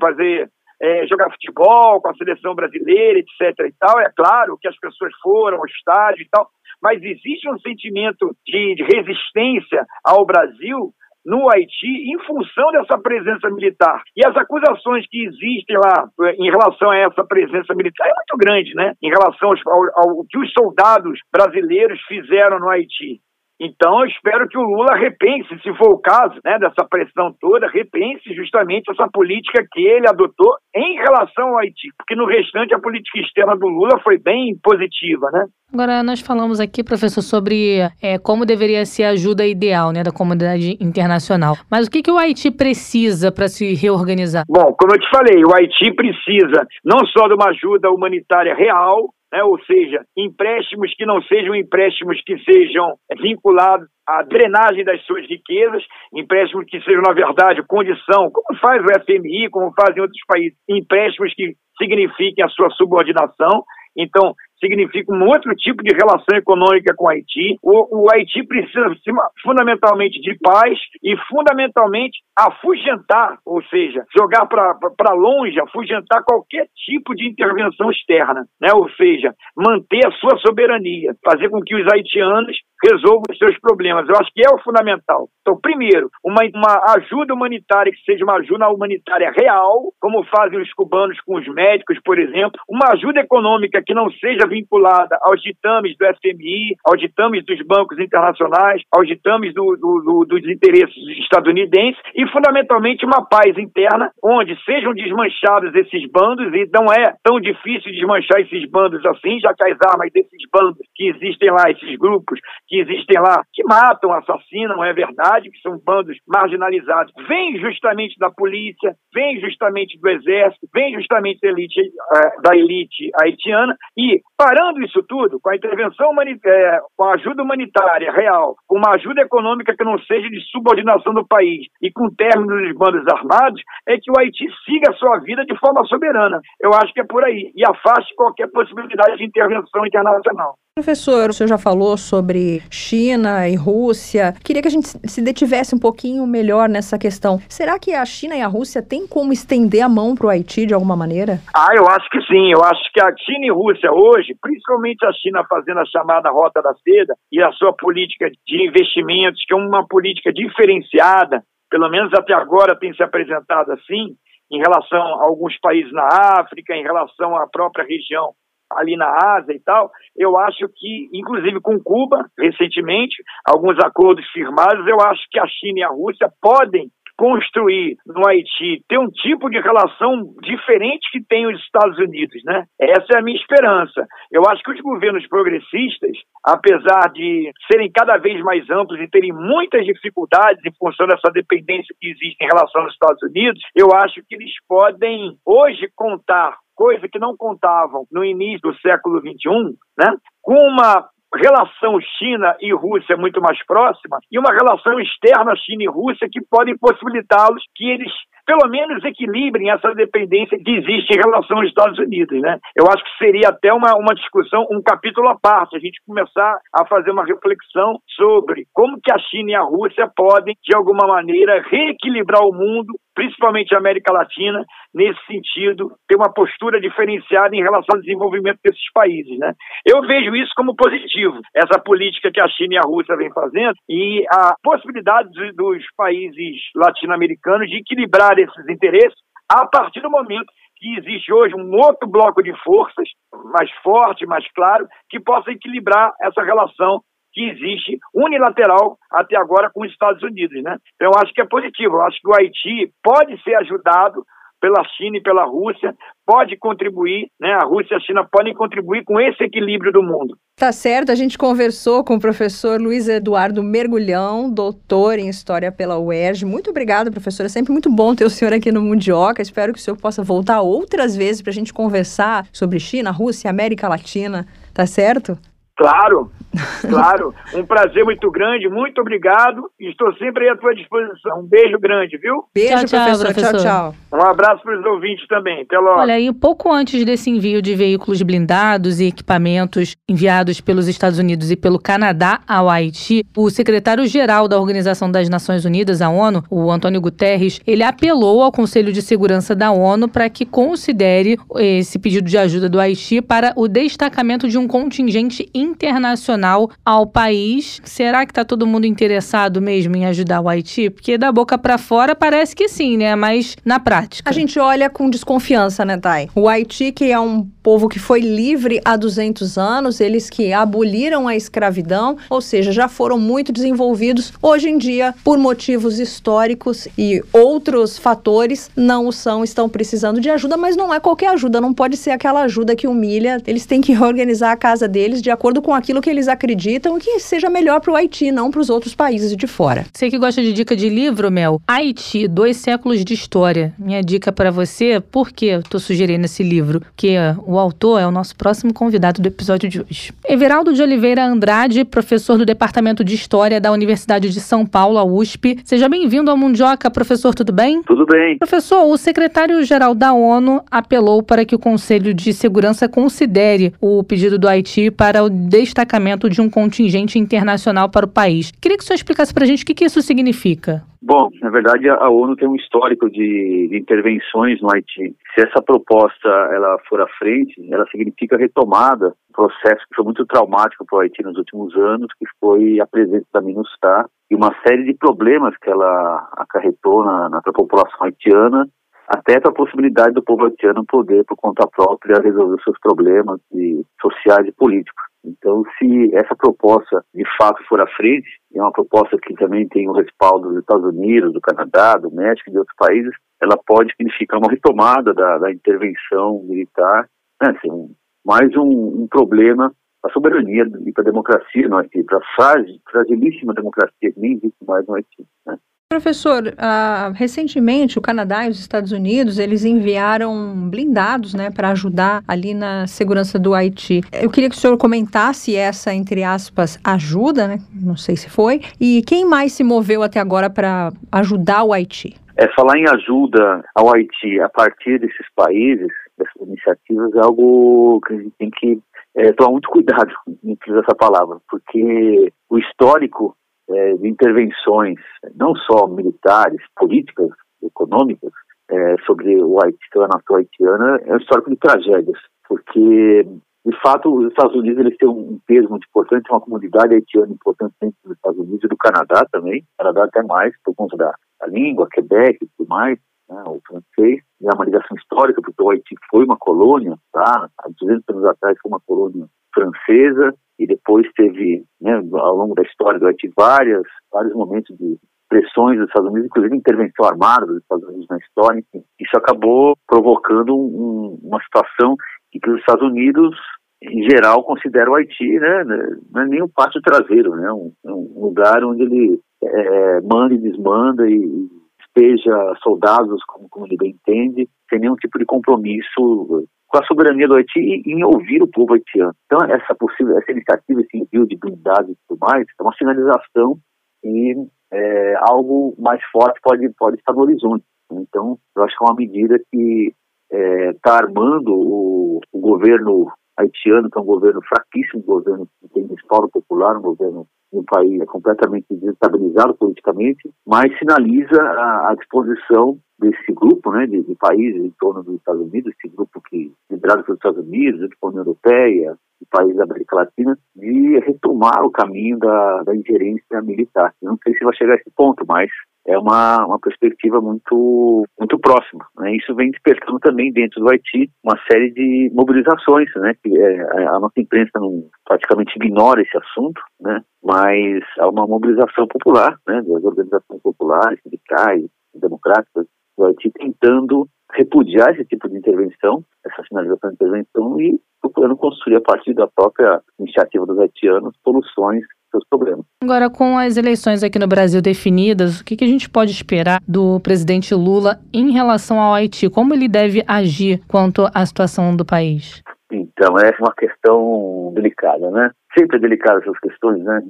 fazer 0.00 0.48
é, 0.82 1.06
jogar 1.06 1.30
futebol 1.30 2.00
com 2.00 2.08
a 2.08 2.14
seleção 2.14 2.54
brasileira, 2.54 3.18
etc. 3.18 3.66
e 3.66 3.74
tal. 3.78 4.00
É 4.00 4.10
claro 4.16 4.56
que 4.60 4.68
as 4.68 4.78
pessoas 4.78 5.12
foram 5.22 5.58
ao 5.58 5.66
estádio 5.66 6.22
e 6.22 6.28
tal, 6.30 6.48
mas 6.82 7.02
existe 7.02 7.48
um 7.50 7.58
sentimento 7.58 8.34
de, 8.46 8.74
de 8.74 8.82
resistência 8.84 9.84
ao 10.04 10.24
Brasil 10.24 10.92
no 11.24 11.50
Haiti 11.50 11.86
em 11.86 12.18
função 12.20 12.72
dessa 12.72 12.98
presença 12.98 13.50
militar. 13.50 14.02
E 14.16 14.26
as 14.26 14.34
acusações 14.36 15.06
que 15.08 15.22
existem 15.26 15.76
lá 15.76 16.08
em 16.38 16.50
relação 16.50 16.90
a 16.90 16.96
essa 16.96 17.24
presença 17.24 17.74
militar 17.74 18.08
é 18.08 18.14
muito 18.14 18.36
grande, 18.38 18.74
né? 18.74 18.94
Em 19.02 19.10
relação 19.10 19.52
ao, 19.66 19.82
ao 19.96 20.24
que 20.28 20.38
os 20.38 20.50
soldados 20.52 21.20
brasileiros 21.30 22.00
fizeram 22.08 22.58
no 22.58 22.70
Haiti. 22.70 23.20
Então, 23.60 24.00
eu 24.00 24.06
espero 24.06 24.48
que 24.48 24.56
o 24.56 24.62
Lula 24.62 24.96
repense, 24.96 25.48
se 25.62 25.74
for 25.76 25.92
o 25.92 25.98
caso, 25.98 26.40
né, 26.42 26.58
dessa 26.58 26.82
pressão 26.88 27.30
toda, 27.38 27.68
repense 27.68 28.34
justamente 28.34 28.90
essa 28.90 29.06
política 29.12 29.62
que 29.70 29.86
ele 29.86 30.08
adotou 30.08 30.54
em 30.74 30.96
relação 30.96 31.48
ao 31.48 31.58
Haiti, 31.58 31.88
porque 31.98 32.14
no 32.16 32.24
restante 32.24 32.74
a 32.74 32.80
política 32.80 33.20
externa 33.20 33.54
do 33.54 33.68
Lula 33.68 34.00
foi 34.02 34.16
bem 34.16 34.56
positiva, 34.62 35.28
né? 35.30 35.44
Agora, 35.72 36.02
nós 36.02 36.20
falamos 36.20 36.58
aqui, 36.58 36.82
professor, 36.82 37.20
sobre 37.20 37.80
é, 38.02 38.18
como 38.18 38.46
deveria 38.46 38.84
ser 38.86 39.04
a 39.04 39.10
ajuda 39.10 39.46
ideal 39.46 39.92
né, 39.92 40.02
da 40.02 40.10
comunidade 40.10 40.76
internacional. 40.80 41.54
Mas 41.70 41.86
o 41.86 41.90
que, 41.90 42.02
que 42.02 42.10
o 42.10 42.18
Haiti 42.18 42.50
precisa 42.50 43.30
para 43.30 43.46
se 43.46 43.74
reorganizar? 43.74 44.44
Bom, 44.48 44.72
como 44.72 44.94
eu 44.94 44.98
te 44.98 45.08
falei, 45.10 45.44
o 45.44 45.54
Haiti 45.54 45.94
precisa 45.94 46.66
não 46.82 47.04
só 47.06 47.28
de 47.28 47.34
uma 47.34 47.50
ajuda 47.50 47.90
humanitária 47.90 48.54
real, 48.54 49.10
né? 49.32 49.42
ou 49.44 49.58
seja, 49.64 50.04
empréstimos 50.16 50.92
que 50.94 51.06
não 51.06 51.22
sejam 51.22 51.54
empréstimos 51.54 52.20
que 52.24 52.38
sejam 52.38 52.94
vinculados 53.20 53.88
à 54.06 54.22
drenagem 54.22 54.84
das 54.84 55.02
suas 55.04 55.26
riquezas, 55.28 55.82
empréstimos 56.14 56.64
que 56.66 56.80
sejam, 56.82 57.02
na 57.02 57.12
verdade, 57.12 57.62
condição, 57.66 58.30
como 58.30 58.58
faz 58.60 58.82
o 58.82 59.04
FMI, 59.04 59.48
como 59.50 59.72
fazem 59.72 60.02
outros 60.02 60.20
países, 60.26 60.58
empréstimos 60.68 61.32
que 61.34 61.54
signifiquem 61.78 62.44
a 62.44 62.48
sua 62.48 62.70
subordinação. 62.70 63.62
Então, 63.96 64.34
significa 64.60 65.12
um 65.12 65.26
outro 65.26 65.54
tipo 65.56 65.82
de 65.82 65.94
relação 65.94 66.36
econômica 66.36 66.94
com 66.96 67.06
o 67.06 67.08
Haiti. 67.08 67.56
O, 67.62 68.04
o 68.04 68.06
Haiti 68.12 68.46
precisa 68.46 68.94
fundamentalmente 69.42 70.20
de 70.20 70.38
paz 70.38 70.78
e 71.02 71.16
fundamentalmente 71.28 72.18
afugentar, 72.36 73.38
ou 73.44 73.62
seja, 73.64 74.04
jogar 74.16 74.46
para 74.46 75.14
longe, 75.14 75.60
afugentar 75.60 76.22
qualquer 76.24 76.66
tipo 76.86 77.14
de 77.14 77.28
intervenção 77.28 77.90
externa, 77.90 78.44
né? 78.60 78.70
ou 78.74 78.88
seja, 78.90 79.34
manter 79.56 80.06
a 80.06 80.12
sua 80.12 80.38
soberania, 80.38 81.14
fazer 81.24 81.48
com 81.48 81.60
que 81.60 81.74
os 81.74 81.86
haitianos 81.92 82.56
resolvam 82.82 83.24
os 83.30 83.38
seus 83.38 83.58
problemas. 83.60 84.08
Eu 84.08 84.16
acho 84.16 84.30
que 84.32 84.42
é 84.42 84.50
o 84.54 84.62
fundamental. 84.62 85.28
Então, 85.40 85.58
primeiro, 85.60 86.10
uma, 86.24 86.42
uma 86.54 86.94
ajuda 86.96 87.34
humanitária 87.34 87.92
que 87.92 88.02
seja 88.04 88.24
uma 88.24 88.36
ajuda 88.36 88.68
humanitária 88.68 89.32
real, 89.36 89.92
como 90.00 90.24
fazem 90.24 90.60
os 90.60 90.72
cubanos 90.72 91.20
com 91.22 91.36
os 91.36 91.46
médicos, 91.48 91.98
por 92.04 92.18
exemplo, 92.18 92.60
uma 92.68 92.92
ajuda 92.92 93.20
econômica 93.20 93.82
que 93.84 93.94
não 93.94 94.10
seja 94.12 94.46
vinculada 94.48 95.18
aos 95.22 95.40
ditames 95.42 95.96
do 95.96 96.06
FMI, 96.06 96.76
aos 96.86 97.00
ditames 97.00 97.44
dos 97.44 97.60
bancos 97.66 97.98
internacionais, 97.98 98.82
aos 98.92 99.06
ditames 99.06 99.54
do, 99.54 99.76
do, 99.76 100.02
do, 100.04 100.24
dos 100.26 100.48
interesses 100.48 100.96
estadunidenses 101.18 102.00
e, 102.14 102.26
fundamentalmente, 102.28 103.04
uma 103.04 103.26
paz 103.26 103.56
interna 103.58 104.10
onde 104.22 104.56
sejam 104.64 104.92
desmanchados 104.94 105.74
esses 105.74 106.10
bandos 106.10 106.52
e 106.54 106.68
não 106.72 106.92
é 106.92 107.14
tão 107.22 107.40
difícil 107.40 107.92
desmanchar 107.92 108.40
esses 108.40 108.68
bandos 108.70 109.04
assim, 109.06 109.40
já 109.40 109.52
que 109.54 109.64
as 109.70 109.78
armas 109.86 110.10
desses 110.12 110.42
bandos 110.52 110.80
que 110.94 111.08
existem 111.08 111.50
lá, 111.50 111.70
esses 111.70 111.96
grupos 111.96 112.38
que 112.70 112.80
existem 112.80 113.20
lá, 113.20 113.42
que 113.52 113.64
matam, 113.64 114.14
assassinam, 114.14 114.84
é 114.84 114.92
verdade, 114.92 115.50
que 115.50 115.60
são 115.60 115.76
bandos 115.84 116.16
marginalizados, 116.26 117.12
vêm 117.26 117.58
justamente 117.58 118.16
da 118.16 118.30
polícia, 118.30 118.94
vêm 119.12 119.40
justamente 119.40 119.98
do 120.00 120.08
exército, 120.08 120.68
vêm 120.72 120.94
justamente 120.94 121.40
da 121.40 121.48
elite, 121.48 121.80
eh, 121.80 122.40
da 122.44 122.56
elite 122.56 123.10
haitiana 123.20 123.76
e 123.98 124.20
Parando 124.40 124.82
isso 124.82 125.02
tudo, 125.02 125.38
com 125.38 125.50
a 125.50 125.54
intervenção 125.56 126.08
humanitária, 126.08 126.50
é, 126.50 126.80
com 126.96 127.04
a 127.04 127.12
ajuda 127.12 127.42
humanitária 127.42 128.10
real, 128.10 128.56
com 128.66 128.78
uma 128.78 128.94
ajuda 128.94 129.20
econômica 129.20 129.76
que 129.76 129.84
não 129.84 129.98
seja 129.98 130.30
de 130.30 130.40
subordinação 130.50 131.12
do 131.12 131.28
país 131.28 131.66
e 131.82 131.92
com 131.92 132.06
o 132.06 132.14
término 132.16 132.56
dos 132.56 132.74
bandos 132.74 133.06
armados, 133.12 133.60
é 133.86 133.98
que 133.98 134.10
o 134.10 134.18
Haiti 134.18 134.46
siga 134.64 134.92
a 134.92 134.94
sua 134.94 135.18
vida 135.18 135.44
de 135.44 135.54
forma 135.58 135.84
soberana. 135.84 136.40
Eu 136.58 136.70
acho 136.72 136.90
que 136.94 137.00
é 137.00 137.04
por 137.04 137.22
aí. 137.22 137.52
E 137.54 137.62
afaste 137.62 138.14
qualquer 138.16 138.50
possibilidade 138.50 139.18
de 139.18 139.26
intervenção 139.26 139.84
internacional. 139.84 140.54
Professor, 140.80 141.28
o 141.28 141.32
senhor 141.34 141.48
já 141.48 141.58
falou 141.58 141.98
sobre 141.98 142.62
China 142.70 143.46
e 143.46 143.54
Rússia. 143.54 144.32
Queria 144.42 144.62
que 144.62 144.68
a 144.68 144.70
gente 144.70 144.88
se 144.88 145.20
detivesse 145.20 145.74
um 145.74 145.78
pouquinho 145.78 146.26
melhor 146.26 146.70
nessa 146.70 146.98
questão. 146.98 147.38
Será 147.50 147.78
que 147.78 147.92
a 147.92 148.02
China 148.06 148.34
e 148.34 148.40
a 148.40 148.46
Rússia 148.46 148.80
têm 148.80 149.06
como 149.06 149.30
estender 149.30 149.82
a 149.82 149.90
mão 149.90 150.14
para 150.14 150.26
o 150.26 150.30
Haiti 150.30 150.64
de 150.64 150.72
alguma 150.72 150.96
maneira? 150.96 151.38
Ah, 151.54 151.74
eu 151.76 151.84
acho 151.86 152.08
que 152.08 152.22
sim. 152.22 152.50
Eu 152.50 152.64
acho 152.64 152.80
que 152.94 153.00
a 153.02 153.12
China 153.14 153.44
e 153.44 153.50
a 153.50 153.52
Rússia 153.52 153.92
hoje, 153.92 154.34
principalmente 154.40 155.04
a 155.04 155.12
China 155.12 155.44
fazendo 155.50 155.80
a 155.80 155.84
chamada 155.84 156.30
Rota 156.30 156.62
da 156.62 156.72
Seda 156.76 157.14
e 157.30 157.42
a 157.42 157.52
sua 157.52 157.74
política 157.74 158.30
de 158.30 158.66
investimentos, 158.66 159.44
que 159.46 159.52
é 159.52 159.56
uma 159.56 159.86
política 159.86 160.32
diferenciada, 160.32 161.42
pelo 161.70 161.90
menos 161.90 162.10
até 162.14 162.32
agora 162.32 162.78
tem 162.78 162.94
se 162.94 163.02
apresentado 163.02 163.70
assim, 163.72 164.16
em 164.50 164.58
relação 164.58 164.98
a 164.98 165.26
alguns 165.26 165.58
países 165.60 165.92
na 165.92 166.08
África, 166.40 166.74
em 166.74 166.82
relação 166.82 167.36
à 167.36 167.46
própria 167.46 167.84
região 167.84 168.32
ali 168.72 168.96
na 168.96 169.08
Ásia 169.36 169.52
e 169.52 169.60
tal, 169.60 169.90
eu 170.16 170.38
acho 170.38 170.68
que, 170.76 171.08
inclusive 171.12 171.60
com 171.60 171.80
Cuba, 171.80 172.26
recentemente, 172.38 173.16
alguns 173.46 173.78
acordos 173.78 174.26
firmados, 174.30 174.86
eu 174.86 175.00
acho 175.00 175.22
que 175.30 175.38
a 175.38 175.46
China 175.46 175.80
e 175.80 175.82
a 175.82 175.88
Rússia 175.88 176.30
podem 176.40 176.90
construir 177.20 177.98
no 178.06 178.26
Haiti, 178.26 178.82
ter 178.88 178.98
um 178.98 179.10
tipo 179.10 179.50
de 179.50 179.60
relação 179.60 180.24
diferente 180.42 181.06
que 181.12 181.22
tem 181.22 181.46
os 181.46 181.60
Estados 181.60 181.98
Unidos, 181.98 182.42
né? 182.46 182.64
Essa 182.80 183.16
é 183.16 183.18
a 183.18 183.22
minha 183.22 183.36
esperança. 183.36 184.06
Eu 184.32 184.40
acho 184.48 184.62
que 184.62 184.72
os 184.72 184.80
governos 184.80 185.26
progressistas, 185.28 186.16
apesar 186.42 187.12
de 187.12 187.52
serem 187.70 187.92
cada 187.92 188.16
vez 188.16 188.42
mais 188.42 188.64
amplos 188.70 188.98
e 188.98 189.10
terem 189.10 189.34
muitas 189.34 189.84
dificuldades 189.84 190.64
em 190.64 190.72
função 190.78 191.06
dessa 191.06 191.30
dependência 191.30 191.94
que 192.00 192.08
existe 192.08 192.42
em 192.42 192.46
relação 192.46 192.84
aos 192.84 192.92
Estados 192.94 193.22
Unidos, 193.22 193.60
eu 193.76 193.88
acho 193.92 194.22
que 194.26 194.34
eles 194.34 194.52
podem 194.66 195.36
hoje 195.44 195.90
contar 195.94 196.56
coisa 196.80 197.06
que 197.12 197.18
não 197.18 197.36
contavam 197.36 198.06
no 198.10 198.24
início 198.24 198.62
do 198.62 198.74
século 198.80 199.20
XXI, 199.20 199.76
né? 199.98 200.16
com 200.40 200.56
uma 200.56 201.06
relação 201.36 202.00
China 202.18 202.56
e 202.58 202.72
Rússia 202.72 203.18
muito 203.18 203.38
mais 203.38 203.62
próxima 203.66 204.18
e 204.32 204.38
uma 204.38 204.50
relação 204.50 204.98
externa 204.98 205.54
China 205.56 205.84
e 205.84 205.86
Rússia 205.86 206.26
que 206.32 206.40
podem 206.40 206.76
possibilitá-los 206.78 207.62
que 207.76 207.84
eles 207.84 208.10
pelo 208.46 208.68
menos 208.68 209.04
equilibrem 209.04 209.70
essa 209.70 209.94
dependência 209.94 210.58
que 210.58 210.70
existe 210.72 211.14
em 211.14 211.20
relação 211.20 211.58
aos 211.58 211.68
Estados 211.68 211.96
Unidos, 212.00 212.40
né? 212.40 212.58
Eu 212.74 212.86
acho 212.88 213.04
que 213.04 213.24
seria 213.24 213.50
até 213.50 213.72
uma, 213.72 213.94
uma 213.94 214.12
discussão, 214.12 214.66
um 214.72 214.82
capítulo 214.82 215.28
à 215.28 215.38
parte, 215.38 215.76
a 215.76 215.78
gente 215.78 216.00
começar 216.04 216.58
a 216.74 216.84
fazer 216.86 217.12
uma 217.12 217.24
reflexão 217.24 218.00
sobre 218.16 218.66
como 218.72 218.98
que 219.00 219.12
a 219.12 219.18
China 219.18 219.50
e 219.52 219.54
a 219.54 219.62
Rússia 219.62 220.10
podem, 220.16 220.56
de 220.64 220.74
alguma 220.74 221.06
maneira, 221.06 221.62
reequilibrar 221.70 222.42
o 222.42 222.52
mundo 222.52 222.92
principalmente 223.14 223.74
a 223.74 223.78
América 223.78 224.12
Latina, 224.12 224.64
nesse 224.94 225.20
sentido, 225.26 225.92
ter 226.08 226.16
uma 226.16 226.32
postura 226.32 226.80
diferenciada 226.80 227.54
em 227.54 227.62
relação 227.62 227.96
ao 227.96 228.00
desenvolvimento 228.00 228.58
desses 228.64 228.92
países. 228.92 229.38
Né? 229.38 229.52
Eu 229.86 230.00
vejo 230.02 230.34
isso 230.34 230.52
como 230.56 230.74
positivo, 230.74 231.40
essa 231.54 231.80
política 231.80 232.30
que 232.32 232.40
a 232.40 232.48
China 232.48 232.74
e 232.74 232.78
a 232.78 232.86
Rússia 232.86 233.16
vêm 233.16 233.32
fazendo 233.32 233.74
e 233.88 234.24
a 234.30 234.54
possibilidade 234.62 235.28
dos 235.54 235.84
países 235.96 236.56
latino-americanos 236.74 237.68
de 237.68 237.76
equilibrar 237.76 238.38
esses 238.38 238.68
interesses 238.68 239.18
a 239.48 239.66
partir 239.66 240.00
do 240.00 240.10
momento 240.10 240.46
que 240.76 240.96
existe 240.96 241.32
hoje 241.32 241.54
um 241.54 241.74
outro 241.74 242.08
bloco 242.08 242.42
de 242.42 242.52
forças 242.64 243.08
mais 243.52 243.70
forte, 243.82 244.24
mais 244.26 244.44
claro, 244.52 244.86
que 245.10 245.20
possa 245.20 245.50
equilibrar 245.50 246.12
essa 246.22 246.42
relação 246.42 247.02
que 247.32 247.42
existe 247.50 247.98
unilateral 248.14 248.96
até 249.10 249.36
agora 249.36 249.70
com 249.72 249.84
os 249.84 249.90
Estados 249.90 250.22
Unidos, 250.22 250.62
né? 250.62 250.76
Então, 250.94 251.10
eu 251.12 251.20
acho 251.22 251.32
que 251.32 251.40
é 251.40 251.46
positivo. 251.46 251.96
Eu 251.96 252.02
acho 252.02 252.18
que 252.20 252.28
o 252.28 252.34
Haiti 252.34 252.92
pode 253.02 253.40
ser 253.42 253.54
ajudado 253.56 254.24
pela 254.60 254.84
China 254.96 255.16
e 255.16 255.22
pela 255.22 255.44
Rússia, 255.44 255.94
pode 256.26 256.56
contribuir, 256.58 257.28
né? 257.40 257.52
A 257.54 257.64
Rússia 257.64 257.94
e 257.94 257.96
a 257.96 258.00
China 258.00 258.28
podem 258.30 258.54
contribuir 258.54 259.02
com 259.04 259.18
esse 259.18 259.42
equilíbrio 259.42 259.90
do 259.90 260.02
mundo. 260.02 260.36
Tá 260.54 260.70
certo, 260.70 261.10
a 261.10 261.14
gente 261.14 261.38
conversou 261.38 262.04
com 262.04 262.16
o 262.16 262.20
professor 262.20 262.78
Luiz 262.78 263.08
Eduardo 263.08 263.62
Mergulhão, 263.62 264.52
doutor 264.52 265.18
em 265.18 265.28
História 265.28 265.72
pela 265.72 265.98
UERJ. 265.98 266.44
Muito 266.44 266.70
obrigada, 266.70 267.10
professor. 267.10 267.46
É 267.46 267.48
sempre 267.48 267.72
muito 267.72 267.90
bom 267.90 268.14
ter 268.14 268.24
o 268.24 268.30
senhor 268.30 268.52
aqui 268.52 268.70
no 268.70 268.82
Mundioca. 268.82 269.40
Espero 269.40 269.72
que 269.72 269.78
o 269.78 269.82
senhor 269.82 269.96
possa 269.96 270.22
voltar 270.22 270.60
outras 270.60 271.16
vezes 271.16 271.40
para 271.40 271.50
a 271.50 271.54
gente 271.54 271.72
conversar 271.72 272.46
sobre 272.52 272.78
China, 272.78 273.10
Rússia, 273.10 273.48
América 273.48 273.88
Latina. 273.88 274.46
Tá 274.74 274.86
certo? 274.86 275.38
Claro, 275.80 276.30
claro. 276.82 277.34
Um 277.54 277.64
prazer 277.64 278.04
muito 278.04 278.30
grande, 278.30 278.68
muito 278.68 279.00
obrigado. 279.00 279.70
Estou 279.78 280.12
sempre 280.16 280.48
à 280.48 280.56
tua 280.56 280.74
disposição. 280.74 281.40
Um 281.40 281.46
beijo 281.46 281.78
grande, 281.78 282.18
viu? 282.18 282.44
Beijo, 282.54 282.84
tchau, 282.84 283.04
professor. 283.04 283.24
professor. 283.24 283.58
Tchau, 283.58 283.92
tchau. 283.92 283.94
Um 284.12 284.22
abraço 284.22 284.62
para 284.62 284.78
os 284.78 284.84
ouvintes 284.84 285.26
também. 285.26 285.62
Até 285.62 285.78
logo. 285.78 286.00
Olha, 286.00 286.20
e 286.20 286.32
pouco 286.34 286.70
antes 286.70 287.04
desse 287.04 287.30
envio 287.30 287.62
de 287.62 287.74
veículos 287.74 288.20
blindados 288.20 289.00
e 289.00 289.06
equipamentos 289.06 289.96
enviados 290.08 290.60
pelos 290.60 290.88
Estados 290.88 291.18
Unidos 291.18 291.50
e 291.50 291.56
pelo 291.56 291.78
Canadá 291.78 292.40
ao 292.46 292.68
Haiti, 292.68 293.24
o 293.34 293.48
secretário-geral 293.48 294.48
da 294.48 294.58
Organização 294.58 295.10
das 295.10 295.28
Nações 295.28 295.64
Unidas, 295.64 296.02
a 296.02 296.10
ONU, 296.10 296.42
o 296.50 296.70
Antônio 296.70 297.00
Guterres, 297.00 297.60
ele 297.66 297.82
apelou 297.82 298.42
ao 298.42 298.52
Conselho 298.52 298.92
de 298.92 299.00
Segurança 299.00 299.54
da 299.54 299.70
ONU 299.70 300.08
para 300.08 300.28
que 300.28 300.44
considere 300.44 301.38
esse 301.56 301.98
pedido 301.98 302.28
de 302.28 302.36
ajuda 302.36 302.68
do 302.68 302.80
Haiti 302.80 303.22
para 303.22 303.52
o 303.56 303.68
destacamento 303.68 304.48
de 304.48 304.58
um 304.58 304.66
contingente 304.66 305.48
internacional 305.70 306.70
ao 306.84 307.06
país. 307.06 307.80
Será 307.84 308.24
que 308.26 308.32
está 308.32 308.44
todo 308.44 308.66
mundo 308.66 308.86
interessado 308.86 309.60
mesmo 309.60 309.96
em 309.96 310.06
ajudar 310.06 310.40
o 310.40 310.48
Haiti? 310.48 310.90
Porque 310.90 311.16
da 311.16 311.32
boca 311.32 311.56
para 311.56 311.78
fora 311.78 312.14
parece 312.14 312.54
que 312.54 312.68
sim, 312.68 312.96
né? 312.96 313.14
Mas 313.16 313.56
na 313.64 313.78
prática. 313.78 314.28
A 314.28 314.32
gente 314.32 314.58
olha 314.58 314.90
com 314.90 315.08
desconfiança, 315.08 315.84
né, 315.84 315.96
Thay? 315.96 316.28
O 316.34 316.48
Haiti, 316.48 316.92
que 316.92 317.10
é 317.10 317.18
um 317.18 317.48
povo 317.62 317.88
que 317.88 317.98
foi 317.98 318.20
livre 318.20 318.80
há 318.84 318.96
200 318.96 319.58
anos, 319.58 320.00
eles 320.00 320.30
que 320.30 320.52
aboliram 320.52 321.28
a 321.28 321.36
escravidão, 321.36 322.16
ou 322.28 322.40
seja, 322.40 322.72
já 322.72 322.88
foram 322.88 323.18
muito 323.18 323.52
desenvolvidos. 323.52 324.32
Hoje 324.42 324.68
em 324.68 324.78
dia, 324.78 325.14
por 325.22 325.38
motivos 325.38 325.98
históricos 325.98 326.88
e 326.96 327.22
outros 327.32 327.98
fatores, 327.98 328.70
não 328.76 329.06
o 329.06 329.12
são, 329.12 329.44
estão 329.44 329.68
precisando 329.68 330.20
de 330.20 330.30
ajuda, 330.30 330.56
mas 330.56 330.76
não 330.76 330.92
é 330.92 331.00
qualquer 331.00 331.28
ajuda, 331.28 331.60
não 331.60 331.74
pode 331.74 331.96
ser 331.96 332.10
aquela 332.10 332.42
ajuda 332.42 332.76
que 332.76 332.86
humilha. 332.86 333.42
Eles 333.46 333.66
têm 333.66 333.80
que 333.80 333.92
reorganizar 333.92 334.52
a 334.52 334.56
casa 334.56 334.88
deles 334.88 335.22
de 335.22 335.30
acordo 335.30 335.60
com 335.60 335.74
aquilo 335.74 336.00
que 336.00 336.10
eles 336.10 336.28
acreditam 336.28 336.96
e 336.96 337.00
que 337.00 337.20
seja 337.20 337.50
melhor 337.50 337.80
para 337.80 337.92
o 337.92 337.96
Haiti, 337.96 338.30
não 338.30 338.50
para 338.50 338.60
os 338.60 338.70
outros 338.70 338.94
países 338.94 339.36
de 339.36 339.46
fora. 339.46 339.86
Você 339.92 340.10
que 340.10 340.18
gosta 340.18 340.42
de 340.42 340.52
dica 340.52 340.74
de 340.74 340.88
livro, 340.88 341.30
Mel, 341.30 341.60
Haiti, 341.66 342.26
dois 342.26 342.56
séculos 342.56 343.04
de 343.04 343.14
história. 343.14 343.74
Minha 343.78 344.02
dica 344.02 344.32
para 344.32 344.50
você, 344.50 345.00
por 345.00 345.30
que 345.30 345.46
estou 345.46 345.80
sugerindo 345.80 346.24
esse 346.24 346.42
livro? 346.42 346.82
Que 346.96 347.16
o 347.50 347.58
autor 347.58 348.00
é 348.00 348.06
o 348.06 348.12
nosso 348.12 348.36
próximo 348.36 348.72
convidado 348.72 349.20
do 349.20 349.26
episódio 349.26 349.68
de 349.68 349.80
hoje. 349.80 350.12
Everaldo 350.28 350.72
de 350.72 350.80
Oliveira 350.80 351.24
Andrade, 351.24 351.84
professor 351.84 352.38
do 352.38 352.46
Departamento 352.46 353.02
de 353.02 353.16
História 353.16 353.60
da 353.60 353.72
Universidade 353.72 354.30
de 354.30 354.40
São 354.40 354.64
Paulo, 354.64 354.98
a 354.98 355.04
USP. 355.04 355.58
Seja 355.64 355.88
bem-vindo 355.88 356.30
ao 356.30 356.36
Mundioca, 356.36 356.88
professor, 356.88 357.34
tudo 357.34 357.52
bem? 357.52 357.82
Tudo 357.82 358.06
bem. 358.06 358.38
Professor, 358.38 358.84
o 358.84 358.96
secretário-geral 358.96 359.96
da 359.96 360.12
ONU 360.12 360.62
apelou 360.70 361.24
para 361.24 361.44
que 361.44 361.56
o 361.56 361.58
Conselho 361.58 362.14
de 362.14 362.32
Segurança 362.32 362.88
considere 362.88 363.74
o 363.80 364.04
pedido 364.04 364.38
do 364.38 364.46
Haiti 364.46 364.88
para 364.88 365.24
o 365.24 365.28
destacamento 365.28 366.30
de 366.30 366.40
um 366.40 366.48
contingente 366.48 367.18
internacional 367.18 367.88
para 367.88 368.06
o 368.06 368.08
país. 368.08 368.52
Queria 368.60 368.78
que 368.78 368.84
o 368.84 368.86
senhor 368.86 368.96
explicasse 368.96 369.34
para 369.34 369.42
a 369.42 369.46
gente 369.46 369.64
o 369.64 369.66
que, 369.66 369.74
que 369.74 369.84
isso 369.84 370.00
significa. 370.02 370.84
Bom, 371.02 371.30
na 371.40 371.48
verdade 371.48 371.88
a 371.88 372.10
ONU 372.10 372.36
tem 372.36 372.46
um 372.46 372.56
histórico 372.56 373.08
de, 373.08 373.68
de, 373.70 373.78
intervenções 373.78 374.60
no 374.60 374.70
Haiti. 374.70 375.16
Se 375.34 375.46
essa 375.46 375.62
proposta 375.62 376.28
ela 376.28 376.78
for 376.88 377.00
à 377.00 377.06
frente, 377.18 377.54
ela 377.72 377.86
significa 377.90 378.36
retomada 378.36 379.14
um 379.30 379.32
processo 379.32 379.82
que 379.88 379.96
foi 379.96 380.04
muito 380.04 380.26
traumático 380.26 380.84
para 380.84 380.98
o 380.98 381.00
Haiti 381.00 381.22
nos 381.22 381.38
últimos 381.38 381.74
anos, 381.74 382.08
que 382.18 382.26
foi 382.38 382.80
a 382.80 382.86
presença 382.86 383.26
da 383.32 383.40
MINUSTAH 383.40 384.06
e 384.30 384.34
uma 384.34 384.54
série 384.66 384.84
de 384.84 384.94
problemas 384.94 385.56
que 385.56 385.70
ela 385.70 386.28
acarretou 386.36 387.02
na, 387.02 387.30
na 387.30 387.40
população 387.40 388.02
haitiana, 388.02 388.68
até 389.10 389.40
para 389.40 389.50
a 389.50 389.54
possibilidade 389.54 390.14
do 390.14 390.22
povo 390.22 390.44
haitiano 390.44 390.84
poder, 390.86 391.24
por 391.24 391.36
conta 391.36 391.66
própria, 391.66 392.22
resolver 392.22 392.62
seus 392.62 392.78
problemas 392.78 393.40
de, 393.50 393.84
sociais 394.00 394.46
e 394.46 394.52
políticos. 394.52 395.02
Então, 395.24 395.64
se 395.76 396.14
essa 396.14 396.36
proposta 396.36 397.04
de 397.12 397.24
fato 397.36 397.60
for 397.68 397.80
à 397.80 397.86
frente, 397.88 398.28
é 398.54 398.62
uma 398.62 398.70
proposta 398.70 399.18
que 399.20 399.34
também 399.34 399.66
tem 399.68 399.88
o 399.88 399.92
respaldo 399.92 400.50
dos 400.50 400.58
Estados 400.60 400.84
Unidos, 400.84 401.32
do 401.32 401.40
Canadá, 401.40 401.96
do 401.96 402.10
México 402.12 402.48
e 402.48 402.52
de 402.52 402.58
outros 402.58 402.76
países, 402.78 403.12
ela 403.42 403.58
pode 403.66 403.90
significar 403.96 404.38
uma 404.38 404.50
retomada 404.50 405.12
da, 405.12 405.38
da 405.38 405.50
intervenção 405.50 406.44
militar, 406.44 407.08
né, 407.42 407.50
assim, 407.50 407.92
mais 408.24 408.56
um, 408.56 409.02
um 409.02 409.08
problema 409.10 409.72
para 410.00 410.10
a 410.10 410.14
soberania 410.14 410.64
e 410.86 410.92
para 410.92 411.02
a 411.02 411.10
democracia 411.10 411.68
no 411.68 411.78
Haiti, 411.78 412.04
para 412.04 412.18
a 412.18 412.64
fragilíssima 412.88 413.54
democracia 413.54 414.12
que 414.12 414.20
nem 414.20 414.34
existe 414.34 414.64
mais 414.64 414.86
no 414.86 414.94
Haiti. 414.94 415.26
Né? 415.44 415.58
Professor, 415.92 416.44
uh, 416.44 417.12
recentemente 417.14 417.98
o 417.98 418.00
Canadá 418.00 418.46
e 418.46 418.48
os 418.48 418.60
Estados 418.60 418.92
Unidos 418.92 419.40
eles 419.40 419.64
enviaram 419.64 420.70
blindados, 420.70 421.34
né, 421.34 421.50
para 421.50 421.70
ajudar 421.70 422.22
ali 422.28 422.54
na 422.54 422.86
segurança 422.86 423.40
do 423.40 423.52
Haiti. 423.52 424.00
Eu 424.12 424.30
queria 424.30 424.48
que 424.48 424.54
o 424.54 424.58
senhor 424.58 424.78
comentasse 424.78 425.56
essa 425.56 425.92
entre 425.92 426.22
aspas 426.22 426.78
ajuda, 426.84 427.48
né? 427.48 427.58
Não 427.74 427.96
sei 427.96 428.14
se 428.14 428.30
foi. 428.30 428.60
E 428.80 429.02
quem 429.02 429.24
mais 429.24 429.52
se 429.52 429.64
moveu 429.64 430.04
até 430.04 430.20
agora 430.20 430.48
para 430.48 430.92
ajudar 431.10 431.64
o 431.64 431.72
Haiti? 431.72 432.14
É 432.36 432.46
falar 432.54 432.78
em 432.78 432.88
ajuda 432.88 433.64
ao 433.74 433.92
Haiti 433.92 434.40
a 434.40 434.48
partir 434.48 435.00
desses 435.00 435.26
países, 435.34 435.90
dessas 436.16 436.40
iniciativas, 436.40 437.12
é 437.16 437.18
algo 437.18 438.00
que 438.06 438.14
a 438.14 438.16
gente 438.16 438.34
tem 438.38 438.50
que 438.50 438.78
é, 439.16 439.32
tomar 439.32 439.50
muito 439.50 439.68
cuidado 439.68 440.12
em 440.44 440.52
utilizar 440.52 440.84
essa 440.84 440.94
palavra, 440.94 441.38
porque 441.50 442.32
o 442.48 442.58
histórico 442.58 443.34
é, 443.70 443.94
de 443.94 444.08
intervenções, 444.08 444.98
não 445.34 445.54
só 445.54 445.86
militares, 445.86 446.60
políticas, 446.76 447.30
econômicas, 447.62 448.32
é, 448.70 448.96
sobre 449.04 449.36
o 449.36 449.58
Haiti, 449.62 449.78
a 449.96 450.08
nação 450.08 450.36
haitiana, 450.36 451.00
é 451.04 451.14
um 451.14 451.18
histórico 451.18 451.50
de 451.50 451.56
tragédias, 451.56 452.18
porque, 452.48 453.26
de 453.66 453.80
fato, 453.82 454.14
os 454.14 454.28
Estados 454.28 454.54
Unidos 454.54 454.78
eles 454.78 454.96
têm 454.96 455.08
um 455.08 455.40
peso 455.46 455.68
muito 455.68 455.86
importante, 455.88 456.30
uma 456.30 456.40
comunidade 456.40 456.94
haitiana 456.94 457.32
importante 457.32 457.74
dentro 457.80 457.96
dos 458.04 458.16
Estados 458.16 458.38
Unidos 458.38 458.64
e 458.64 458.68
do 458.68 458.76
Canadá 458.76 459.26
também, 459.32 459.60
o 459.60 459.82
Canadá 459.82 460.04
até 460.04 460.22
mais, 460.22 460.54
por 460.64 460.74
conta 460.74 460.96
da, 460.96 461.12
da 461.40 461.46
língua, 461.48 461.88
Quebec 461.90 462.38
e 462.42 462.48
tudo 462.56 462.68
mais, 462.68 462.98
né, 463.28 463.42
o 463.46 463.60
francês, 463.66 464.22
e 464.40 464.46
é 464.46 464.54
uma 464.54 464.64
ligação 464.64 464.96
histórica, 464.96 465.40
porque 465.42 465.62
o 465.62 465.70
Haiti 465.70 465.94
foi 466.10 466.24
uma 466.24 466.36
colônia, 466.36 466.96
tá? 467.12 467.48
há 467.58 467.68
200 467.80 468.08
anos 468.08 468.24
atrás 468.24 468.56
foi 468.62 468.70
uma 468.70 468.80
colônia 468.80 469.26
francesa, 469.52 470.34
e 470.60 470.66
depois 470.66 471.06
teve, 471.16 471.64
né, 471.80 471.94
ao 472.12 472.36
longo 472.36 472.54
da 472.54 472.62
história 472.62 473.04
Haiti, 473.04 473.32
várias, 473.34 473.82
vários 474.12 474.34
momentos 474.34 474.76
de 474.76 474.98
pressões 475.26 475.78
dos 475.78 475.88
Estados 475.88 476.10
Unidos, 476.10 476.26
inclusive 476.26 476.56
intervenção 476.56 477.06
armada 477.06 477.46
dos 477.46 477.62
Estados 477.62 477.88
Unidos 477.88 478.06
na 478.10 478.18
história, 478.18 478.58
enfim. 478.58 478.84
Isso 479.00 479.16
acabou 479.16 479.74
provocando 479.88 480.54
um, 480.54 481.18
uma 481.22 481.42
situação 481.42 481.96
em 482.34 482.38
que 482.38 482.50
os 482.50 482.60
Estados 482.60 482.86
Unidos, 482.86 483.34
em 483.82 484.02
geral, 484.10 484.44
consideram 484.44 484.92
o 484.92 484.96
Haiti, 484.96 485.38
né, 485.38 485.64
né 485.64 485.96
não 486.12 486.22
é 486.22 486.26
nem 486.26 486.42
um 486.42 486.48
pátio 486.48 486.82
traseiro, 486.82 487.34
né, 487.36 487.50
um, 487.50 487.72
um 487.86 488.24
lugar 488.26 488.62
onde 488.62 488.82
ele 488.82 489.18
é, 489.42 490.00
manda 490.02 490.34
e 490.34 490.38
desmanda 490.38 491.08
e 491.08 491.48
despeja 491.94 492.54
soldados, 492.62 493.22
como, 493.24 493.48
como 493.48 493.66
ele 493.66 493.76
bem 493.76 493.90
entende, 493.90 494.48
sem 494.68 494.78
nenhum 494.78 494.96
tipo 494.96 495.18
de 495.18 495.24
compromisso 495.24 496.46
com 496.66 496.78
a 496.78 496.86
soberania 496.86 497.26
do 497.26 497.34
Haiti 497.34 497.58
e 497.58 497.82
em 497.92 498.04
ouvir 498.04 498.42
o 498.42 498.48
povo 498.48 498.74
haitiano. 498.74 499.12
Então, 499.26 499.40
essa 499.50 499.74
possível, 499.74 500.16
essa 500.18 500.30
iniciativa, 500.30 500.80
esse 500.80 500.98
envio 500.98 501.26
de 501.26 501.36
blindados 501.36 501.90
e 501.90 501.98
tudo 502.06 502.18
mais, 502.20 502.46
é 502.46 502.62
uma 502.62 502.74
sinalização 502.74 503.58
e 504.04 504.34
é, 504.72 505.14
algo 505.28 505.74
mais 505.78 506.00
forte 506.12 506.40
pode, 506.42 506.68
pode 506.78 506.96
estar 506.96 507.12
no 507.12 507.22
horizonte. 507.22 507.64
Então, 507.90 508.38
eu 508.56 508.62
acho 508.62 508.76
que 508.78 508.84
é 508.84 508.86
uma 508.86 508.96
medida 508.96 509.36
que 509.50 509.92
está 510.30 510.94
é, 510.94 511.02
armando 511.02 511.52
o, 511.52 512.20
o, 512.32 512.40
governo 512.40 513.10
haitiano, 513.36 513.90
que 513.90 513.98
é 513.98 514.02
um 514.02 514.06
governo 514.06 514.40
fraquíssimo, 514.48 515.02
um 515.02 515.06
governo 515.06 515.48
que 515.60 515.68
tem 515.70 515.86
respaldo 515.88 516.28
popular, 516.28 516.76
um 516.76 516.82
governo 516.82 517.26
um 517.52 517.64
país 517.64 518.02
completamente 518.06 518.66
desestabilizado 518.70 519.54
politicamente, 519.54 520.30
mas 520.46 520.76
sinaliza 520.78 521.42
a, 521.42 521.90
a 521.90 521.94
disposição 521.94 522.78
desse 522.98 523.32
grupo 523.32 523.72
né, 523.72 523.86
de, 523.86 524.02
de, 524.02 524.14
países 524.14 524.62
em 524.62 524.72
torno 524.78 525.02
dos 525.02 525.16
Estados 525.16 525.40
Unidos, 525.40 525.72
esse 525.72 525.94
grupo 525.94 526.20
que 526.28 526.52
liderado 526.70 527.02
pelos 527.02 527.18
Estados 527.18 527.44
Unidos, 527.44 527.90
a 528.02 528.06
União 528.06 528.20
Europeia, 528.20 528.96
e 529.20 529.26
países 529.26 529.56
da 529.56 529.64
América 529.64 529.96
Latina, 529.96 530.38
de 530.56 530.98
retomar 531.00 531.62
o 531.64 531.70
caminho 531.70 532.18
da, 532.18 532.62
da 532.62 532.74
ingerência 532.74 533.42
militar. 533.42 533.92
Eu 534.02 534.10
não 534.10 534.18
sei 534.22 534.34
se 534.34 534.44
vai 534.44 534.54
chegar 534.54 534.72
a 534.72 534.76
esse 534.76 534.90
ponto, 534.96 535.24
mas 535.26 535.50
é 535.90 535.98
uma, 535.98 536.46
uma 536.46 536.58
perspectiva 536.58 537.20
muito, 537.20 538.04
muito 538.18 538.38
próxima. 538.38 538.86
Né? 538.98 539.16
Isso 539.16 539.34
vem 539.34 539.50
despertando 539.50 539.98
também 539.98 540.32
dentro 540.32 540.60
do 540.60 540.70
Haiti 540.70 541.10
uma 541.24 541.36
série 541.50 541.70
de 541.72 542.10
mobilizações, 542.14 542.88
né? 542.96 543.12
que 543.22 543.36
é, 543.36 543.86
a 543.88 543.98
nossa 543.98 544.20
imprensa 544.20 544.52
não, 544.54 544.84
praticamente 545.04 545.52
ignora 545.56 546.00
esse 546.00 546.16
assunto, 546.16 546.60
né? 546.80 547.02
mas 547.22 547.82
há 547.98 548.08
uma 548.08 548.26
mobilização 548.26 548.86
popular 548.86 549.36
né? 549.48 549.62
das 549.62 549.84
organizações 549.84 550.40
populares, 550.42 551.00
sindicais, 551.02 551.64
democráticas 551.94 552.66
do 552.96 553.06
Haiti 553.06 553.30
tentando 553.32 554.06
repudiar 554.32 554.90
esse 554.90 555.04
tipo 555.06 555.28
de 555.28 555.36
intervenção, 555.36 556.04
essa 556.24 556.42
sinalização 556.46 556.90
de 556.90 556.94
intervenção 556.94 557.60
e 557.60 557.80
procurando 558.00 558.36
construir 558.36 558.76
a 558.76 558.80
partir 558.80 559.12
da 559.12 559.26
própria 559.26 559.80
iniciativa 559.98 560.46
dos 560.46 560.58
haitianos 560.58 561.14
soluções 561.24 561.84
seus 562.10 562.24
problemas. 562.28 562.64
Agora, 562.82 563.08
com 563.08 563.38
as 563.38 563.56
eleições 563.56 564.02
aqui 564.02 564.18
no 564.18 564.26
Brasil 564.26 564.60
definidas, 564.60 565.40
o 565.40 565.44
que, 565.44 565.56
que 565.56 565.64
a 565.64 565.68
gente 565.68 565.88
pode 565.88 566.10
esperar 566.10 566.60
do 566.66 567.00
presidente 567.00 567.54
Lula 567.54 568.00
em 568.12 568.30
relação 568.30 568.80
ao 568.80 568.94
Haiti? 568.94 569.28
Como 569.30 569.54
ele 569.54 569.68
deve 569.68 570.02
agir 570.06 570.60
quanto 570.66 571.06
à 571.14 571.24
situação 571.24 571.76
do 571.76 571.84
país? 571.84 572.42
Então, 572.72 573.18
é 573.18 573.34
uma 573.40 573.52
questão 573.54 574.52
delicada, 574.54 575.10
né? 575.10 575.30
Sempre 575.58 575.78
é 575.78 575.80
delicada 575.80 576.20
essas 576.20 576.38
questões, 576.38 576.82
né? 576.84 577.02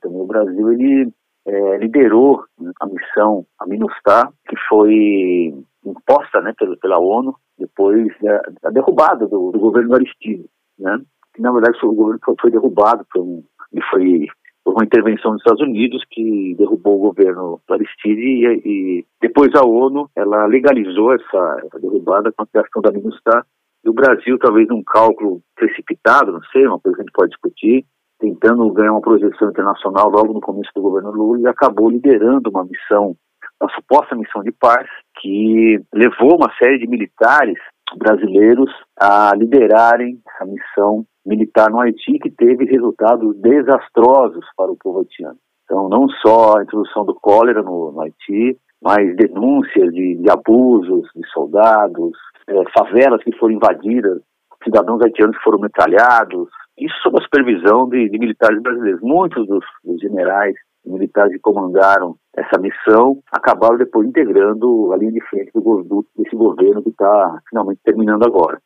Também 0.00 0.20
o 0.20 0.26
Brasil, 0.26 0.72
ele 0.72 1.12
é, 1.46 1.76
liderou 1.78 2.44
a 2.80 2.86
missão, 2.86 3.46
a 3.58 3.66
MINUSTAH, 3.66 4.30
que 4.48 4.56
foi 4.68 5.54
imposta 5.84 6.40
né, 6.40 6.52
pela, 6.58 6.76
pela 6.76 6.98
ONU 6.98 7.34
depois 7.58 8.08
da, 8.20 8.42
da 8.62 8.70
derrubada 8.70 9.26
do, 9.26 9.50
do, 9.50 9.58
governo 9.58 9.94
Aristide, 9.94 10.46
né? 10.78 11.00
Que, 11.34 11.42
na 11.42 11.52
verdade, 11.52 11.78
o 11.82 11.92
governo 11.92 12.20
foi, 12.24 12.34
foi 12.40 12.50
derrubado 12.50 13.06
por 13.12 13.22
um, 13.22 13.42
e 13.72 13.80
foi 13.90 14.26
uma 14.66 14.84
intervenção 14.84 15.32
dos 15.32 15.40
Estados 15.40 15.62
Unidos 15.62 16.04
que 16.10 16.54
derrubou 16.58 16.96
o 16.96 17.12
governo 17.12 17.60
Aristide 17.70 18.20
e, 18.20 18.62
e 18.64 19.06
depois 19.20 19.50
a 19.54 19.64
ONU 19.64 20.08
ela 20.14 20.46
legalizou 20.46 21.14
essa, 21.14 21.62
essa 21.64 21.80
derrubada 21.80 22.32
com 22.32 22.42
a 22.42 22.46
criação 22.46 22.82
da 22.82 22.92
MINUSTAH 22.92 23.44
e 23.84 23.88
o 23.88 23.94
Brasil, 23.94 24.38
talvez 24.38 24.68
num 24.68 24.82
cálculo 24.82 25.40
precipitado, 25.54 26.32
não 26.32 26.42
sei, 26.52 26.66
uma 26.66 26.80
coisa 26.80 26.96
que 26.96 27.02
a 27.02 27.04
gente 27.04 27.14
pode 27.14 27.30
discutir, 27.30 27.84
tentando 28.18 28.70
ganhar 28.72 28.92
uma 28.92 29.00
projeção 29.00 29.50
internacional 29.50 30.10
logo 30.10 30.32
no 30.32 30.40
começo 30.40 30.70
do 30.74 30.82
governo 30.82 31.12
Lula 31.12 31.40
e 31.40 31.46
acabou 31.46 31.88
liderando 31.88 32.50
uma 32.50 32.64
missão, 32.64 33.16
uma 33.60 33.70
suposta 33.72 34.16
missão 34.16 34.42
de 34.42 34.52
paz, 34.52 34.86
que 35.20 35.80
levou 35.94 36.36
uma 36.36 36.52
série 36.58 36.78
de 36.78 36.88
militares 36.88 37.58
brasileiros 37.96 38.70
a 39.00 39.32
liderarem 39.34 40.20
essa 40.28 40.44
missão 40.44 41.06
militar 41.28 41.70
no 41.70 41.80
Haiti, 41.80 42.18
que 42.18 42.30
teve 42.30 42.64
resultados 42.64 43.36
desastrosos 43.36 44.44
para 44.56 44.72
o 44.72 44.76
povo 44.76 45.00
haitiano. 45.00 45.36
Então, 45.64 45.88
não 45.88 46.08
só 46.08 46.56
a 46.56 46.62
introdução 46.62 47.04
do 47.04 47.14
cólera 47.14 47.62
no, 47.62 47.92
no 47.92 48.00
Haiti, 48.00 48.58
mas 48.82 49.14
denúncias 49.16 49.92
de, 49.92 50.16
de 50.16 50.30
abusos 50.30 51.08
de 51.14 51.26
soldados, 51.28 52.16
é, 52.48 52.54
favelas 52.76 53.22
que 53.22 53.36
foram 53.36 53.54
invadidas, 53.54 54.22
cidadãos 54.64 55.02
haitianos 55.02 55.36
que 55.36 55.44
foram 55.44 55.58
metralhados, 55.58 56.48
isso 56.78 56.94
sob 57.02 57.18
a 57.18 57.22
supervisão 57.22 57.88
de, 57.88 58.08
de 58.08 58.18
militares 58.18 58.62
brasileiros. 58.62 59.00
Muitos 59.02 59.46
dos, 59.46 59.64
dos 59.84 60.00
generais 60.00 60.54
militares 60.86 61.32
que 61.32 61.40
comandaram 61.40 62.16
essa 62.34 62.58
missão 62.58 63.18
acabaram 63.30 63.76
depois 63.76 64.08
integrando 64.08 64.92
a 64.92 64.96
linha 64.96 65.12
de 65.12 65.22
frente 65.28 65.50
do, 65.52 65.60
do, 65.60 66.06
desse 66.16 66.34
governo 66.34 66.82
que 66.82 66.90
está 66.90 67.38
finalmente 67.50 67.80
terminando 67.84 68.24
agora. 68.24 68.58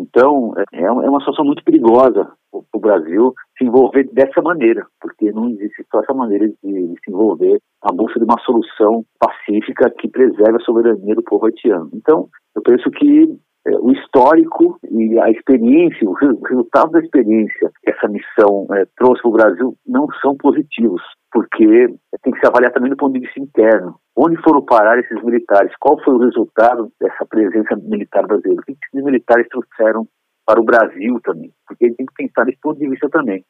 Então, 0.00 0.52
é, 0.72 0.84
é 0.84 0.90
uma 0.90 1.20
situação 1.20 1.44
muito 1.44 1.64
perigosa 1.64 2.30
para 2.50 2.78
o 2.78 2.80
Brasil 2.80 3.34
se 3.56 3.64
envolver 3.64 4.08
dessa 4.12 4.40
maneira, 4.40 4.86
porque 5.00 5.32
não 5.32 5.48
existe 5.50 5.84
só 5.90 6.00
essa 6.00 6.14
maneira 6.14 6.48
de, 6.48 6.54
se 6.62 7.10
envolver 7.10 7.58
a 7.82 7.92
busca 7.92 8.18
de 8.18 8.24
uma 8.24 8.38
solução 8.40 9.04
pacífica 9.18 9.90
que 9.98 10.08
preserve 10.08 10.56
a 10.56 10.64
soberania 10.64 11.14
do 11.14 11.22
povo 11.22 11.46
haitiano. 11.46 11.90
Então, 11.92 12.28
eu 12.54 12.62
penso 12.62 12.90
que 12.90 13.24
é, 13.24 13.47
o 13.80 13.92
histórico 13.92 14.78
e 14.90 15.18
a 15.18 15.30
experiência, 15.30 16.08
o 16.08 16.12
resultado 16.12 16.92
da 16.92 17.00
experiência 17.00 17.70
que 17.82 17.90
essa 17.90 18.08
missão 18.08 18.66
é, 18.72 18.84
trouxe 18.96 19.22
para 19.22 19.28
o 19.28 19.32
Brasil 19.32 19.76
não 19.86 20.06
são 20.20 20.36
positivos, 20.36 21.02
porque 21.32 21.88
tem 22.22 22.32
que 22.32 22.40
se 22.40 22.46
avaliar 22.46 22.72
também 22.72 22.90
do 22.90 22.96
ponto 22.96 23.14
de 23.14 23.20
vista 23.20 23.40
interno. 23.40 23.96
Onde 24.16 24.36
foram 24.42 24.64
parar 24.64 24.98
esses 24.98 25.22
militares? 25.22 25.72
Qual 25.78 26.02
foi 26.02 26.14
o 26.14 26.24
resultado 26.24 26.90
dessa 27.00 27.24
presença 27.26 27.76
militar 27.76 28.26
brasileira? 28.26 28.60
O 28.60 28.64
que 28.64 28.72
esses 28.72 29.04
militares 29.04 29.46
trouxeram 29.48 30.06
para 30.46 30.60
o 30.60 30.64
Brasil 30.64 31.20
também? 31.22 31.52
Porque 31.66 31.84
a 31.84 31.88
gente 31.88 31.96
tem 31.98 32.06
que 32.06 32.14
pensar 32.14 32.44
nesse 32.44 32.60
ponto 32.60 32.78
de 32.78 32.88
vista 32.88 33.08
também. 33.10 33.44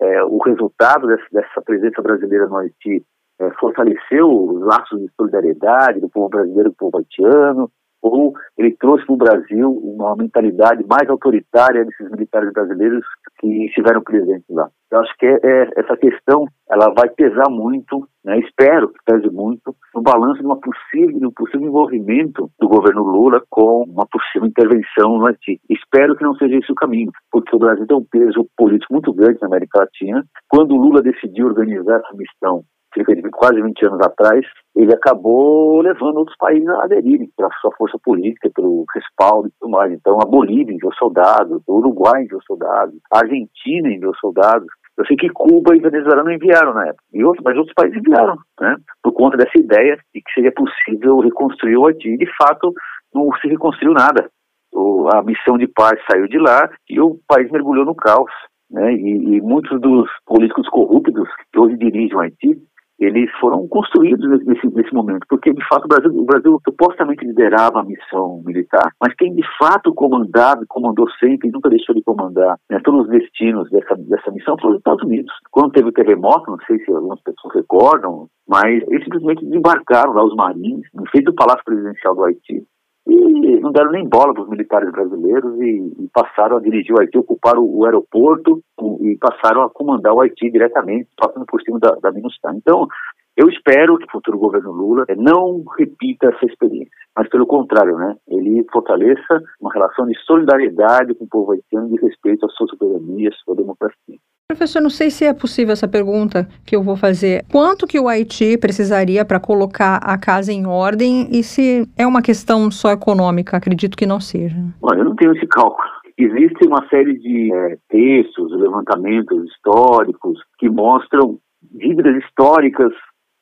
É, 0.00 0.22
o 0.24 0.38
resultado 0.38 1.06
dessa, 1.06 1.24
dessa, 1.32 1.62
presença 1.62 2.02
brasileira 2.02 2.46
no 2.46 2.56
Haiti 2.56 3.02
é, 3.40 3.50
fortaleceu 3.52 4.28
os 4.28 4.60
laços 4.62 5.00
de 5.00 5.08
solidariedade 5.16 6.00
do 6.00 6.08
povo 6.08 6.28
brasileiro 6.28 6.70
com 6.70 6.88
o 6.88 6.90
povo 6.90 6.98
haitiano, 6.98 7.70
ou 8.02 8.32
ele 8.56 8.76
trouxe 8.78 9.04
para 9.06 9.14
o 9.14 9.18
Brasil 9.18 9.70
uma 9.70 10.14
mentalidade 10.16 10.84
mais 10.88 11.08
autoritária 11.08 11.84
desses 11.84 12.10
militares 12.10 12.52
brasileiros 12.52 13.04
que 13.38 13.66
estiveram 13.66 14.02
presentes 14.02 14.46
lá. 14.48 14.68
Eu 14.90 15.00
acho 15.00 15.12
que 15.18 15.26
é, 15.26 15.38
é, 15.42 15.70
essa 15.76 15.96
questão 15.96 16.46
ela 16.70 16.92
vai 16.96 17.08
pesar 17.10 17.50
muito, 17.50 18.06
né, 18.24 18.38
espero 18.38 18.88
que 18.88 18.98
pese 19.04 19.28
muito, 19.30 19.74
no 19.94 20.02
balanço 20.02 20.40
de, 20.40 20.46
uma 20.46 20.58
possível, 20.60 21.18
de 21.18 21.26
um 21.26 21.32
possível 21.32 21.66
envolvimento 21.66 22.50
do 22.58 22.68
governo 22.68 23.02
Lula 23.02 23.42
com 23.50 23.84
uma 23.84 24.06
possível 24.06 24.48
intervenção 24.48 25.18
no 25.18 25.26
Haiti. 25.26 25.60
Espero 25.68 26.16
que 26.16 26.24
não 26.24 26.34
seja 26.36 26.56
esse 26.56 26.70
o 26.70 26.76
caminho, 26.76 27.10
porque 27.30 27.54
o 27.54 27.58
Brasil 27.58 27.86
tem 27.86 27.96
um 27.96 28.04
peso 28.04 28.46
político 28.56 28.92
muito 28.92 29.12
grande 29.12 29.40
na 29.40 29.48
América 29.48 29.80
Latina. 29.80 30.24
Quando 30.48 30.72
o 30.72 30.80
Lula 30.80 31.02
decidiu 31.02 31.46
organizar 31.46 32.00
essa 32.00 32.16
missão 32.16 32.64
cerca 32.96 33.14
de 33.14 33.22
quase 33.30 33.60
20 33.60 33.86
anos 33.86 34.00
atrás, 34.00 34.44
ele 34.74 34.94
acabou 34.94 35.80
levando 35.80 36.18
outros 36.18 36.36
países 36.38 36.68
a 36.68 36.84
aderirem 36.84 37.30
pela 37.36 37.50
sua 37.60 37.70
força 37.76 37.98
política, 38.02 38.50
pelo 38.54 38.84
respaldo 38.94 39.48
e 39.48 39.52
tudo 39.60 39.70
mais. 39.70 39.92
Então, 39.92 40.18
a 40.20 40.24
Bolívia 40.24 40.74
enviou 40.74 40.92
soldados, 40.94 41.62
o 41.66 41.76
Uruguai 41.76 42.22
enviou 42.22 42.40
soldados, 42.46 42.94
a 43.12 43.18
Argentina 43.18 43.92
enviou 43.92 44.14
soldados. 44.16 44.66
Eu 44.96 45.04
sei 45.06 45.16
que 45.16 45.28
Cuba 45.28 45.76
e 45.76 45.80
Venezuela 45.80 46.24
não 46.24 46.32
enviaram 46.32 46.72
na 46.72 46.86
época, 46.86 47.04
e 47.12 47.22
outros, 47.22 47.44
mas 47.44 47.56
outros 47.56 47.74
países 47.74 47.98
enviaram, 47.98 48.36
né? 48.60 48.76
Por 49.02 49.12
conta 49.12 49.36
dessa 49.36 49.58
ideia 49.58 49.98
de 50.14 50.22
que 50.22 50.32
seria 50.32 50.52
possível 50.52 51.18
reconstruir 51.20 51.76
o 51.76 51.86
Haiti. 51.86 52.16
De 52.16 52.26
fato, 52.38 52.72
não 53.14 53.30
se 53.40 53.48
reconstruiu 53.48 53.92
nada. 53.92 54.30
O, 54.72 55.08
a 55.12 55.22
missão 55.22 55.58
de 55.58 55.66
paz 55.68 56.00
saiu 56.10 56.26
de 56.26 56.38
lá 56.38 56.70
e 56.88 56.98
o 57.00 57.18
país 57.28 57.50
mergulhou 57.50 57.84
no 57.84 57.94
caos. 57.94 58.30
Né? 58.70 58.94
E, 58.94 59.36
e 59.36 59.40
muitos 59.42 59.80
dos 59.80 60.08
políticos 60.26 60.68
corruptos 60.68 61.28
que 61.52 61.58
hoje 61.58 61.76
dirigem 61.76 62.16
o 62.16 62.20
Haiti 62.20 62.58
eles 62.98 63.30
foram 63.40 63.66
construídos 63.68 64.26
nesse, 64.44 64.66
nesse 64.74 64.92
momento, 64.94 65.26
porque 65.28 65.52
de 65.52 65.66
fato 65.68 65.84
o 65.84 65.88
Brasil, 65.88 66.10
o 66.10 66.24
Brasil 66.24 66.60
supostamente 66.64 67.24
liderava 67.24 67.80
a 67.80 67.84
missão 67.84 68.42
militar, 68.44 68.90
mas 69.00 69.14
quem 69.14 69.34
de 69.34 69.42
fato 69.58 69.94
comandava, 69.94 70.64
comandou 70.68 71.08
sempre, 71.20 71.50
nunca 71.50 71.68
deixou 71.68 71.94
de 71.94 72.02
comandar 72.02 72.56
né, 72.70 72.80
todos 72.82 73.02
os 73.02 73.08
destinos 73.08 73.70
dessa, 73.70 73.94
dessa 73.96 74.30
missão 74.30 74.56
foram 74.58 74.74
os 74.74 74.78
Estados 74.78 75.04
Unidos. 75.04 75.32
Quando 75.50 75.72
teve 75.72 75.88
o 75.88 75.92
terremoto, 75.92 76.50
não 76.50 76.58
sei 76.66 76.78
se 76.78 76.90
algumas 76.90 77.20
pessoas 77.20 77.54
recordam, 77.54 78.28
mas 78.48 78.82
eles 78.88 79.04
simplesmente 79.04 79.44
desembarcaram 79.44 80.12
lá 80.12 80.24
os 80.24 80.34
marinhos, 80.34 80.86
no 80.94 81.08
feito 81.10 81.26
do 81.26 81.34
Palácio 81.34 81.64
Presidencial 81.64 82.14
do 82.14 82.24
Haiti, 82.24 82.64
e 83.06 83.60
não 83.60 83.70
deram 83.70 83.92
nem 83.92 84.08
bola 84.08 84.34
para 84.34 84.42
os 84.42 84.48
militares 84.48 84.90
brasileiros 84.90 85.60
e, 85.60 86.04
e, 86.04 86.08
passaram 86.12 86.56
a 86.56 86.60
dirigir 86.60 86.92
o 86.92 87.00
Haiti, 87.00 87.16
ocuparam 87.16 87.64
o, 87.64 87.84
aeroporto 87.84 88.60
e 89.00 89.16
passaram 89.18 89.62
a 89.62 89.70
comandar 89.70 90.12
o 90.12 90.20
Haiti 90.20 90.50
diretamente, 90.50 91.08
passando 91.16 91.46
por 91.46 91.62
cima 91.62 91.78
da, 91.78 91.90
da. 92.02 92.10
Então, 92.54 92.88
eu 93.36 93.48
espero 93.48 93.98
que 93.98 94.06
o 94.06 94.10
futuro 94.10 94.38
governo 94.38 94.72
Lula 94.72 95.04
eh, 95.08 95.14
não 95.14 95.62
repita 95.78 96.28
essa 96.28 96.46
experiência, 96.46 96.90
mas 97.14 97.28
pelo 97.28 97.46
contrário, 97.46 97.96
né, 97.96 98.16
ele 98.28 98.64
fortaleça 98.72 99.42
uma 99.60 99.72
relação 99.72 100.06
de 100.06 100.18
solidariedade 100.24 101.14
com 101.14 101.24
o 101.24 101.28
povo 101.28 101.52
haitiano 101.52 101.88
de 101.88 102.00
respeito 102.00 102.46
à 102.46 102.48
sua 102.48 102.66
soberania, 102.66 103.28
à 103.28 103.32
sua 103.44 103.54
democracia. 103.54 104.16
Professor, 104.48 104.80
não 104.80 104.90
sei 104.90 105.10
se 105.10 105.24
é 105.24 105.34
possível 105.34 105.72
essa 105.72 105.88
pergunta 105.88 106.48
que 106.64 106.76
eu 106.76 106.80
vou 106.80 106.96
fazer. 106.96 107.44
Quanto 107.50 107.84
que 107.84 107.98
o 107.98 108.06
Haiti 108.06 108.56
precisaria 108.56 109.24
para 109.24 109.40
colocar 109.40 109.96
a 109.96 110.16
casa 110.16 110.52
em 110.52 110.68
ordem 110.68 111.28
e 111.32 111.42
se 111.42 111.84
é 111.98 112.06
uma 112.06 112.22
questão 112.22 112.70
só 112.70 112.92
econômica? 112.92 113.56
Acredito 113.56 113.96
que 113.96 114.06
não 114.06 114.20
seja. 114.20 114.54
Bom, 114.80 114.94
eu 114.94 115.04
não 115.04 115.16
tenho 115.16 115.34
esse 115.34 115.48
cálculo. 115.48 115.88
Existe 116.16 116.64
uma 116.64 116.86
série 116.88 117.18
de 117.18 117.52
é, 117.52 117.76
textos, 117.88 118.52
levantamentos 118.52 119.44
históricos 119.50 120.38
que 120.60 120.70
mostram 120.70 121.40
dívidas 121.72 122.16
históricas 122.22 122.92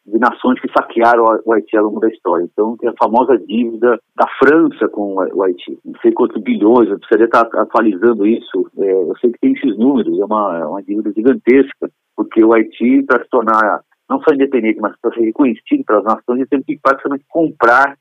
de 0.07 0.19
nações 0.19 0.61
que 0.61 0.71
saquearam 0.71 1.25
o 1.45 1.53
Haiti 1.53 1.77
ao 1.77 1.85
longo 1.85 2.01
da 2.01 2.09
história. 2.09 2.45
Então, 2.45 2.77
tem 2.77 2.89
a 2.89 2.95
famosa 3.03 3.39
dívida 3.39 3.99
da 4.17 4.27
França 4.39 4.89
com 4.89 5.15
o 5.15 5.43
Haiti. 5.43 5.79
Não 5.85 5.95
sei 6.03 6.13
quantos 6.13 6.43
bilhões, 6.43 6.89
eu 6.89 6.99
precisaria 6.99 7.27
estar 7.27 7.49
atualizando 7.55 8.27
isso. 8.27 8.71
É, 8.79 8.93
eu 8.93 9.17
sei 9.21 9.33
que 9.33 9.39
tem 9.41 9.53
esses 9.53 9.77
números, 9.79 10.19
é 10.21 10.25
uma, 10.25 10.59
é 10.59 10.67
uma 10.67 10.83
dívida 10.83 11.13
gigantesca, 11.13 11.91
porque 12.17 12.45
o 12.45 12.53
Haiti, 12.53 13.03
para 13.03 13.23
se 13.23 13.31
tornar 13.31 13.81
não 14.09 14.21
só 14.21 14.35
independente, 14.35 14.81
mas 14.81 14.95
para 15.01 15.15
ser 15.15 15.23
reconhecido 15.23 15.85
pelas 15.87 16.05
nações, 16.05 16.41
ele 16.41 16.47
teve 16.47 16.65
que 16.65 16.79
praticamente 16.83 17.25
comprar 17.29 17.97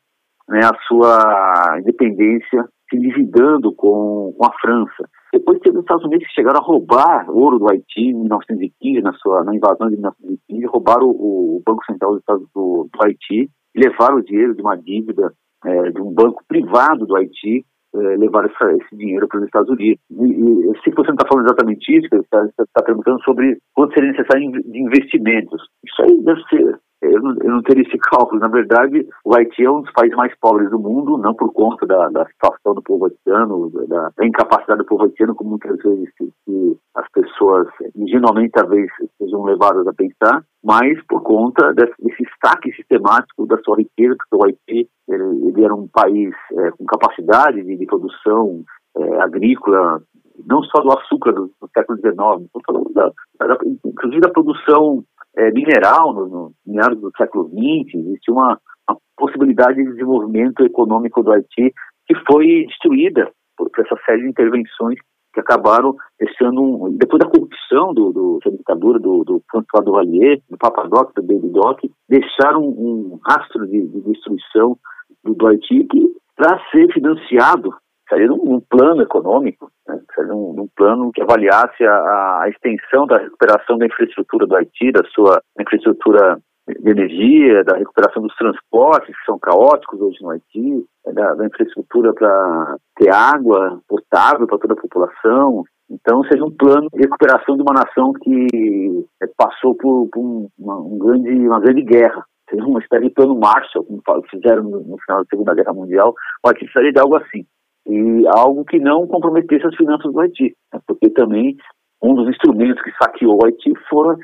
né, 0.50 0.60
a 0.64 0.76
sua 0.88 1.78
independência 1.80 2.68
se 2.94 2.98
endividando 2.98 3.74
com, 3.74 4.34
com 4.38 4.46
a 4.46 4.54
França. 4.62 5.10
Depois 5.34 5.60
teve 5.60 5.78
os 5.78 5.84
Estados 5.84 6.06
Unidos 6.06 6.28
que 6.28 6.34
chegaram 6.34 6.62
a 6.62 6.64
roubar 6.64 7.30
ouro 7.30 7.58
do 7.58 7.68
Haiti 7.70 8.02
em 8.02 8.14
1915, 8.14 9.02
na, 9.02 9.14
sua, 9.14 9.44
na 9.44 9.56
invasão 9.56 9.90
de 9.90 9.96
1915, 9.96 10.66
roubaram 10.68 11.08
o, 11.08 11.58
o 11.58 11.64
Banco 11.66 11.84
Central 11.86 12.16
do, 12.16 12.22
do, 12.54 12.90
do 12.94 13.04
Haiti, 13.04 13.50
levaram 13.76 14.18
o 14.18 14.24
dinheiro 14.24 14.56
de 14.56 14.62
uma 14.62 14.76
dívida 14.76 15.34
é, 15.66 15.90
de 15.90 16.02
um 16.02 16.14
banco 16.14 16.44
privado 16.48 17.06
do 17.08 17.16
Haiti, 17.16 17.66
é, 17.96 17.98
levaram 18.18 18.50
essa, 18.50 18.72
esse 18.74 18.96
dinheiro 18.96 19.28
para 19.28 19.40
os 19.40 19.46
Estados 19.46 19.70
Unidos. 19.70 20.00
E, 20.12 20.24
e 20.24 20.82
se 20.84 20.92
você 20.92 21.08
não 21.08 21.16
está 21.16 21.28
falando 21.28 21.46
exatamente 21.46 21.98
isso, 21.98 22.08
você 22.10 22.18
está 22.20 22.66
tá 22.74 22.84
perguntando 22.84 23.22
sobre 23.24 23.58
quanto 23.74 23.94
seria 23.94 24.12
necessário 24.12 24.52
de 24.52 24.80
investimentos. 24.80 25.62
Isso 25.84 26.02
aí 26.04 26.24
deve 26.24 26.42
ser 26.44 26.80
eu 27.04 27.22
não, 27.22 27.36
eu 27.42 27.50
não 27.50 27.62
teria 27.62 27.84
esse 27.84 27.98
cálculo. 28.10 28.40
Na 28.40 28.48
verdade, 28.48 29.08
o 29.24 29.36
Haiti 29.36 29.64
é 29.64 29.70
um 29.70 29.82
dos 29.82 29.92
países 29.92 30.16
mais 30.16 30.34
pobres 30.40 30.70
do 30.70 30.80
mundo, 30.80 31.18
não 31.18 31.34
por 31.34 31.52
conta 31.54 31.86
da, 31.86 32.10
da 32.10 32.26
situação 32.28 32.74
do 32.74 32.82
povo 32.82 33.06
haitiano, 33.06 33.70
da, 33.88 34.12
da, 34.16 34.26
incapacidade 34.26 34.80
do 34.80 34.86
povo 34.86 35.04
haitiano, 35.04 35.36
como 35.36 35.52
muitas 35.52 35.78
vezes 35.82 36.10
que, 36.18 36.30
que 36.46 36.78
as 36.96 37.10
pessoas 37.12 37.68
ingenuamente 37.96 38.52
talvez 38.52 38.90
sejam 39.18 39.44
levadas 39.44 39.86
a 39.88 39.94
pensar, 39.94 40.44
mas 40.64 41.02
por 41.08 41.22
conta 41.22 41.74
desse, 41.74 41.94
desse 42.00 42.26
saque 42.44 42.72
sistemático 42.74 43.46
da 43.46 43.58
sua 43.64 43.78
riqueza, 43.78 44.16
porque 44.18 44.36
o 44.36 44.46
Haiti 44.46 44.90
ele, 45.08 45.48
ele 45.48 45.64
era 45.64 45.74
um 45.74 45.88
país 45.88 46.34
é, 46.54 46.72
com 46.72 46.86
capacidade 46.86 47.64
de, 47.64 47.78
de 47.78 47.86
produção 47.86 48.64
é, 48.98 49.22
agrícola, 49.22 50.02
não 50.46 50.64
só 50.64 50.82
do 50.82 50.92
açúcar 50.98 51.32
do, 51.34 51.52
do 51.62 51.70
século 51.76 52.00
XIX, 52.00 52.94
da, 52.94 53.12
da, 53.46 53.58
inclusive 53.86 54.22
da 54.22 54.30
produção 54.30 55.04
é, 55.38 55.52
mineral 55.52 56.14
no, 56.14 56.28
no 56.28 56.54
meados 56.66 57.00
do 57.00 57.12
século 57.18 57.50
XX, 57.50 57.96
existia 57.96 58.34
uma, 58.34 58.60
uma, 58.90 58.98
possibilidade 59.16 59.76
de 59.76 59.92
desenvolvimento 59.92 60.64
econômico 60.64 61.24
do 61.24 61.32
Haiti 61.32 61.74
que 62.06 62.16
foi 62.28 62.66
destruída 62.68 63.32
por, 63.58 63.70
por 63.70 63.86
essa 63.86 63.96
série 64.06 64.24
de 64.24 64.30
intervenções 64.30 65.00
que 65.34 65.40
acabaram 65.40 65.96
deixando, 66.20 66.62
um, 66.62 66.96
depois 66.96 67.20
da 67.20 67.30
corrupção 67.30 67.94
do, 67.94 68.12
do, 68.12 68.40
da 68.44 68.52
ditadura 68.52 69.00
do, 69.00 69.24
do 69.24 69.42
François 69.50 69.84
Duvalier, 69.84 70.40
do 70.50 70.58
Papadoc, 70.58 71.14
do 71.16 71.24
Baby 71.24 71.50
Doc, 71.50 71.80
deixaram 72.08 72.62
um, 72.62 73.14
um 73.14 73.20
rastro 73.26 73.66
de, 73.66 73.88
de 73.88 74.02
destruição 74.02 74.78
do, 75.24 75.34
do 75.34 75.48
Haiti 75.48 75.86
que, 75.86 76.16
para 76.36 76.60
ser 76.72 76.92
financiado 76.94 77.74
seria 78.10 78.28
num, 78.28 78.60
plano 78.60 79.02
econômico, 79.02 79.72
seria 80.14 80.32
num, 80.32 80.54
num, 80.54 80.68
plano 80.76 81.12
que 81.12 81.22
avaliasse 81.22 81.84
a, 81.84 82.42
a, 82.42 82.50
extensão 82.50 83.06
da 83.06 83.18
recuperação 83.18 83.78
da 83.78 83.86
infraestrutura 83.86 84.48
do 84.48 84.56
Haiti, 84.56 84.92
da 84.92 85.04
sua 85.14 85.42
infraestrutura 85.60 86.38
de 86.68 86.90
energia, 86.90 87.64
da 87.64 87.78
recuperação 87.78 88.22
dos 88.22 88.36
transportes, 88.36 89.16
que 89.16 89.26
são 89.26 89.38
caóticos 89.38 90.00
hoje 90.00 90.18
no 90.22 90.30
Haiti, 90.30 90.86
da, 91.14 91.34
da 91.34 91.46
infraestrutura 91.46 92.14
para 92.14 92.78
ter 92.96 93.14
água 93.14 93.80
potável 93.88 94.48
para 94.48 94.58
toda 94.58 94.74
a 94.74 94.82
população. 94.82 95.64
Então, 95.90 96.24
seria 96.24 96.46
um 96.46 96.56
plano 96.56 96.88
de 96.94 97.02
recuperação 97.02 97.56
de 97.56 97.62
uma 97.62 97.74
nação 97.74 98.14
que 98.14 99.06
é, 99.22 99.28
passou 99.38 99.76
por, 99.76 100.08
por 100.10 100.20
um, 100.20 100.48
uma, 100.58 100.78
um 100.80 100.98
grande, 100.98 101.30
uma 101.48 101.60
grande 101.60 101.84
guerra. 101.84 102.24
Seria 102.50 102.66
uma 102.66 102.80
espécie 102.80 103.06
de 103.06 103.14
plano 103.14 103.38
Marshall, 103.38 103.86
como 103.86 104.02
fizeram 104.30 104.64
no, 104.64 104.80
no 104.80 104.98
final 105.00 105.20
da 105.20 105.26
Segunda 105.30 105.54
Guerra 105.54 105.74
Mundial. 105.74 106.14
O 106.44 106.48
Haiti 106.48 106.66
precisaria 106.66 106.94
de 106.94 107.00
algo 107.00 107.16
assim 107.18 107.46
e 107.88 108.28
algo 108.28 108.64
que 108.66 108.80
não 108.80 109.08
comprometesse 109.08 109.66
as 109.66 109.76
finanças 109.76 110.12
do 110.12 110.20
Haiti, 110.20 110.56
né? 110.74 110.80
porque 110.88 111.10
também 111.10 111.56
um 112.02 112.14
dos 112.16 112.28
instrumentos 112.28 112.82
que 112.84 112.92
saqueou 113.02 113.38
o 113.38 113.46
Haiti 113.46 113.72
foram 113.90 114.12
os 114.12 114.20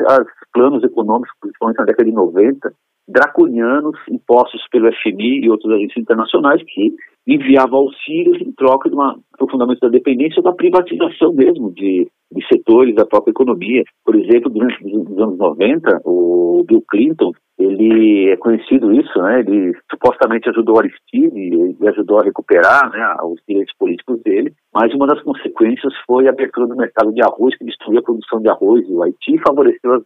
planos 0.54 0.84
econômicos, 0.84 1.32
principalmente 1.40 1.78
na 1.78 1.86
década 1.86 2.10
de 2.10 2.16
90, 2.16 2.74
draconianos 3.08 3.98
impostos 4.10 4.62
pelo 4.70 4.92
FMI 5.02 5.46
e 5.46 5.50
outras 5.50 5.74
agências 5.74 5.98
internacionais 5.98 6.62
que 6.64 6.94
enviavam 7.28 7.80
auxílios 7.80 8.42
em 8.42 8.52
troca 8.52 8.90
de 8.90 8.96
um 8.96 9.02
aprofundamento 9.34 9.80
da 9.80 9.90
dependência 9.90 10.40
ou 10.40 10.44
da 10.44 10.54
privatização 10.54 11.34
mesmo 11.34 11.72
de, 11.74 12.08
de 12.32 12.48
setores 12.48 12.96
da 12.96 13.06
própria 13.06 13.32
economia. 13.32 13.84
Por 14.06 14.16
exemplo, 14.16 14.50
durante 14.50 14.84
os 14.84 15.18
anos 15.18 15.38
90, 15.38 16.02
o 16.06 16.64
Bill 16.68 16.84
Clinton 16.90 17.32
ele 17.60 18.30
é 18.30 18.38
conhecido 18.38 18.92
isso, 18.94 19.22
né? 19.22 19.42
Ele 19.42 19.78
supostamente 19.92 20.50
ajudou 20.50 20.80
Aristide, 20.80 21.38
ele 21.38 21.90
ajudou 21.90 22.20
a 22.20 22.24
recuperar 22.24 22.90
né, 22.90 23.16
os 23.24 23.40
direitos 23.46 23.76
políticos 23.78 24.22
dele, 24.24 24.54
mas 24.74 24.94
uma 24.94 25.06
das 25.06 25.22
consequências 25.22 25.94
foi 26.08 26.28
a 26.28 26.32
abertura 26.32 26.68
do 26.68 26.78
mercado 26.78 27.12
de 27.12 27.22
arroz, 27.22 27.58
que 27.58 27.66
destruiu 27.66 28.00
a 28.00 28.04
produção 28.04 28.42
de 28.42 28.50
arroz 28.50 28.88
e 28.88 28.94
o 28.94 29.04
Haiti 29.04 29.38
favoreceu 29.46 29.94
as, 29.94 30.04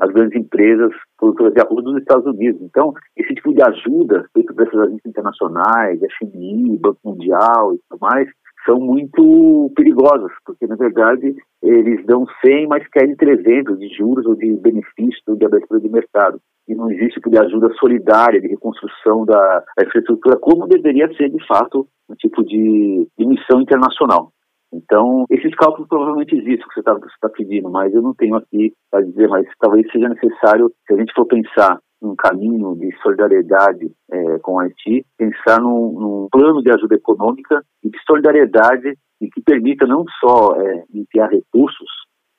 as 0.00 0.10
grandes 0.12 0.40
empresas 0.40 0.92
produtoras 1.18 1.52
de 1.52 1.60
arroz 1.60 1.84
dos 1.84 1.98
Estados 1.98 2.24
Unidos. 2.24 2.62
Então, 2.62 2.94
esse 3.16 3.34
tipo 3.34 3.52
de 3.52 3.62
ajuda 3.62 4.24
feito 4.32 4.54
por 4.54 4.66
essas 4.66 4.80
agências 4.80 5.06
internacionais, 5.06 6.00
FMI, 6.18 6.78
Banco 6.78 7.00
Mundial 7.04 7.74
e 7.74 7.80
tudo 7.88 8.00
mais, 8.00 8.28
são 8.64 8.78
muito 8.78 9.70
perigosas, 9.76 10.32
porque 10.44 10.66
na 10.66 10.76
verdade 10.76 11.34
eles 11.62 12.04
dão 12.06 12.26
100, 12.44 12.66
mas 12.66 12.86
querem 12.88 13.16
300 13.16 13.78
de 13.78 13.88
juros 13.96 14.26
ou 14.26 14.34
de 14.34 14.52
benefício 14.54 15.36
de 15.36 15.44
abertura 15.44 15.80
de 15.80 15.88
mercado. 15.88 16.40
E 16.68 16.74
não 16.74 16.90
existe 16.90 17.14
tipo 17.14 17.30
de 17.30 17.38
ajuda 17.38 17.72
solidária, 17.74 18.40
de 18.40 18.48
reconstrução 18.48 19.24
da, 19.24 19.62
da 19.76 19.84
infraestrutura, 19.86 20.38
como 20.38 20.66
deveria 20.66 21.12
ser 21.14 21.28
de 21.28 21.46
fato 21.46 21.86
um 22.08 22.14
tipo 22.14 22.42
de, 22.42 23.06
de 23.18 23.26
missão 23.26 23.60
internacional. 23.60 24.30
Então, 24.72 25.24
esses 25.30 25.54
cálculos 25.54 25.88
provavelmente 25.88 26.34
existem, 26.34 26.66
que 26.66 26.74
você 26.74 26.80
está 26.80 26.98
tá 27.20 27.28
pedindo, 27.28 27.70
mas 27.70 27.94
eu 27.94 28.02
não 28.02 28.12
tenho 28.14 28.34
aqui 28.34 28.72
para 28.90 29.02
dizer, 29.02 29.28
mas 29.28 29.46
talvez 29.60 29.86
seja 29.92 30.08
necessário, 30.08 30.72
se 30.86 30.94
a 30.94 30.96
gente 30.96 31.12
for 31.14 31.26
pensar 31.26 31.78
um 32.06 32.16
caminho 32.16 32.74
de 32.76 32.90
solidariedade 33.02 33.90
é, 34.10 34.38
com 34.38 34.54
o 34.54 34.60
Haiti, 34.60 35.04
pensar 35.16 35.60
num, 35.60 35.92
num, 35.92 36.28
plano 36.30 36.62
de 36.62 36.70
ajuda 36.70 36.94
econômica 36.94 37.62
e 37.82 37.90
de 37.90 37.98
solidariedade 38.06 38.94
e 39.20 39.28
que 39.28 39.40
permita 39.40 39.86
não 39.86 40.04
só 40.20 40.54
é, 40.60 40.84
enviar 40.92 41.30
recursos 41.30 41.88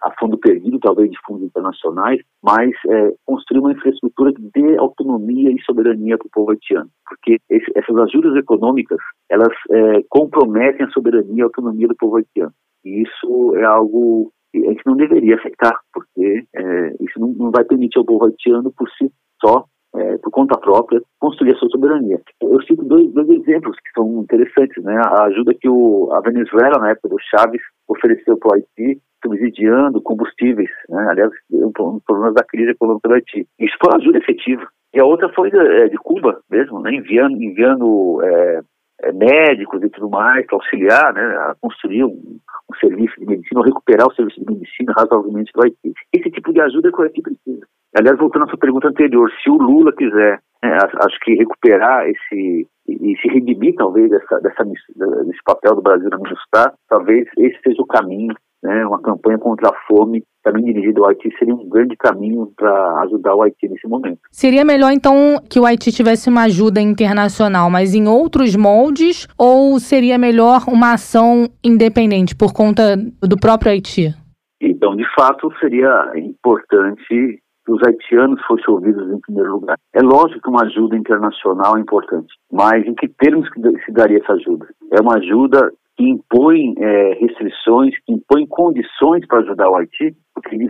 a 0.01 0.11
fundo 0.19 0.37
perdido, 0.37 0.79
talvez 0.79 1.09
de 1.09 1.17
fundos 1.25 1.43
internacionais, 1.43 2.21
mas 2.43 2.71
é, 2.87 3.13
construir 3.25 3.59
uma 3.59 3.71
infraestrutura 3.71 4.33
que 4.33 4.41
dê 4.53 4.77
autonomia 4.77 5.51
e 5.51 5.61
soberania 5.63 6.17
para 6.17 6.27
o 6.27 6.31
povo 6.31 6.51
haitiano. 6.51 6.89
Porque 7.07 7.39
esse, 7.49 7.71
essas 7.75 7.97
ajudas 7.97 8.35
econômicas, 8.35 8.99
elas 9.29 9.53
é, 9.71 10.03
comprometem 10.09 10.85
a 10.85 10.89
soberania 10.91 11.37
e 11.37 11.41
a 11.41 11.45
autonomia 11.45 11.87
do 11.87 11.95
povo 11.95 12.17
haitiano. 12.17 12.53
E 12.83 13.01
isso 13.01 13.55
é 13.55 13.63
algo 13.63 14.31
que 14.51 14.65
a 14.67 14.69
gente 14.69 14.85
não 14.85 14.95
deveria 14.95 15.37
aceitar, 15.37 15.79
porque 15.91 16.45
é, 16.55 16.95
isso 17.01 17.19
não, 17.19 17.29
não 17.29 17.51
vai 17.51 17.63
permitir 17.63 17.97
ao 17.97 18.05
povo 18.05 18.25
haitiano 18.25 18.71
por 18.77 18.87
si 18.91 19.11
só, 19.43 19.65
é, 19.95 20.17
por 20.17 20.31
conta 20.31 20.57
própria, 20.57 21.01
construir 21.19 21.51
a 21.51 21.55
sua 21.55 21.69
soberania. 21.69 22.19
Eu 22.41 22.61
cito 22.63 22.83
dois, 22.83 23.11
dois 23.13 23.29
exemplos 23.29 23.77
que 23.77 23.91
são 23.95 24.21
interessantes, 24.21 24.83
né? 24.83 24.99
A 25.05 25.23
ajuda 25.25 25.53
que 25.53 25.69
o, 25.69 26.09
a 26.13 26.21
Venezuela, 26.21 26.79
na 26.79 26.89
época 26.89 27.09
do 27.09 27.17
Chaves, 27.19 27.61
ofereceu 27.87 28.37
para 28.37 28.49
o 28.49 28.53
Haiti, 28.55 29.01
subsidiando 29.25 30.01
combustíveis, 30.01 30.69
né? 30.89 31.07
aliás, 31.09 31.31
um, 31.51 31.67
um 31.67 31.99
problema 32.05 32.33
da 32.33 32.43
crise 32.43 32.71
econômica 32.71 33.07
do 33.07 33.15
Haiti. 33.15 33.47
Isso 33.59 33.75
foi 33.81 33.89
uma 33.91 34.01
ajuda 34.01 34.17
efetiva. 34.19 34.67
E 34.93 34.99
a 34.99 35.05
outra 35.05 35.29
foi 35.29 35.49
de, 35.49 35.57
é, 35.57 35.87
de 35.89 35.97
Cuba 35.97 36.39
mesmo, 36.49 36.79
né? 36.79 36.93
enviando, 36.93 37.41
enviando 37.41 38.21
é, 38.23 38.61
é, 39.01 39.11
médicos 39.11 39.81
e 39.83 39.89
tudo 39.89 40.09
mais 40.09 40.45
para 40.45 40.57
auxiliar 40.57 41.13
né? 41.13 41.21
a 41.21 41.55
construir 41.59 42.03
um, 42.03 42.37
um 42.71 42.75
serviço 42.79 43.19
de 43.19 43.25
medicina, 43.25 43.59
ou 43.59 43.65
recuperar 43.65 44.07
o 44.07 44.13
serviço 44.13 44.39
de 44.39 44.53
medicina 44.53 44.93
razoavelmente 44.95 45.51
do 45.53 45.63
Haiti. 45.63 45.93
Esse 46.13 46.29
tipo 46.29 46.53
de 46.53 46.61
ajuda 46.61 46.89
é 46.89 46.91
que 46.91 47.01
o 47.01 47.03
Haiti 47.03 47.21
precisa. 47.21 47.65
Aliás, 47.97 48.17
voltando 48.17 48.43
à 48.43 48.47
sua 48.47 48.59
pergunta 48.59 48.89
anterior, 48.89 49.31
se 49.41 49.49
o 49.49 49.55
Lula 49.55 49.93
quiser, 49.93 50.39
né, 50.63 50.77
acho 50.77 51.19
que 51.23 51.33
recuperar 51.35 52.07
esse 52.07 52.67
e 52.87 53.17
se 53.17 53.27
redimir 53.29 53.73
talvez 53.75 54.09
dessa, 54.09 54.39
dessa, 54.41 54.63
desse 54.63 55.43
papel 55.43 55.75
do 55.75 55.81
Brasil 55.81 56.07
na 56.09 56.17
MINUSTAH, 56.17 56.73
talvez 56.87 57.27
esse 57.37 57.59
seja 57.63 57.81
o 57.81 57.87
caminho, 57.87 58.35
né, 58.61 58.85
uma 58.85 59.01
campanha 59.01 59.39
contra 59.39 59.69
a 59.69 59.73
fome 59.87 60.23
também 60.43 60.63
dirigida 60.63 60.99
ao 60.99 61.07
Haiti 61.07 61.33
seria 61.39 61.55
um 61.55 61.67
grande 61.67 61.95
caminho 61.97 62.51
para 62.55 63.01
ajudar 63.03 63.33
o 63.33 63.41
Haiti 63.41 63.67
nesse 63.67 63.87
momento. 63.87 64.19
Seria 64.31 64.63
melhor 64.63 64.91
então 64.91 65.39
que 65.49 65.59
o 65.59 65.65
Haiti 65.65 65.91
tivesse 65.91 66.29
uma 66.29 66.43
ajuda 66.43 66.79
internacional, 66.79 67.69
mas 67.69 67.95
em 67.95 68.07
outros 68.07 68.55
moldes, 68.55 69.27
ou 69.39 69.79
seria 69.79 70.19
melhor 70.19 70.65
uma 70.67 70.93
ação 70.93 71.47
independente 71.63 72.35
por 72.35 72.53
conta 72.53 72.95
do 72.95 73.39
próprio 73.39 73.71
Haiti? 73.71 74.13
Então, 74.61 74.95
de 74.95 75.05
fato, 75.15 75.51
seria 75.59 76.11
importante 76.15 77.41
que 77.65 77.71
os 77.71 77.81
haitianos 77.83 78.41
fossem 78.45 78.73
ouvidos 78.73 79.11
em 79.11 79.19
primeiro 79.19 79.53
lugar. 79.53 79.77
É 79.93 80.01
lógico 80.01 80.41
que 80.41 80.49
uma 80.49 80.63
ajuda 80.63 80.95
internacional 80.95 81.77
é 81.77 81.81
importante, 81.81 82.33
mas 82.51 82.85
em 82.85 82.93
que 82.93 83.07
termos 83.07 83.49
que 83.49 83.61
se 83.85 83.91
daria 83.91 84.19
essa 84.19 84.33
ajuda? 84.33 84.67
É 84.91 85.01
uma 85.01 85.17
ajuda 85.17 85.71
que 85.95 86.09
impõe 86.09 86.73
é, 86.77 87.13
restrições, 87.19 87.93
que 88.05 88.13
impõe 88.13 88.45
condições 88.47 89.25
para 89.27 89.39
ajudar 89.39 89.69
o 89.69 89.75
Haiti, 89.75 90.15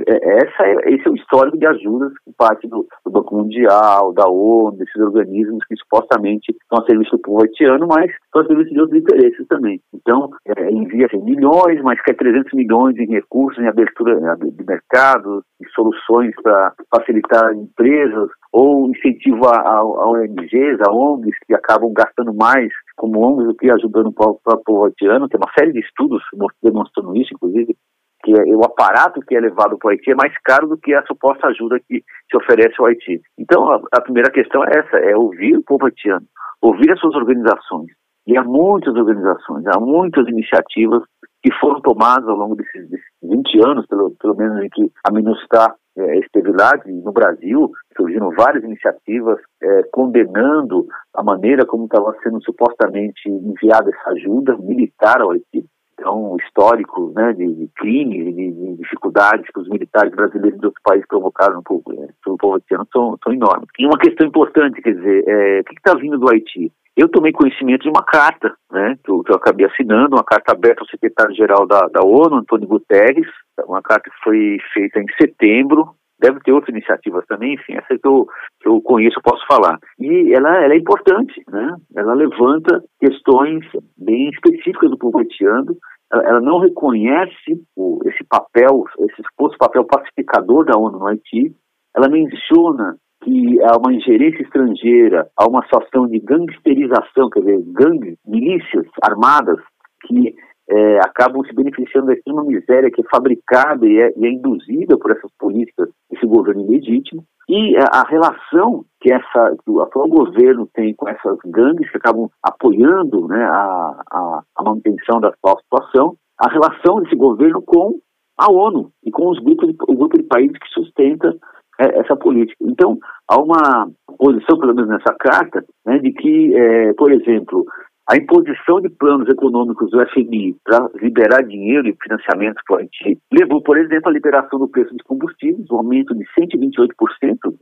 é, 0.07 0.37
essa 0.37 0.63
é, 0.63 0.93
esse 0.93 1.07
é 1.07 1.11
o 1.11 1.15
histórico 1.15 1.57
de 1.57 1.65
ajudas 1.65 2.13
por 2.23 2.33
parte 2.37 2.67
do, 2.67 2.87
do, 3.03 3.11
Banco 3.11 3.35
Mundial, 3.35 4.13
da 4.13 4.27
ONU, 4.27 4.77
desses 4.77 4.95
organismos 4.95 5.65
que 5.65 5.75
supostamente 5.77 6.51
estão 6.51 6.79
a 6.79 6.85
serviço 6.85 7.11
do 7.11 7.21
povo 7.21 7.41
haitiano, 7.41 7.87
mas 7.87 8.11
estão 8.11 8.43
a 8.43 8.45
serviço 8.45 8.71
de 8.71 8.79
outros 8.79 9.01
interesses 9.01 9.47
também. 9.47 9.81
Então, 9.93 10.29
é, 10.45 10.71
envia 10.71 11.07
assim, 11.07 11.21
milhões, 11.23 11.81
mas 11.81 11.99
quer 12.01 12.15
300 12.15 12.53
milhões 12.53 12.95
em 12.97 13.07
recursos, 13.07 13.61
em 13.61 13.67
abertura 13.67 14.15
de 14.37 14.65
mercados, 14.65 15.43
em 15.61 15.67
soluções 15.69 16.33
para 16.43 16.73
facilitar 16.95 17.53
empresas, 17.53 18.29
ou 18.53 18.89
incentivo 18.89 19.47
a, 19.47 19.57
a, 19.57 19.79
a 19.79 20.09
ONGs, 20.09 20.79
a 20.87 20.93
ONGs, 20.93 21.35
que 21.45 21.55
acabam 21.55 21.91
gastando 21.93 22.33
mais 22.33 22.71
como 22.95 23.19
ONGs 23.19 23.57
que 23.57 23.69
ajudando 23.69 24.07
o 24.07 24.13
povo, 24.13 24.39
o 24.45 24.57
povo 24.57 24.85
haitiano. 24.85 25.27
Tem 25.27 25.39
uma 25.39 25.51
série 25.57 25.73
de 25.73 25.79
estudos 25.79 26.21
demonstrando 26.63 27.15
isso, 27.15 27.33
inclusive, 27.33 27.75
que 28.23 28.31
é, 28.31 28.55
o 28.55 28.65
aparato 28.65 29.21
que 29.21 29.35
é 29.35 29.39
levado 29.39 29.77
para 29.77 29.87
o 29.87 29.91
Haiti 29.91 30.11
é 30.11 30.15
mais 30.15 30.33
caro 30.43 30.67
do 30.67 30.77
que 30.77 30.93
a 30.93 31.05
suposta 31.05 31.47
ajuda 31.47 31.79
que 31.87 32.03
se 32.29 32.37
oferece 32.37 32.75
ao 32.79 32.87
Haiti. 32.87 33.21
Então, 33.37 33.69
a, 33.69 33.79
a 33.91 34.01
primeira 34.01 34.31
questão 34.31 34.63
é 34.63 34.69
essa, 34.79 34.97
é 34.97 35.15
ouvir 35.15 35.57
o 35.57 35.63
povo 35.63 35.85
haitiano, 35.85 36.25
ouvir 36.61 36.91
as 36.91 36.99
suas 36.99 37.15
organizações. 37.15 37.91
E 38.27 38.35
há 38.35 38.43
muitas 38.43 38.95
organizações, 38.95 39.65
há 39.67 39.79
muitas 39.79 40.27
iniciativas 40.27 41.03
que 41.45 41.53
foram 41.59 41.79
tomadas 41.81 42.27
ao 42.27 42.35
longo 42.35 42.55
desses, 42.55 42.89
desses 42.89 43.05
20 43.21 43.67
anos, 43.67 43.85
pelo, 43.85 44.09
pelo 44.19 44.35
menos 44.35 44.63
em 44.63 44.69
que 44.69 44.91
a 45.07 45.11
MINUSTAH 45.11 45.75
é, 45.95 46.19
esteve 46.19 46.51
lá, 46.51 46.71
no 46.87 47.11
Brasil, 47.11 47.71
surgiram 47.95 48.31
várias 48.35 48.63
iniciativas 48.63 49.39
é, 49.61 49.83
condenando 49.91 50.87
a 51.13 51.21
maneira 51.21 51.63
como 51.63 51.85
estava 51.85 52.15
sendo 52.23 52.41
supostamente 52.43 53.29
enviada 53.29 53.91
essa 53.91 54.09
ajuda 54.09 54.57
militar 54.57 55.21
ao 55.21 55.31
Haiti 55.31 55.63
então, 55.97 56.35
histórico 56.43 57.13
né, 57.15 57.31
de, 57.33 57.45
de 57.53 57.69
crimes, 57.77 58.35
de, 58.35 58.51
de, 58.51 58.75
dificuldades 58.77 59.45
que 59.53 59.59
os 59.59 59.69
militares 59.69 60.13
brasileiros 60.13 60.59
de 60.59 60.65
outros 60.65 60.83
países 60.83 61.07
provocaram 61.07 61.63
pelo, 61.63 61.81
é, 62.03 62.07
pelo 62.23 62.37
povo 62.37 62.55
haitiano 62.55 62.85
são, 62.91 63.17
são 63.23 63.31
enormes. 63.31 63.69
E 63.79 63.85
uma 63.85 63.97
questão 63.97 64.27
importante, 64.27 64.81
quer 64.81 64.93
dizer, 64.93 65.23
é, 65.27 65.61
o 65.61 65.63
que 65.63 65.75
está 65.75 65.93
vindo 65.93 66.17
do 66.17 66.29
Haiti? 66.29 66.71
Eu 66.95 67.09
tomei 67.09 67.33
conhecimento 67.33 67.83
de 67.83 67.89
uma 67.89 68.03
carta, 68.03 68.55
né, 68.71 68.95
que 69.03 69.11
eu, 69.11 69.21
que 69.21 69.31
eu 69.31 69.35
acabei 69.35 69.65
assinando, 69.65 70.15
uma 70.15 70.23
carta 70.23 70.53
aberta 70.53 70.81
ao 70.81 70.87
secretário-geral 70.87 71.67
da, 71.67 71.87
da 71.87 72.01
ONU, 72.01 72.37
Antônio 72.37 72.67
Guterres, 72.67 73.27
uma 73.67 73.81
carta 73.81 74.09
que 74.09 74.23
foi 74.23 74.57
feita 74.73 74.99
em 74.99 75.05
setembro, 75.19 75.93
deve 76.19 76.39
ter 76.39 76.53
outras 76.53 76.73
iniciativas 76.73 77.25
também, 77.27 77.55
enfim, 77.55 77.73
essa 77.73 77.99
que 77.99 78.07
eu, 78.07 78.25
que 78.61 78.69
eu 78.69 78.81
conheço, 78.81 79.21
posso 79.21 79.45
falar. 79.45 79.77
E 79.99 80.33
ela, 80.33 80.63
ela 80.63 80.73
é 80.73 80.77
importante, 80.77 81.43
né? 81.49 81.75
Ela 81.95 82.13
levanta 82.13 82.81
questões 82.99 83.65
bem 83.97 84.29
específicas 84.29 84.89
do 84.89 84.97
povo 84.97 85.19
haitiano, 85.19 85.75
ela, 86.11 86.23
ela 86.23 86.41
não 86.41 86.59
reconhece 86.59 87.61
o, 87.75 87.99
esse 88.05 88.23
papel, 88.23 88.85
esse 88.99 89.21
suposto 89.23 89.57
papel 89.57 89.83
pacificador 89.85 90.63
da 90.65 90.77
ONU 90.77 90.99
no 90.99 91.07
Haiti, 91.07 91.53
ela 91.95 92.09
menciona 92.09 92.97
que 93.25 93.59
há 93.63 93.75
uma 93.77 93.91
ingerência 93.91 94.43
estrangeira, 94.43 95.27
há 95.35 95.47
uma 95.47 95.63
situação 95.63 96.07
de 96.07 96.19
gangsterização, 96.19 97.29
quer 97.31 97.39
dizer, 97.39 97.63
gangues, 97.73 98.17
milícias 98.25 98.85
armadas 99.01 99.57
que 100.05 100.35
é, 100.69 100.99
acabam 100.99 101.43
se 101.43 101.53
beneficiando 101.53 102.07
da 102.07 102.13
extrema 102.13 102.43
miséria 102.43 102.91
que 102.91 103.01
é 103.01 103.09
fabricada 103.09 103.85
e 103.87 103.99
é, 103.99 104.13
e 104.15 104.25
é, 104.25 104.29
induzida 104.29 104.97
por 104.97 105.11
essas 105.11 105.31
políticas, 105.39 105.89
esse 106.11 106.25
governo 106.25 106.61
ilegítimo, 106.61 107.23
e 107.49 107.75
a, 107.77 108.01
a 108.01 108.07
relação 108.07 108.85
que, 109.01 109.11
essa, 109.11 109.55
que 109.63 109.71
o 109.71 109.81
atual 109.81 110.07
governo 110.07 110.69
tem 110.73 110.93
com 110.93 111.09
essas 111.09 111.37
gangues 111.45 111.89
que 111.89 111.97
acabam 111.97 112.29
apoiando 112.43 113.27
né, 113.27 113.43
a, 113.43 114.01
a, 114.11 114.41
a 114.57 114.63
manutenção 114.63 115.19
da 115.19 115.29
atual 115.29 115.59
situação, 115.61 116.15
a 116.39 116.49
relação 116.49 117.01
desse 117.01 117.15
governo 117.15 117.61
com 117.63 117.99
a 118.37 118.51
ONU 118.51 118.91
e 119.03 119.11
com 119.11 119.29
os 119.29 119.39
grupos 119.39 119.69
de, 119.69 119.75
o 119.87 119.95
grupo 119.95 120.17
de 120.17 120.23
países 120.23 120.57
que 120.57 120.67
sustenta 120.69 121.29
é, 121.29 121.33
essa 121.79 122.15
política. 122.15 122.57
Então, 122.61 122.97
há 123.27 123.39
uma 123.39 123.89
posição, 124.17 124.57
pelo 124.59 124.73
menos 124.73 124.89
nessa 124.89 125.13
carta, 125.19 125.63
né, 125.85 125.99
de 125.99 126.11
que, 126.11 126.55
é, 126.55 126.93
por 126.93 127.11
exemplo, 127.11 127.65
a 128.07 128.15
imposição 128.17 128.79
de 128.81 128.89
planos 128.89 129.27
econômicos 129.27 129.89
do 129.89 129.99
FMI 130.09 130.55
para 130.63 130.87
liberar 131.01 131.41
dinheiro 131.41 131.87
e 131.87 131.97
financiamento 132.03 132.61
para 132.67 132.75
o 132.75 132.79
Haiti 132.79 133.17
levou, 133.33 133.63
por 133.63 133.77
exemplo, 133.79 134.09
à 134.09 134.13
liberação 134.13 134.59
do 134.59 134.67
preço 134.67 134.93
dos 134.93 135.01
combustíveis, 135.01 135.65
um 135.71 135.77
aumento 135.77 136.13
de 136.13 136.23
128%, 136.39 136.87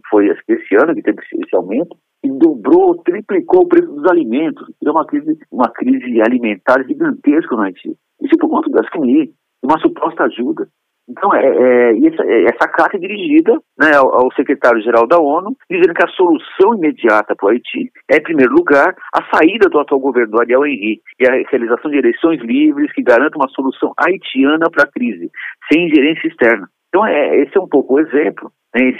foi 0.09 0.27
esse 0.27 0.75
ano 0.75 0.93
que 0.95 1.01
teve 1.01 1.21
esse 1.21 1.55
aumento, 1.55 1.95
e 2.23 2.29
dobrou, 2.29 2.95
triplicou 3.03 3.61
o 3.61 3.67
preço 3.67 3.87
dos 3.87 4.05
alimentos. 4.11 4.67
É 4.83 4.91
uma 4.91 5.05
crise, 5.05 5.37
uma 5.49 5.69
crise 5.69 6.21
alimentar 6.21 6.83
gigantesca 6.85 7.55
no 7.55 7.61
Haiti. 7.61 7.95
Isso 8.21 8.37
por 8.37 8.49
conta 8.49 8.69
do 8.69 8.85
FMI, 8.89 9.31
uma 9.63 9.79
suposta 9.79 10.23
ajuda. 10.23 10.67
Então, 11.09 11.33
é, 11.35 11.45
é, 11.45 12.07
essa, 12.07 12.23
é, 12.23 12.43
essa 12.45 12.67
carta 12.67 12.95
é 12.95 12.99
dirigida 12.99 13.53
né, 13.77 13.93
ao, 13.95 14.23
ao 14.23 14.33
secretário-geral 14.33 15.05
da 15.05 15.19
ONU, 15.19 15.55
dizendo 15.69 15.93
que 15.93 16.03
a 16.03 16.07
solução 16.09 16.75
imediata 16.75 17.35
para 17.35 17.47
o 17.47 17.49
Haiti 17.49 17.91
é, 18.09 18.17
em 18.17 18.23
primeiro 18.23 18.53
lugar, 18.53 18.95
a 19.13 19.35
saída 19.35 19.69
do 19.69 19.79
atual 19.79 19.99
governo 19.99 20.39
Ariel 20.39 20.65
Henry 20.65 21.01
e 21.19 21.27
a 21.27 21.49
realização 21.49 21.91
de 21.91 21.97
eleições 21.97 22.39
livres 22.41 22.91
que 22.93 23.03
garantam 23.03 23.41
uma 23.41 23.49
solução 23.49 23.91
haitiana 23.97 24.69
para 24.71 24.83
a 24.83 24.91
crise, 24.91 25.29
sem 25.71 25.87
ingerência 25.87 26.27
externa. 26.27 26.69
Então, 26.87 27.05
é, 27.05 27.41
esse 27.41 27.57
é 27.57 27.61
um 27.61 27.67
pouco 27.67 27.95
o 27.95 27.99
exemplo. 27.99 28.51
Né, 28.73 28.93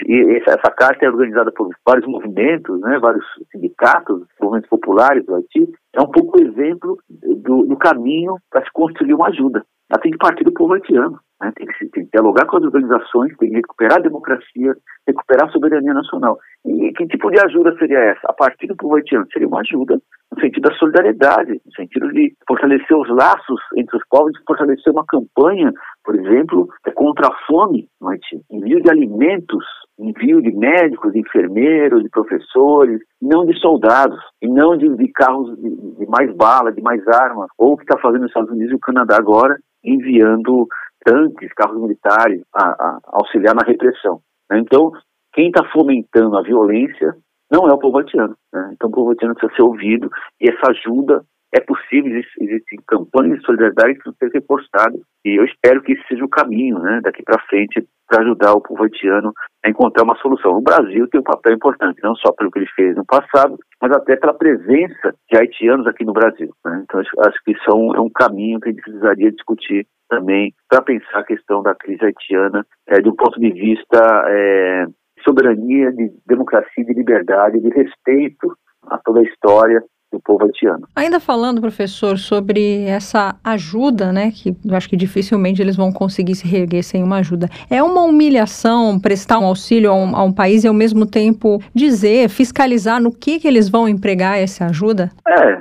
essa 0.45 0.72
carta 0.72 1.06
é 1.06 1.10
organizada 1.10 1.51
por 1.51 1.70
vários 1.88 2.06
movimentos, 2.08 2.82
né, 2.82 2.99
vários 2.99 3.26
sindicatos, 3.51 4.24
movimentos 4.41 4.70
populares 4.70 5.26
do 5.26 5.36
Haiti. 5.36 5.72
É 5.95 6.01
um 6.01 6.12
pouco 6.12 6.38
o 6.38 6.43
exemplo 6.43 6.97
do, 7.10 7.64
do 7.66 7.78
caminho 7.78 8.36
para 8.51 8.64
se 8.64 8.72
construir 8.74 9.14
uma 9.14 9.30
ajuda. 9.30 9.64
Ela 9.91 10.01
tem 10.01 10.12
que 10.12 10.18
partir 10.18 10.43
do 10.43 10.51
povo 10.51 10.74
haitiano. 10.74 11.20
Né? 11.44 11.52
Tem, 11.56 11.68
que, 11.68 11.86
tem, 11.89 12.06
que, 12.06 12.12
dialogar 12.12 12.46
com 12.46 12.58
as 12.58 12.64
organizações, 12.64 13.36
tem 13.38 13.50
que 13.50 13.56
recuperar 13.56 13.98
a 13.98 14.02
democracia, 14.02 14.74
recuperar 15.06 15.50
a 15.50 15.52
soberania 15.52 15.94
nacional. 15.94 16.38
E 16.66 16.94
que 16.94 17.06
tipo 17.08 17.30
de 17.30 17.39
ajuda 17.46 17.76
seria 17.78 18.00
essa? 18.00 18.22
A 18.26 18.34
partir 18.34 18.68
do 18.68 18.78
povo 18.78 18.96
haitiano, 18.96 19.28
seria 19.32 19.48
uma 19.48 19.60
ajuda 19.60 20.00
no 20.32 20.41
sentido 20.41 20.70
da 20.70 20.76
solidariedade, 20.76 21.62
no 21.66 21.74
sentido 21.76 22.12
de 22.14 22.34
fortalecer 22.48 22.98
os 22.98 23.10
laços 23.10 23.60
entre 23.78 23.98
os 23.98 24.04
povos, 24.10 24.32
fortalecer 24.48 24.94
uma 24.94 25.06
campanha, 25.06 25.72
por 26.04 26.16
exemplo, 26.16 26.68
contra 26.96 27.28
a 27.28 27.38
fome 27.46 27.88
no 28.00 28.10
Haiti. 28.10 28.41
Envio 28.50 28.82
de 28.82 28.89
alimentos, 28.89 29.66
envio 30.00 30.41
de 30.41 30.52
médicos, 30.56 31.12
de 31.12 31.20
enfermeiros, 31.20 32.02
de 32.02 32.10
professores, 32.10 33.02
não 33.22 33.46
de 33.46 33.60
soldados, 33.60 34.20
e 34.41 34.48
não 34.48 34.78
de, 34.78 34.88
de 34.96 35.08
carros 35.10 35.56
de, 35.58 35.70
de 35.70 36.06
mais 36.08 36.34
bala, 36.36 36.72
de 36.72 36.82
mais 36.82 37.06
armas, 37.08 37.50
ou 37.58 37.74
o 37.74 37.78
que 37.78 37.84
está 37.84 38.00
fazendo 38.00 38.24
os 38.24 38.30
Estados 38.30 38.50
Unidos 38.50 38.72
e 38.72 38.76
o 38.76 38.80
Canadá 38.80 39.18
agora, 39.18 39.58
enviando 39.84 40.68
tanques, 41.04 41.54
carros 41.54 41.82
militares, 41.82 42.41
a, 42.54 42.64
a 42.64 42.99
auxiliar 43.14 43.56
na 43.56 43.64
repressão. 43.66 44.22
Né? 44.49 44.60
Então, 44.60 44.91
quem 45.34 45.47
está 45.47 45.64
fomentando 45.72 46.38
a 46.38 46.43
violência 46.43 47.16
não 47.51 47.68
é 47.68 47.74
o 47.74 47.78
povo 47.78 47.97
haitiano. 47.97 48.36
Né? 48.51 48.72
Então, 48.74 48.89
o 48.89 48.93
povo 48.93 49.10
haitiano 49.10 49.36
precisa 49.36 49.56
ser 49.56 49.64
ouvido 49.64 50.10
e 50.41 50.49
essa 50.49 50.72
ajuda 50.72 51.24
é 51.56 51.60
possível, 51.60 52.12
existem 52.39 52.80
campanhas 52.88 53.38
de 53.38 53.45
solidariedade 53.45 53.93
que 53.93 53.99
precisam 54.01 54.18
ser 54.18 54.39
reforçadas 54.39 54.99
e 55.24 55.39
eu 55.39 55.45
espero 55.45 55.84
que 55.84 55.93
esse 55.93 56.04
seja 56.08 56.26
o 56.26 56.30
caminho 56.30 56.80
né, 56.80 56.99
daqui 57.04 57.22
para 57.22 57.39
frente 57.43 57.88
para 58.08 58.24
ajudar 58.24 58.54
o 58.54 58.62
povo 58.62 58.84
haitiano 58.84 59.32
a 59.64 59.70
encontrar 59.70 60.04
uma 60.04 60.18
solução. 60.18 60.58
O 60.58 60.62
Brasil 60.62 61.08
tem 61.10 61.22
um 61.22 61.24
papel 61.24 61.54
importante, 61.54 62.01
não 62.01 62.16
só 62.16 62.32
pelo 62.32 62.49
que 62.49 62.60
ele 62.60 62.70
fez 62.76 62.95
no 62.95 63.06
passado, 63.06 63.58
mas 63.84 63.92
até 63.92 64.16
pela 64.16 64.34
presença 64.34 65.14
de 65.30 65.38
haitianos 65.38 65.86
aqui 65.88 66.06
no 66.06 66.14
Brasil. 66.14 66.56
Né? 66.64 66.84
Então, 66.86 67.02
acho, 67.02 67.12
acho 67.20 67.38
que 67.44 67.52
isso 67.52 67.70
é 67.70 67.76
um, 67.76 67.94
é 67.94 68.00
um 68.00 68.10
caminho 68.10 68.58
que 68.62 68.70
a 68.70 68.72
gente 68.72 68.82
precisaria 68.82 69.30
discutir 69.30 69.86
também 70.08 70.54
para 70.70 70.82
pensar 70.82 71.20
a 71.20 71.26
questão 71.26 71.62
da 71.62 71.76
crise 71.76 72.02
haitiana 72.06 72.66
é, 72.88 73.02
de 73.02 73.10
um 73.10 73.16
ponto 73.16 73.38
de 73.38 73.52
vista 73.52 74.26
é, 74.30 74.86
soberania, 75.22 75.92
de 75.92 76.14
democracia, 76.26 76.86
de 76.86 76.94
liberdade, 76.94 77.60
de 77.60 77.68
respeito 77.72 78.56
a 78.88 78.98
toda 79.00 79.20
a 79.20 79.24
história 79.24 79.84
do 80.14 80.22
povo 80.22 80.45
haitiano. 80.45 80.88
Ainda 80.95 81.20
falando, 81.20 81.59
professor, 81.59 82.18
sobre 82.18 82.86
essa 82.86 83.36
ajuda, 83.43 84.14
né, 84.14 84.32
que 84.32 84.55
eu 84.64 84.76
acho 84.76 84.88
que 84.88 84.95
dificilmente 84.95 85.61
eles 85.61 85.76
vão 85.76 85.91
conseguir 85.91 86.36
se 86.36 86.47
reerguer 86.47 86.84
sem 86.84 87.03
uma 87.03 87.18
ajuda. 87.18 87.47
É 87.70 87.82
uma 87.82 88.03
humilhação 88.03 88.99
prestar 88.99 89.39
um 89.39 89.45
auxílio 89.45 89.91
a 89.91 89.95
um, 89.95 90.16
a 90.16 90.24
um 90.24 90.32
país 90.32 90.64
e 90.64 90.68
ao 90.68 90.74
mesmo 90.74 91.05
tempo 91.05 91.59
dizer, 91.74 92.30
fiscalizar 92.30 93.01
no 93.01 93.11
que, 93.11 93.39
que 93.39 93.47
eles 93.47 93.68
vão 93.68 93.89
empregar 93.89 94.38
essa 94.38 94.66
ajuda? 94.68 95.09
É, 95.28 95.57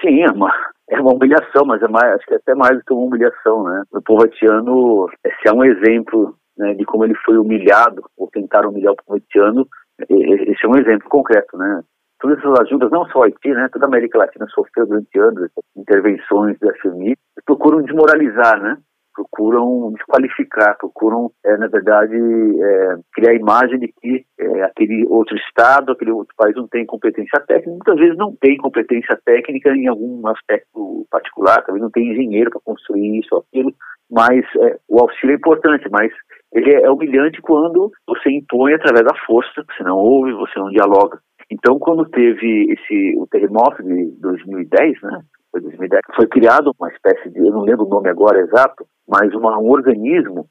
sim, 0.00 0.22
é 0.22 0.30
uma, 0.30 0.52
é 0.90 1.00
uma 1.00 1.12
humilhação, 1.12 1.66
mas 1.66 1.82
é 1.82 1.88
mais, 1.88 2.14
acho 2.14 2.26
que 2.26 2.34
é 2.34 2.38
até 2.38 2.54
mais 2.54 2.78
do 2.78 2.84
que 2.84 2.94
uma 2.94 3.06
humilhação, 3.06 3.64
né? 3.64 3.82
O 3.92 4.00
povo 4.00 4.22
haitiano, 4.22 5.06
se 5.22 5.48
é 5.48 5.52
um 5.52 5.64
exemplo 5.64 6.34
né, 6.56 6.72
de 6.74 6.84
como 6.86 7.04
ele 7.04 7.14
foi 7.24 7.36
humilhado, 7.36 8.02
ou 8.16 8.28
tentaram 8.28 8.70
humilhar 8.70 8.92
o 8.92 8.96
povo 8.96 9.14
haitiano, 9.14 9.68
esse 10.08 10.64
é 10.64 10.68
um 10.68 10.76
exemplo 10.76 11.08
concreto, 11.08 11.56
né? 11.58 11.82
Todas 12.18 12.38
essas 12.38 12.60
ajudas, 12.60 12.90
não 12.90 13.06
só 13.06 13.24
Haiti, 13.24 13.48
né? 13.48 13.68
Toda 13.72 13.86
a 13.86 13.88
América 13.88 14.18
Latina 14.18 14.46
sofreu 14.48 14.86
durante 14.86 15.18
anos 15.18 15.50
intervenções 15.76 16.58
da 16.58 16.72
FMI, 16.78 17.14
procuram 17.44 17.82
desmoralizar, 17.82 18.60
né? 18.60 18.78
procuram 19.16 19.92
desqualificar, 19.92 20.76
procuram, 20.76 21.30
é, 21.44 21.56
na 21.56 21.66
verdade, 21.68 22.14
é, 22.14 22.96
criar 23.14 23.30
a 23.30 23.34
imagem 23.34 23.78
de 23.78 23.88
que 23.88 24.24
é, 24.38 24.62
aquele 24.62 25.06
outro 25.08 25.34
Estado, 25.36 25.92
aquele 25.92 26.10
outro 26.10 26.34
país 26.36 26.54
não 26.54 26.68
tem 26.68 26.84
competência 26.84 27.40
técnica. 27.40 27.70
Muitas 27.70 27.96
vezes 27.96 28.16
não 28.18 28.36
tem 28.38 28.58
competência 28.58 29.18
técnica 29.24 29.70
em 29.70 29.86
algum 29.86 30.26
aspecto 30.28 31.06
particular, 31.10 31.62
talvez 31.62 31.82
não 31.82 31.90
tem 31.90 32.12
engenheiro 32.12 32.50
para 32.50 32.60
construir 32.62 33.20
isso 33.20 33.34
aquilo, 33.36 33.72
mas 34.10 34.44
é, 34.60 34.78
o 34.88 35.00
auxílio 35.00 35.32
é 35.32 35.36
importante, 35.36 35.88
mas 35.90 36.12
ele 36.52 36.72
é 36.74 36.90
humilhante 36.90 37.40
quando 37.40 37.90
você 38.06 38.30
impõe 38.30 38.74
através 38.74 39.04
da 39.04 39.14
força, 39.26 39.64
você 39.66 39.82
não 39.82 39.96
ouve, 39.96 40.32
você 40.32 40.58
não 40.58 40.68
dialoga. 40.68 41.18
Então, 41.50 41.78
quando 41.78 42.08
teve 42.10 42.72
esse 42.72 43.16
o 43.18 43.26
terremoto 43.26 43.82
de 43.82 44.10
2010, 44.20 45.02
né? 45.02 45.20
Foi 45.50 45.60
2010, 45.60 46.00
foi 46.14 46.26
criado 46.26 46.72
uma 46.78 46.90
espécie 46.90 47.30
de, 47.30 47.38
eu 47.38 47.52
não 47.52 47.62
lembro 47.62 47.86
o 47.86 47.88
nome 47.88 48.10
agora 48.10 48.40
exato, 48.40 48.86
mas 49.08 49.32
uma, 49.34 49.58
um 49.58 49.70
organismo 49.70 50.46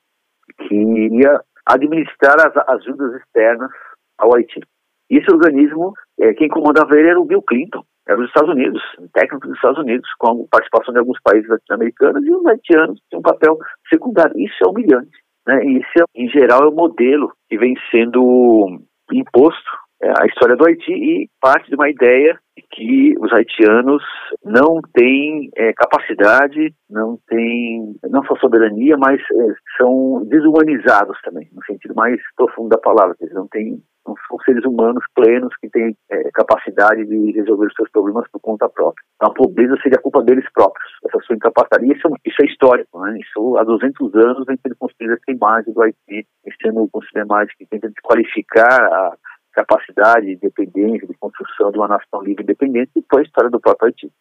que 0.57 0.75
iria 0.75 1.39
administrar 1.65 2.35
as 2.39 2.55
ajudas 2.69 3.21
externas 3.21 3.69
ao 4.17 4.33
Haiti. 4.33 4.61
Esse 5.09 5.31
organismo, 5.31 5.93
é, 6.19 6.33
quem 6.33 6.47
comandava 6.47 6.97
ele 6.97 7.09
era 7.09 7.19
o 7.19 7.25
Bill 7.25 7.41
Clinton, 7.41 7.83
era 8.07 8.17
dos 8.17 8.27
Estados 8.27 8.49
Unidos, 8.51 8.81
técnico 9.13 9.47
dos 9.47 9.55
Estados 9.55 9.79
Unidos, 9.79 10.07
com 10.19 10.47
participação 10.47 10.93
de 10.93 10.99
alguns 10.99 11.19
países 11.23 11.49
latino-americanos 11.49 12.23
e 12.23 12.31
os 12.31 12.45
haitianos 12.45 12.99
tinham 13.09 13.19
um 13.19 13.23
papel 13.23 13.57
secundário. 13.89 14.39
Isso 14.39 14.63
é 14.63 14.67
humilhante. 14.67 15.17
Né? 15.47 15.63
E 15.65 15.77
isso, 15.79 15.99
é, 15.99 16.03
em 16.15 16.29
geral, 16.29 16.63
é 16.63 16.67
o 16.67 16.75
modelo 16.75 17.31
que 17.49 17.57
vem 17.57 17.75
sendo 17.91 18.79
imposto 19.11 19.84
a 20.01 20.25
história 20.25 20.55
do 20.55 20.65
Haiti 20.65 20.91
e 20.91 21.29
parte 21.41 21.69
de 21.69 21.75
uma 21.75 21.89
ideia 21.89 22.37
de 22.57 22.65
que 22.71 23.15
os 23.19 23.31
haitianos 23.33 24.03
não 24.43 24.79
têm 24.93 25.49
é, 25.55 25.73
capacidade, 25.73 26.73
não 26.89 27.17
têm 27.27 27.95
não 28.09 28.23
só 28.25 28.35
soberania, 28.37 28.97
mas 28.97 29.19
é, 29.21 29.53
são 29.77 30.23
desumanizados 30.25 31.17
também, 31.23 31.49
no 31.53 31.63
sentido 31.65 31.95
mais 31.95 32.19
profundo 32.35 32.69
da 32.69 32.77
palavra. 32.77 33.15
Eles 33.19 33.33
não 33.33 33.47
têm 33.47 33.81
não 34.07 34.15
são 34.27 34.37
seres 34.45 34.63
humanos 34.63 35.03
plenos 35.15 35.51
que 35.59 35.69
têm 35.69 35.97
é, 36.11 36.29
capacidade 36.31 37.03
de 37.05 37.31
resolver 37.31 37.65
os 37.65 37.73
seus 37.73 37.89
problemas 37.89 38.29
por 38.31 38.39
conta 38.39 38.69
própria. 38.69 39.03
Então, 39.15 39.31
a 39.31 39.33
pobreza 39.33 39.75
seria 39.81 39.99
culpa 39.99 40.21
deles 40.21 40.45
próprios, 40.53 40.87
essa 41.07 41.19
sua 41.25 41.35
incapacidade. 41.35 41.91
Isso, 41.91 42.07
é 42.07 42.11
isso 42.23 42.41
é 42.41 42.45
histórico, 42.45 42.99
né? 42.99 43.17
Isso 43.19 43.57
há 43.57 43.63
200 43.63 44.13
anos 44.15 44.45
vem 44.45 44.57
sendo 44.61 44.75
construída 44.77 45.15
essa 45.15 45.35
imagem 45.35 45.73
do 45.73 45.81
Haiti, 45.81 46.27
sendo 46.61 46.87
a 46.93 47.19
imagem 47.19 47.55
que 47.57 47.65
tenta 47.65 47.89
desqualificar 47.89 48.79
a 48.79 49.17
capacidade, 49.55 50.27
de 50.27 50.33
independência, 50.33 51.07
de 51.07 51.17
construção 51.17 51.71
de 51.71 51.77
uma 51.77 51.87
nação 51.87 52.21
livre 52.21 52.43
e 52.43 52.45
independente, 52.45 52.91
e 52.95 53.03
foi 53.09 53.21
a 53.21 53.25
história 53.25 53.49
do 53.49 53.59
próprio 53.59 53.87
Haiti. 53.87 54.11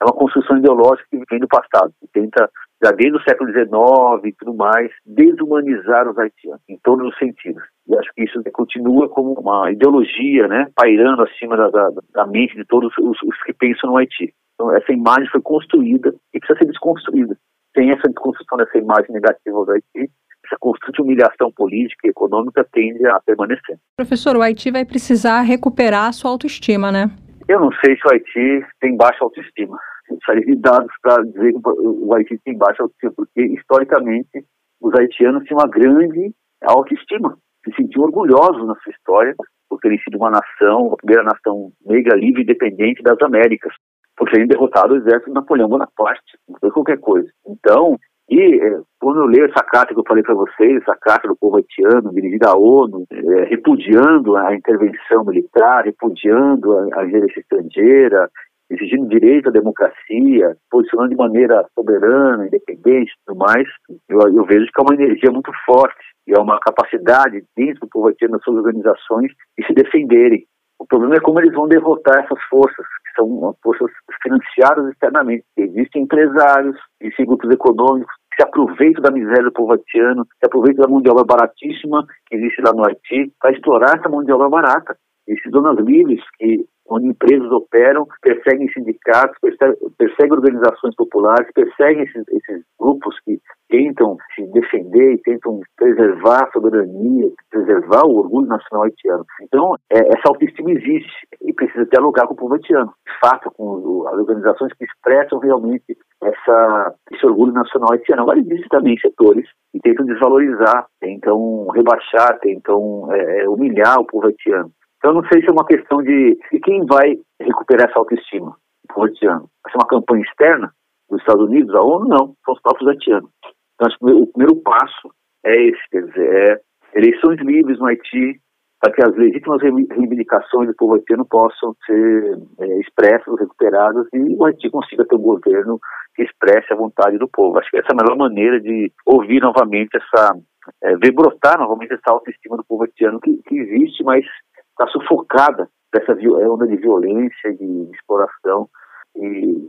É 0.00 0.04
uma 0.04 0.14
construção 0.14 0.56
ideológica 0.56 1.06
que 1.10 1.22
vem 1.30 1.38
do 1.38 1.46
passado, 1.46 1.92
que 2.00 2.08
tenta, 2.12 2.50
já 2.82 2.90
desde 2.90 3.16
o 3.16 3.22
século 3.22 3.52
XIX 3.52 4.24
e 4.24 4.32
tudo 4.32 4.54
mais, 4.54 4.90
desumanizar 5.06 6.10
os 6.10 6.18
haitianos, 6.18 6.60
em 6.68 6.76
todos 6.82 7.06
os 7.06 7.16
sentidos. 7.18 7.62
E 7.86 7.96
acho 7.96 8.10
que 8.14 8.24
isso 8.24 8.42
continua 8.52 9.08
como 9.08 9.32
uma 9.34 9.70
ideologia, 9.70 10.48
né, 10.48 10.66
pairando 10.74 11.22
acima 11.22 11.56
da, 11.56 11.68
da, 11.70 11.88
da 12.14 12.26
mente 12.26 12.56
de 12.56 12.64
todos 12.64 12.92
os, 12.98 13.16
os 13.22 13.42
que 13.44 13.52
pensam 13.52 13.90
no 13.90 13.96
Haiti. 13.96 14.34
Então, 14.54 14.74
essa 14.74 14.92
imagem 14.92 15.28
foi 15.30 15.40
construída 15.40 16.12
e 16.34 16.38
precisa 16.38 16.58
ser 16.58 16.66
desconstruída. 16.66 17.36
Sem 17.74 17.90
essa 17.90 18.08
desconstrução 18.08 18.58
dessa 18.58 18.78
imagem 18.78 19.12
negativa 19.12 19.64
do 19.64 19.70
Haiti, 19.70 20.10
essa 20.44 20.56
constante 20.58 21.00
humilhação 21.00 21.50
política 21.52 22.06
e 22.06 22.10
econômica 22.10 22.66
tende 22.72 23.06
a 23.06 23.20
permanecer. 23.20 23.78
Professor, 23.96 24.36
o 24.36 24.42
Haiti 24.42 24.70
vai 24.70 24.84
precisar 24.84 25.40
recuperar 25.42 26.08
a 26.08 26.12
sua 26.12 26.30
autoestima, 26.30 26.90
né? 26.90 27.10
Eu 27.48 27.60
não 27.60 27.70
sei 27.84 27.96
se 27.96 28.06
o 28.06 28.10
Haiti 28.10 28.66
tem 28.80 28.96
baixa 28.96 29.22
autoestima. 29.22 29.78
Eu 30.08 30.16
precisaria 30.16 30.54
de 30.54 30.60
dados 30.60 30.92
para 31.02 31.22
dizer 31.24 31.52
que 31.52 31.60
o 31.64 32.14
Haiti 32.14 32.38
tem 32.44 32.56
baixa 32.56 32.82
autoestima, 32.82 33.12
porque 33.16 33.42
historicamente 33.42 34.44
os 34.80 34.92
haitianos 34.98 35.44
tinham 35.44 35.58
uma 35.58 35.68
grande 35.68 36.34
autoestima, 36.62 37.36
se 37.64 37.72
sentiam 37.76 38.04
orgulhosos 38.04 38.66
na 38.66 38.74
sua 38.76 38.90
história 38.90 39.34
por 39.68 39.78
terem 39.78 39.98
sido 40.00 40.16
uma 40.16 40.30
nação, 40.30 40.92
a 40.92 40.96
primeira 40.96 41.22
nação 41.22 41.72
negra 41.86 42.16
livre 42.16 42.42
e 42.42 42.44
independente 42.44 43.02
das 43.02 43.20
Américas, 43.22 43.72
por 44.16 44.28
terem 44.30 44.46
derrotado 44.46 44.92
o 44.92 44.96
exército 44.96 45.30
de 45.30 45.34
Napoleão 45.34 45.68
Bonaparte, 45.68 46.36
não 46.48 46.58
foi 46.60 46.70
qualquer 46.70 46.98
coisa. 46.98 47.28
Então, 47.46 47.96
e 48.32 48.60
é, 48.62 48.80
quando 48.98 49.20
eu 49.20 49.26
leio 49.26 49.44
essa 49.44 49.62
carta 49.62 49.92
que 49.92 50.00
eu 50.00 50.04
falei 50.08 50.22
para 50.22 50.34
vocês, 50.34 50.80
essa 50.80 50.96
carta 50.96 51.28
do 51.28 51.36
povo 51.36 51.58
haitiano, 51.58 52.14
dirigida 52.14 52.48
à 52.48 52.56
ONU, 52.56 53.04
é, 53.12 53.44
repudiando 53.44 54.34
a 54.38 54.54
intervenção 54.54 55.22
militar, 55.26 55.84
repudiando 55.84 56.78
a, 56.78 57.00
a 57.00 57.06
estrangeira, 57.06 58.30
exigindo 58.70 59.06
direito 59.08 59.50
à 59.50 59.52
democracia, 59.52 60.56
posicionando 60.70 61.10
de 61.10 61.16
maneira 61.16 61.66
soberana, 61.74 62.46
independente 62.46 63.10
e 63.10 63.26
tudo 63.26 63.38
mais, 63.38 63.68
eu, 64.08 64.18
eu 64.20 64.44
vejo 64.46 64.64
que 64.64 64.80
é 64.80 64.82
uma 64.82 64.94
energia 64.94 65.30
muito 65.30 65.52
forte 65.66 66.02
e 66.26 66.32
é 66.32 66.40
uma 66.40 66.58
capacidade 66.58 67.44
dentro 67.54 67.80
do 67.80 67.88
povo 67.88 68.08
haitiano, 68.08 68.32
das 68.32 68.42
suas 68.44 68.64
organizações, 68.64 69.30
de 69.58 69.66
se 69.66 69.74
defenderem. 69.74 70.46
O 70.80 70.86
problema 70.86 71.16
é 71.16 71.20
como 71.20 71.38
eles 71.38 71.52
vão 71.52 71.68
derrotar 71.68 72.24
essas 72.24 72.42
forças, 72.48 72.86
que 73.04 73.14
são 73.14 73.54
forças 73.62 73.90
financiadas 74.22 74.90
externamente. 74.90 75.44
Existem 75.54 76.04
empresários, 76.04 76.76
existem 76.98 77.26
grupos 77.26 77.50
econômicos 77.50 78.21
que 78.32 78.42
se 78.42 78.42
aproveitam 78.42 79.02
da 79.02 79.10
miséria 79.10 79.44
do 79.44 79.52
povo 79.52 79.72
haitiano, 79.72 80.24
se 80.24 80.46
aproveitam 80.46 80.84
da 80.84 80.90
mão 80.90 81.02
de 81.02 81.10
obra 81.10 81.24
baratíssima 81.24 82.06
que 82.26 82.36
existe 82.36 82.62
lá 82.62 82.72
no 82.72 82.84
Haiti, 82.86 83.32
para 83.38 83.52
explorar 83.52 83.98
essa 83.98 84.08
mão 84.08 84.24
de 84.24 84.32
obra 84.32 84.48
barata. 84.48 84.96
Esses 85.26 85.50
donas 85.52 85.78
livres 85.78 86.20
que 86.38 86.64
onde 86.88 87.08
empresas 87.08 87.50
operam, 87.50 88.06
perseguem 88.20 88.68
sindicatos, 88.72 89.36
perseguem, 89.40 90.32
organizações 90.32 90.94
populares, 90.96 91.48
perseguem 91.54 92.02
esses, 92.04 92.24
esses, 92.28 92.64
grupos 92.78 93.14
que 93.24 93.38
tentam 93.68 94.16
se 94.34 94.44
defender 94.52 95.14
e 95.14 95.22
tentam 95.22 95.60
preservar 95.76 96.44
a 96.44 96.50
soberania, 96.50 97.30
preservar 97.50 98.02
o 98.04 98.18
orgulho 98.18 98.48
nacional 98.48 98.84
haitiano. 98.84 99.24
Então, 99.42 99.74
é, 99.90 99.98
essa 99.98 100.28
autoestima 100.28 100.72
existe 100.72 101.26
e 101.40 101.52
precisa 101.52 101.86
dialogar 101.86 102.26
com 102.26 102.34
o 102.34 102.36
povo 102.36 102.54
haitiano, 102.54 102.92
de 103.06 103.18
fato, 103.20 103.50
com 103.52 104.06
as 104.08 104.14
organizações 104.14 104.72
que 104.74 104.84
expressam 104.84 105.38
realmente 105.38 105.96
essa, 106.22 106.94
esse 107.12 107.24
orgulho 107.24 107.52
nacional 107.52 107.92
haitiano. 107.92 108.22
Agora, 108.22 108.38
existem 108.38 108.68
também 108.68 108.98
setores 108.98 109.48
que 109.72 109.80
tentam 109.80 110.04
desvalorizar, 110.06 110.86
tentam 111.00 111.68
rebaixar, 111.68 112.38
tentam 112.40 113.08
é, 113.12 113.48
humilhar 113.48 114.00
o 114.00 114.06
povo 114.06 114.26
haitiano. 114.26 114.70
Então, 115.02 115.14
não 115.14 115.24
sei 115.26 115.40
se 115.40 115.48
é 115.48 115.52
uma 115.52 115.66
questão 115.66 116.00
de, 116.00 116.38
de 116.52 116.60
quem 116.60 116.86
vai 116.86 117.18
recuperar 117.40 117.90
essa 117.90 117.98
autoestima 117.98 118.56
o 118.94 119.02
haitiano. 119.02 119.48
Vai 119.64 119.72
ser 119.72 119.78
uma 119.78 119.88
campanha 119.88 120.22
externa 120.22 120.72
dos 121.10 121.18
Estados 121.20 121.48
Unidos, 121.48 121.74
a 121.74 121.80
ONU? 121.80 122.06
Não, 122.06 122.36
são 122.44 122.54
os 122.54 122.62
próprios 122.62 122.88
haitianos. 122.88 123.30
Então, 123.74 123.88
o 124.16 124.26
primeiro 124.28 124.56
passo 124.62 125.10
é 125.44 125.60
esse, 125.66 125.80
quer 125.90 126.04
dizer, 126.04 126.50
é 126.50 126.60
eleições 126.94 127.40
livres 127.40 127.80
no 127.80 127.86
Haiti, 127.86 128.40
para 128.80 128.92
que 128.92 129.02
as 129.02 129.16
legítimas 129.16 129.60
reivindicações 129.60 130.68
do 130.68 130.76
povo 130.76 130.94
haitiano 130.94 131.24
possam 131.24 131.74
ser 131.84 132.38
é, 132.60 132.78
expressas, 132.78 133.38
recuperadas 133.40 134.06
e 134.12 134.36
o 134.36 134.44
Haiti 134.44 134.70
consiga 134.70 135.04
ter 135.04 135.16
um 135.16 135.22
governo 135.22 135.80
que 136.14 136.22
expresse 136.22 136.72
a 136.72 136.76
vontade 136.76 137.18
do 137.18 137.28
povo. 137.28 137.58
Acho 137.58 137.70
que 137.70 137.78
essa 137.78 137.88
é 137.90 137.92
a 137.92 138.02
melhor 138.02 138.16
maneira 138.16 138.60
de 138.60 138.92
ouvir 139.06 139.40
novamente 139.40 139.96
essa, 139.96 140.36
é, 140.82 140.96
ver 140.96 141.12
brotar 141.12 141.58
novamente 141.58 141.94
essa 141.94 142.10
autoestima 142.10 142.56
do 142.56 142.64
povo 142.64 142.82
haitiano 142.82 143.20
que, 143.20 143.36
que 143.48 143.56
existe, 143.56 144.02
mas 144.04 144.24
está 144.72 144.86
sufocada 144.88 145.68
dessa 145.92 146.12
é 146.12 146.48
onda 146.48 146.66
de 146.66 146.76
violência, 146.76 147.52
de 147.54 147.90
exploração 147.94 148.68
e 149.16 149.68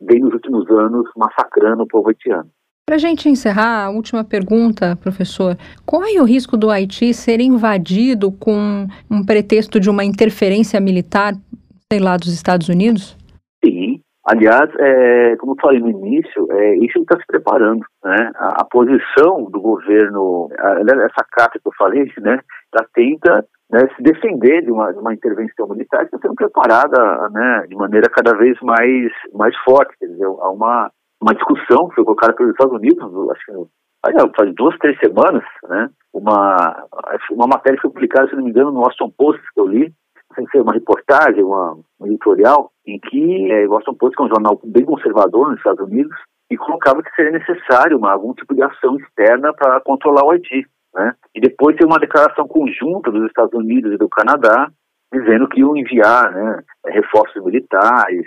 vem 0.00 0.20
nos 0.20 0.32
últimos 0.34 0.68
anos 0.70 1.10
massacrando 1.16 1.82
o 1.82 1.88
povo 1.88 2.08
haitiano. 2.08 2.48
Para 2.86 2.96
a 2.96 2.98
gente 2.98 3.30
encerrar, 3.30 3.86
a 3.86 3.90
última 3.90 4.22
pergunta, 4.22 4.94
professor. 4.96 5.56
Corre 5.86 6.20
o 6.20 6.24
risco 6.24 6.54
do 6.56 6.70
Haiti 6.70 7.14
ser 7.14 7.40
invadido 7.40 8.30
com 8.30 8.86
um 9.10 9.24
pretexto 9.24 9.80
de 9.80 9.88
uma 9.88 10.04
interferência 10.04 10.78
militar, 10.80 11.32
sei 11.90 11.98
lá, 11.98 12.16
dos 12.16 12.32
Estados 12.32 12.68
Unidos? 12.68 13.16
Sim. 13.64 14.00
Aliás, 14.26 14.70
é, 14.78 15.36
como 15.36 15.52
eu 15.52 15.56
falei 15.60 15.80
no 15.80 15.90
início, 15.90 16.46
é, 16.50 16.76
isso 16.76 16.98
está 16.98 17.18
se 17.18 17.26
preparando. 17.26 17.84
Né? 18.04 18.30
A, 18.36 18.60
a, 18.60 18.64
posição 18.64 19.44
do 19.50 19.60
governo, 19.60 20.50
a, 20.58 20.80
essa 20.80 21.24
carta 21.32 21.58
que 21.58 21.66
eu 21.66 21.72
falei, 21.78 22.04
né, 22.18 22.38
ela 22.74 22.86
tenta 22.94 23.46
né, 23.74 23.80
se 23.96 24.02
defender 24.04 24.62
de 24.62 24.70
uma, 24.70 24.92
de 24.92 24.98
uma 25.00 25.12
intervenção 25.12 25.66
militar 25.66 26.06
que 26.06 26.14
está 26.14 26.18
sendo 26.18 26.36
preparada 26.36 27.28
né, 27.30 27.66
de 27.68 27.74
maneira 27.74 28.08
cada 28.08 28.32
vez 28.36 28.56
mais, 28.60 29.10
mais 29.32 29.56
forte. 29.64 29.98
Quer 29.98 30.06
dizer, 30.06 30.26
há 30.26 30.50
uma, 30.50 30.92
uma 31.20 31.34
discussão 31.34 31.88
que 31.88 31.96
foi 31.96 32.04
colocada 32.04 32.34
pelos 32.34 32.52
Estados 32.52 32.74
Unidos, 32.74 33.02
acho 33.32 33.46
que 33.46 34.36
faz 34.36 34.54
duas, 34.54 34.78
três 34.78 34.96
semanas, 35.00 35.42
né, 35.68 35.90
uma, 36.12 36.86
uma 37.32 37.48
matéria 37.48 37.80
foi 37.80 37.90
publicada, 37.90 38.28
se 38.28 38.36
não 38.36 38.44
me 38.44 38.50
engano, 38.50 38.70
no 38.70 38.80
Washington 38.80 39.12
Post, 39.18 39.42
que 39.52 39.60
eu 39.60 39.66
li, 39.66 39.92
foi 40.52 40.60
uma 40.60 40.72
reportagem, 40.72 41.42
uma, 41.42 41.76
um 42.00 42.06
editorial, 42.06 42.70
em 42.86 43.00
que 43.00 43.50
é, 43.50 43.66
o 43.66 43.72
Washington 43.72 43.94
Post, 43.94 44.16
que 44.16 44.22
é 44.22 44.26
um 44.26 44.28
jornal 44.28 44.60
bem 44.64 44.84
conservador 44.84 45.48
nos 45.48 45.58
Estados 45.58 45.84
Unidos, 45.84 46.16
e 46.48 46.56
colocava 46.56 47.02
que 47.02 47.14
seria 47.16 47.32
necessário 47.32 47.98
uma, 47.98 48.12
algum 48.12 48.34
tipo 48.34 48.54
de 48.54 48.62
ação 48.62 48.96
externa 48.98 49.52
para 49.52 49.80
controlar 49.80 50.24
o 50.24 50.30
Haiti. 50.30 50.64
Né? 50.94 51.14
E 51.34 51.40
depois 51.40 51.76
tem 51.76 51.86
uma 51.86 51.98
declaração 51.98 52.46
conjunta 52.46 53.10
dos 53.10 53.26
Estados 53.26 53.52
Unidos 53.54 53.92
e 53.92 53.98
do 53.98 54.08
Canadá 54.08 54.70
dizendo 55.12 55.48
que 55.48 55.60
iam 55.60 55.76
enviar 55.76 56.32
né, 56.32 56.62
reforços 56.86 57.42
militares, 57.44 58.26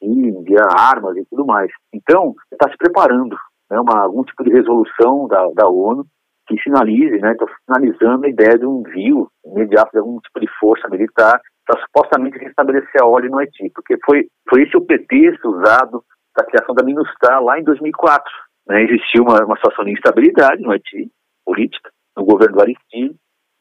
enviar 0.00 0.66
armas 0.76 1.16
e 1.16 1.24
tudo 1.28 1.44
mais. 1.44 1.70
Então, 1.92 2.34
está 2.52 2.70
se 2.70 2.76
preparando 2.76 3.36
né, 3.70 3.78
uma, 3.80 4.02
algum 4.02 4.22
tipo 4.22 4.44
de 4.44 4.50
resolução 4.50 5.26
da, 5.26 5.48
da 5.54 5.68
ONU 5.68 6.04
que 6.46 6.60
sinalize, 6.62 7.18
né, 7.18 7.34
sinalizando 7.66 8.24
a 8.24 8.30
ideia 8.30 8.58
de 8.58 8.64
um 8.64 8.82
envio 8.86 9.28
imediato 9.44 9.90
de 9.92 9.98
algum 9.98 10.18
tipo 10.20 10.40
de 10.40 10.48
força 10.58 10.88
militar 10.88 11.40
para 11.66 11.80
supostamente 11.82 12.38
restabelecer 12.38 13.02
a 13.02 13.06
ordem 13.06 13.30
no 13.30 13.38
Haiti, 13.38 13.70
porque 13.74 13.98
foi, 14.04 14.26
foi 14.48 14.62
esse 14.62 14.76
o 14.76 14.86
pretexto 14.86 15.50
usado 15.50 16.02
para 16.32 16.46
a 16.46 16.50
criação 16.50 16.74
da 16.74 16.84
MINUSTAH 16.84 17.40
lá 17.40 17.58
em 17.58 17.64
2004. 17.64 18.24
Né, 18.68 18.84
existiu 18.84 19.24
uma, 19.24 19.44
uma 19.44 19.56
situação 19.56 19.84
de 19.84 19.92
instabilidade 19.92 20.62
no 20.62 20.70
Haiti, 20.70 21.10
política, 21.44 21.90
no 22.18 22.24
governo 22.24 22.56
do 22.56 22.62
Aristide, 22.62 23.14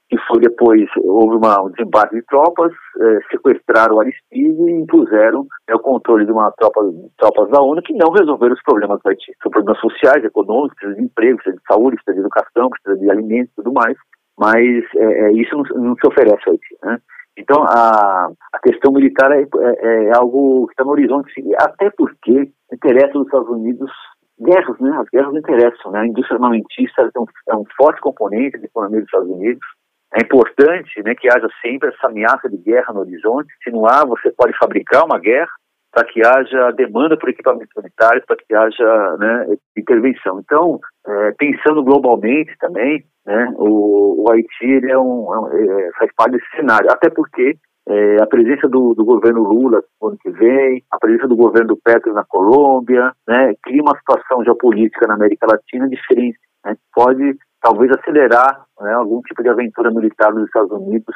que 0.10 0.18
foi 0.28 0.40
depois, 0.40 0.90
houve 1.04 1.36
uma, 1.36 1.62
um 1.62 1.70
desembarque 1.70 2.16
de 2.16 2.26
tropas, 2.28 2.72
eh, 3.02 3.20
sequestraram 3.30 3.96
o 3.96 4.00
Aristide 4.00 4.56
e 4.56 4.72
impuseram 4.72 5.46
né, 5.68 5.76
o 5.76 5.80
controle 5.80 6.26
de 6.26 6.32
uma 6.32 6.50
tropa 6.52 6.82
tropas 7.18 7.50
da 7.50 7.62
ONU 7.62 7.82
que 7.82 7.94
não 7.94 8.12
resolveram 8.12 8.54
os 8.54 8.64
problemas 8.64 9.02
do 9.04 9.10
Haiti. 9.10 9.34
São 9.44 9.52
problemas 9.52 9.80
sociais, 9.82 10.24
econômicos, 10.24 10.76
precisa 10.78 10.98
de 10.98 11.06
emprego, 11.06 11.38
precisa 11.38 11.58
de 11.58 11.64
saúde, 11.68 11.96
precisa 11.98 12.14
de 12.14 12.20
educação, 12.22 12.70
precisa 12.70 12.98
de 12.98 13.12
alimentos 13.12 13.52
e 13.52 13.56
tudo 13.56 13.74
mais, 13.74 13.98
mas 14.40 14.86
é, 14.96 15.32
isso 15.34 15.58
não, 15.58 15.84
não, 15.84 15.96
se 15.96 16.08
oferece 16.08 16.42
ao 16.48 16.54
Haiti. 16.54 16.78
Né? 16.84 16.98
Então, 17.38 17.64
a, 17.64 18.32
a 18.54 18.60
questão 18.60 18.94
militar 18.94 19.30
é, 19.32 19.42
é, 19.42 20.06
é 20.06 20.18
algo 20.18 20.68
que 20.68 20.74
está 20.74 20.86
no 20.86 20.92
horizonte, 20.92 21.34
até 21.60 21.92
porque 21.98 22.50
interessa 22.72 23.18
os 23.18 23.26
Estados 23.26 23.50
Unidos 23.50 23.92
guerras, 24.40 24.80
né? 24.80 24.98
As 24.98 25.10
guerras 25.10 25.36
interessam, 25.36 25.92
né? 25.92 26.00
A 26.00 26.08
indústria 26.08 26.36
armamentista 26.36 27.10
é 27.14 27.20
um, 27.20 27.26
é 27.50 27.56
um 27.56 27.66
forte 27.76 28.02
componente 28.02 28.58
da 28.58 28.66
economia 28.66 29.00
dos 29.00 29.08
Estados 29.08 29.30
Unidos. 29.30 29.62
É 30.16 30.22
importante 30.22 31.04
né, 31.04 31.14
que 31.16 31.28
haja 31.28 31.48
sempre 31.62 31.90
essa 31.90 32.08
ameaça 32.08 32.50
de 32.50 32.58
guerra 32.58 32.94
no 32.94 33.02
horizonte. 33.02 33.54
Se 33.64 33.70
não 33.70 33.86
há, 33.86 34.06
você 34.06 34.32
pode 34.32 34.58
fabricar 34.58 35.04
uma 35.06 35.20
guerra 35.20 35.52
para 35.92 36.06
que 36.06 36.26
haja 36.26 36.72
demanda 36.72 37.18
por 37.18 37.30
equipamentos 37.30 37.74
militares, 37.76 38.24
para 38.26 38.38
que 38.38 38.54
haja 38.54 39.18
né, 39.18 39.58
intervenção. 39.76 40.40
Então, 40.40 40.80
é, 41.06 41.32
pensando 41.38 41.84
globalmente 41.84 42.56
também, 42.60 43.04
né, 43.26 43.54
o, 43.56 44.24
o 44.24 44.32
Haiti 44.32 44.86
é 44.86 44.92
é, 44.92 44.98
um, 44.98 45.28
é, 45.52 45.90
faz 45.98 46.12
parte 46.16 46.34
desse 46.34 46.50
cenário, 46.56 46.90
até 46.92 47.10
porque 47.10 47.58
é, 47.90 48.22
a 48.22 48.28
presença 48.28 48.68
do, 48.68 48.94
do, 48.94 49.06
governo 49.06 49.44
Lula 49.44 49.82
no 50.02 50.10
ano 50.10 50.18
que 50.22 50.30
vem, 50.32 50.84
a 50.92 50.98
presença 50.98 51.28
do 51.28 51.36
governo 51.36 51.78
Petro 51.84 52.14
na 52.14 52.26
Colômbia, 52.26 53.14
né, 53.28 53.54
cria 53.64 53.82
uma 53.82 53.98
situação 53.98 54.44
geopolítica 54.44 55.08
na 55.08 55.14
América 55.14 55.48
Latina 55.50 55.88
diferente. 55.88 56.38
Né, 56.66 56.76
pode 56.94 57.38
talvez 57.62 57.92
acelerar 57.92 58.66
né, 58.82 58.94
algum 58.94 59.22
tipo 59.22 59.42
de 59.42 59.50
aventura 59.50 59.90
militar 59.92 60.34
nos 60.34 60.46
Estados 60.46 60.72
Unidos, 60.72 61.16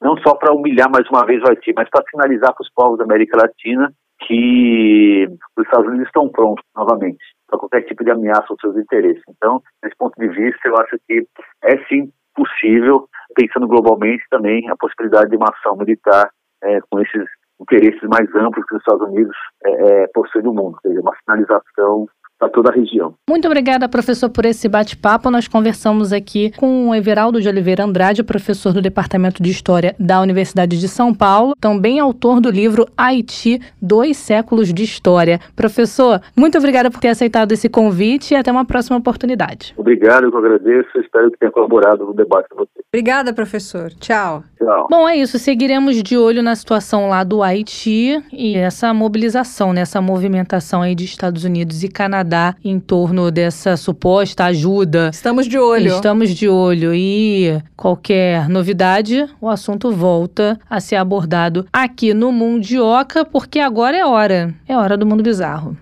não 0.00 0.16
só 0.18 0.34
para 0.34 0.54
humilhar 0.54 0.90
mais 0.90 1.06
uma 1.10 1.26
vez 1.26 1.42
o 1.42 1.48
Haiti, 1.48 1.72
mas 1.76 1.88
para 1.90 2.04
sinalizar 2.10 2.54
para 2.54 2.62
os 2.62 2.72
povos 2.72 2.98
da 2.98 3.04
América 3.04 3.36
Latina 3.36 3.92
que 4.26 5.28
os 5.56 5.64
Estados 5.64 5.88
Unidos 5.88 6.06
estão 6.06 6.28
prontos 6.28 6.64
novamente 6.74 7.22
para 7.46 7.58
qualquer 7.58 7.82
tipo 7.82 8.02
de 8.02 8.10
ameaça 8.10 8.46
aos 8.48 8.60
seus 8.60 8.76
interesses. 8.76 9.22
Então, 9.28 9.60
desse 9.82 9.94
ponto 9.96 10.18
de 10.18 10.28
vista, 10.28 10.66
eu 10.66 10.76
acho 10.78 10.96
que 11.06 11.26
é 11.62 11.76
sim 11.88 12.10
possível, 12.36 13.08
pensando 13.34 13.66
globalmente 13.66 14.22
também, 14.30 14.68
a 14.70 14.76
possibilidade 14.76 15.30
de 15.30 15.36
uma 15.36 15.50
ação 15.50 15.76
militar 15.76 16.30
é, 16.62 16.80
com 16.90 17.00
esses 17.00 17.24
interesses 17.60 18.02
mais 18.02 18.28
amplos 18.34 18.64
que 18.66 18.74
os 18.74 18.80
Estados 18.80 19.08
Unidos 19.08 19.36
é, 19.64 19.70
é, 19.70 20.06
possuem 20.14 20.44
no 20.44 20.52
mundo, 20.52 20.74
ou 20.74 20.80
seja, 20.82 21.00
uma 21.00 21.16
sinalização 21.24 22.06
para 22.38 22.48
toda 22.50 22.70
a 22.70 22.74
região. 22.74 23.14
Muito 23.28 23.46
obrigada, 23.46 23.88
professor, 23.88 24.28
por 24.28 24.44
esse 24.44 24.68
bate-papo. 24.68 25.30
Nós 25.30 25.48
conversamos 25.48 26.12
aqui 26.12 26.52
com 26.56 26.90
o 26.90 26.94
Everaldo 26.94 27.40
de 27.40 27.48
Oliveira 27.48 27.84
Andrade, 27.84 28.22
professor 28.22 28.72
do 28.72 28.82
Departamento 28.82 29.42
de 29.42 29.50
História 29.50 29.94
da 29.98 30.20
Universidade 30.20 30.78
de 30.78 30.88
São 30.88 31.14
Paulo, 31.14 31.54
também 31.58 31.98
autor 31.98 32.40
do 32.40 32.50
livro 32.50 32.86
Haiti, 32.96 33.60
Dois 33.80 34.16
Séculos 34.16 34.72
de 34.72 34.84
História. 34.84 35.40
Professor, 35.54 36.20
muito 36.36 36.58
obrigada 36.58 36.90
por 36.90 37.00
ter 37.00 37.08
aceitado 37.08 37.52
esse 37.52 37.68
convite 37.68 38.34
e 38.34 38.36
até 38.36 38.52
uma 38.52 38.64
próxima 38.64 38.98
oportunidade. 38.98 39.74
Obrigado, 39.76 40.24
eu 40.24 40.36
agradeço. 40.36 40.98
Espero 40.98 41.30
que 41.30 41.38
tenha 41.38 41.50
colaborado 41.50 42.04
no 42.04 42.14
debate 42.14 42.48
com 42.50 42.56
você. 42.56 42.70
Obrigada, 42.92 43.32
professor. 43.32 43.90
Tchau. 43.98 44.42
Tchau. 44.58 44.86
Bom, 44.90 45.08
é 45.08 45.16
isso. 45.16 45.38
Seguiremos 45.38 46.02
de 46.02 46.16
olho 46.16 46.42
na 46.42 46.54
situação 46.54 47.08
lá 47.08 47.24
do 47.24 47.42
Haiti 47.42 48.22
e 48.32 48.56
essa 48.56 48.92
mobilização, 48.94 49.72
nessa 49.72 50.00
né? 50.00 50.06
movimentação 50.06 50.82
aí 50.82 50.94
de 50.94 51.04
Estados 51.04 51.44
Unidos 51.44 51.82
e 51.82 51.88
Canadá 51.88 52.25
Canadá 52.26 52.56
em 52.64 52.80
torno 52.80 53.30
dessa 53.30 53.76
suposta 53.76 54.46
ajuda. 54.46 55.10
Estamos 55.12 55.46
de 55.46 55.56
olho. 55.56 55.94
Estamos 55.94 56.30
de 56.30 56.48
olho 56.48 56.92
e 56.92 57.62
qualquer 57.76 58.48
novidade, 58.48 59.26
o 59.40 59.48
assunto 59.48 59.92
volta 59.92 60.58
a 60.68 60.80
ser 60.80 60.96
abordado 60.96 61.66
aqui 61.72 62.12
no 62.12 62.32
Mundioca, 62.32 63.24
porque 63.24 63.60
agora 63.60 63.96
é 63.96 64.04
hora. 64.04 64.52
É 64.68 64.76
hora 64.76 64.96
do 64.96 65.06
mundo 65.06 65.22
bizarro. 65.22 65.76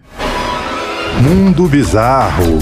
Mundo 1.23 1.67
bizarro. 1.67 2.59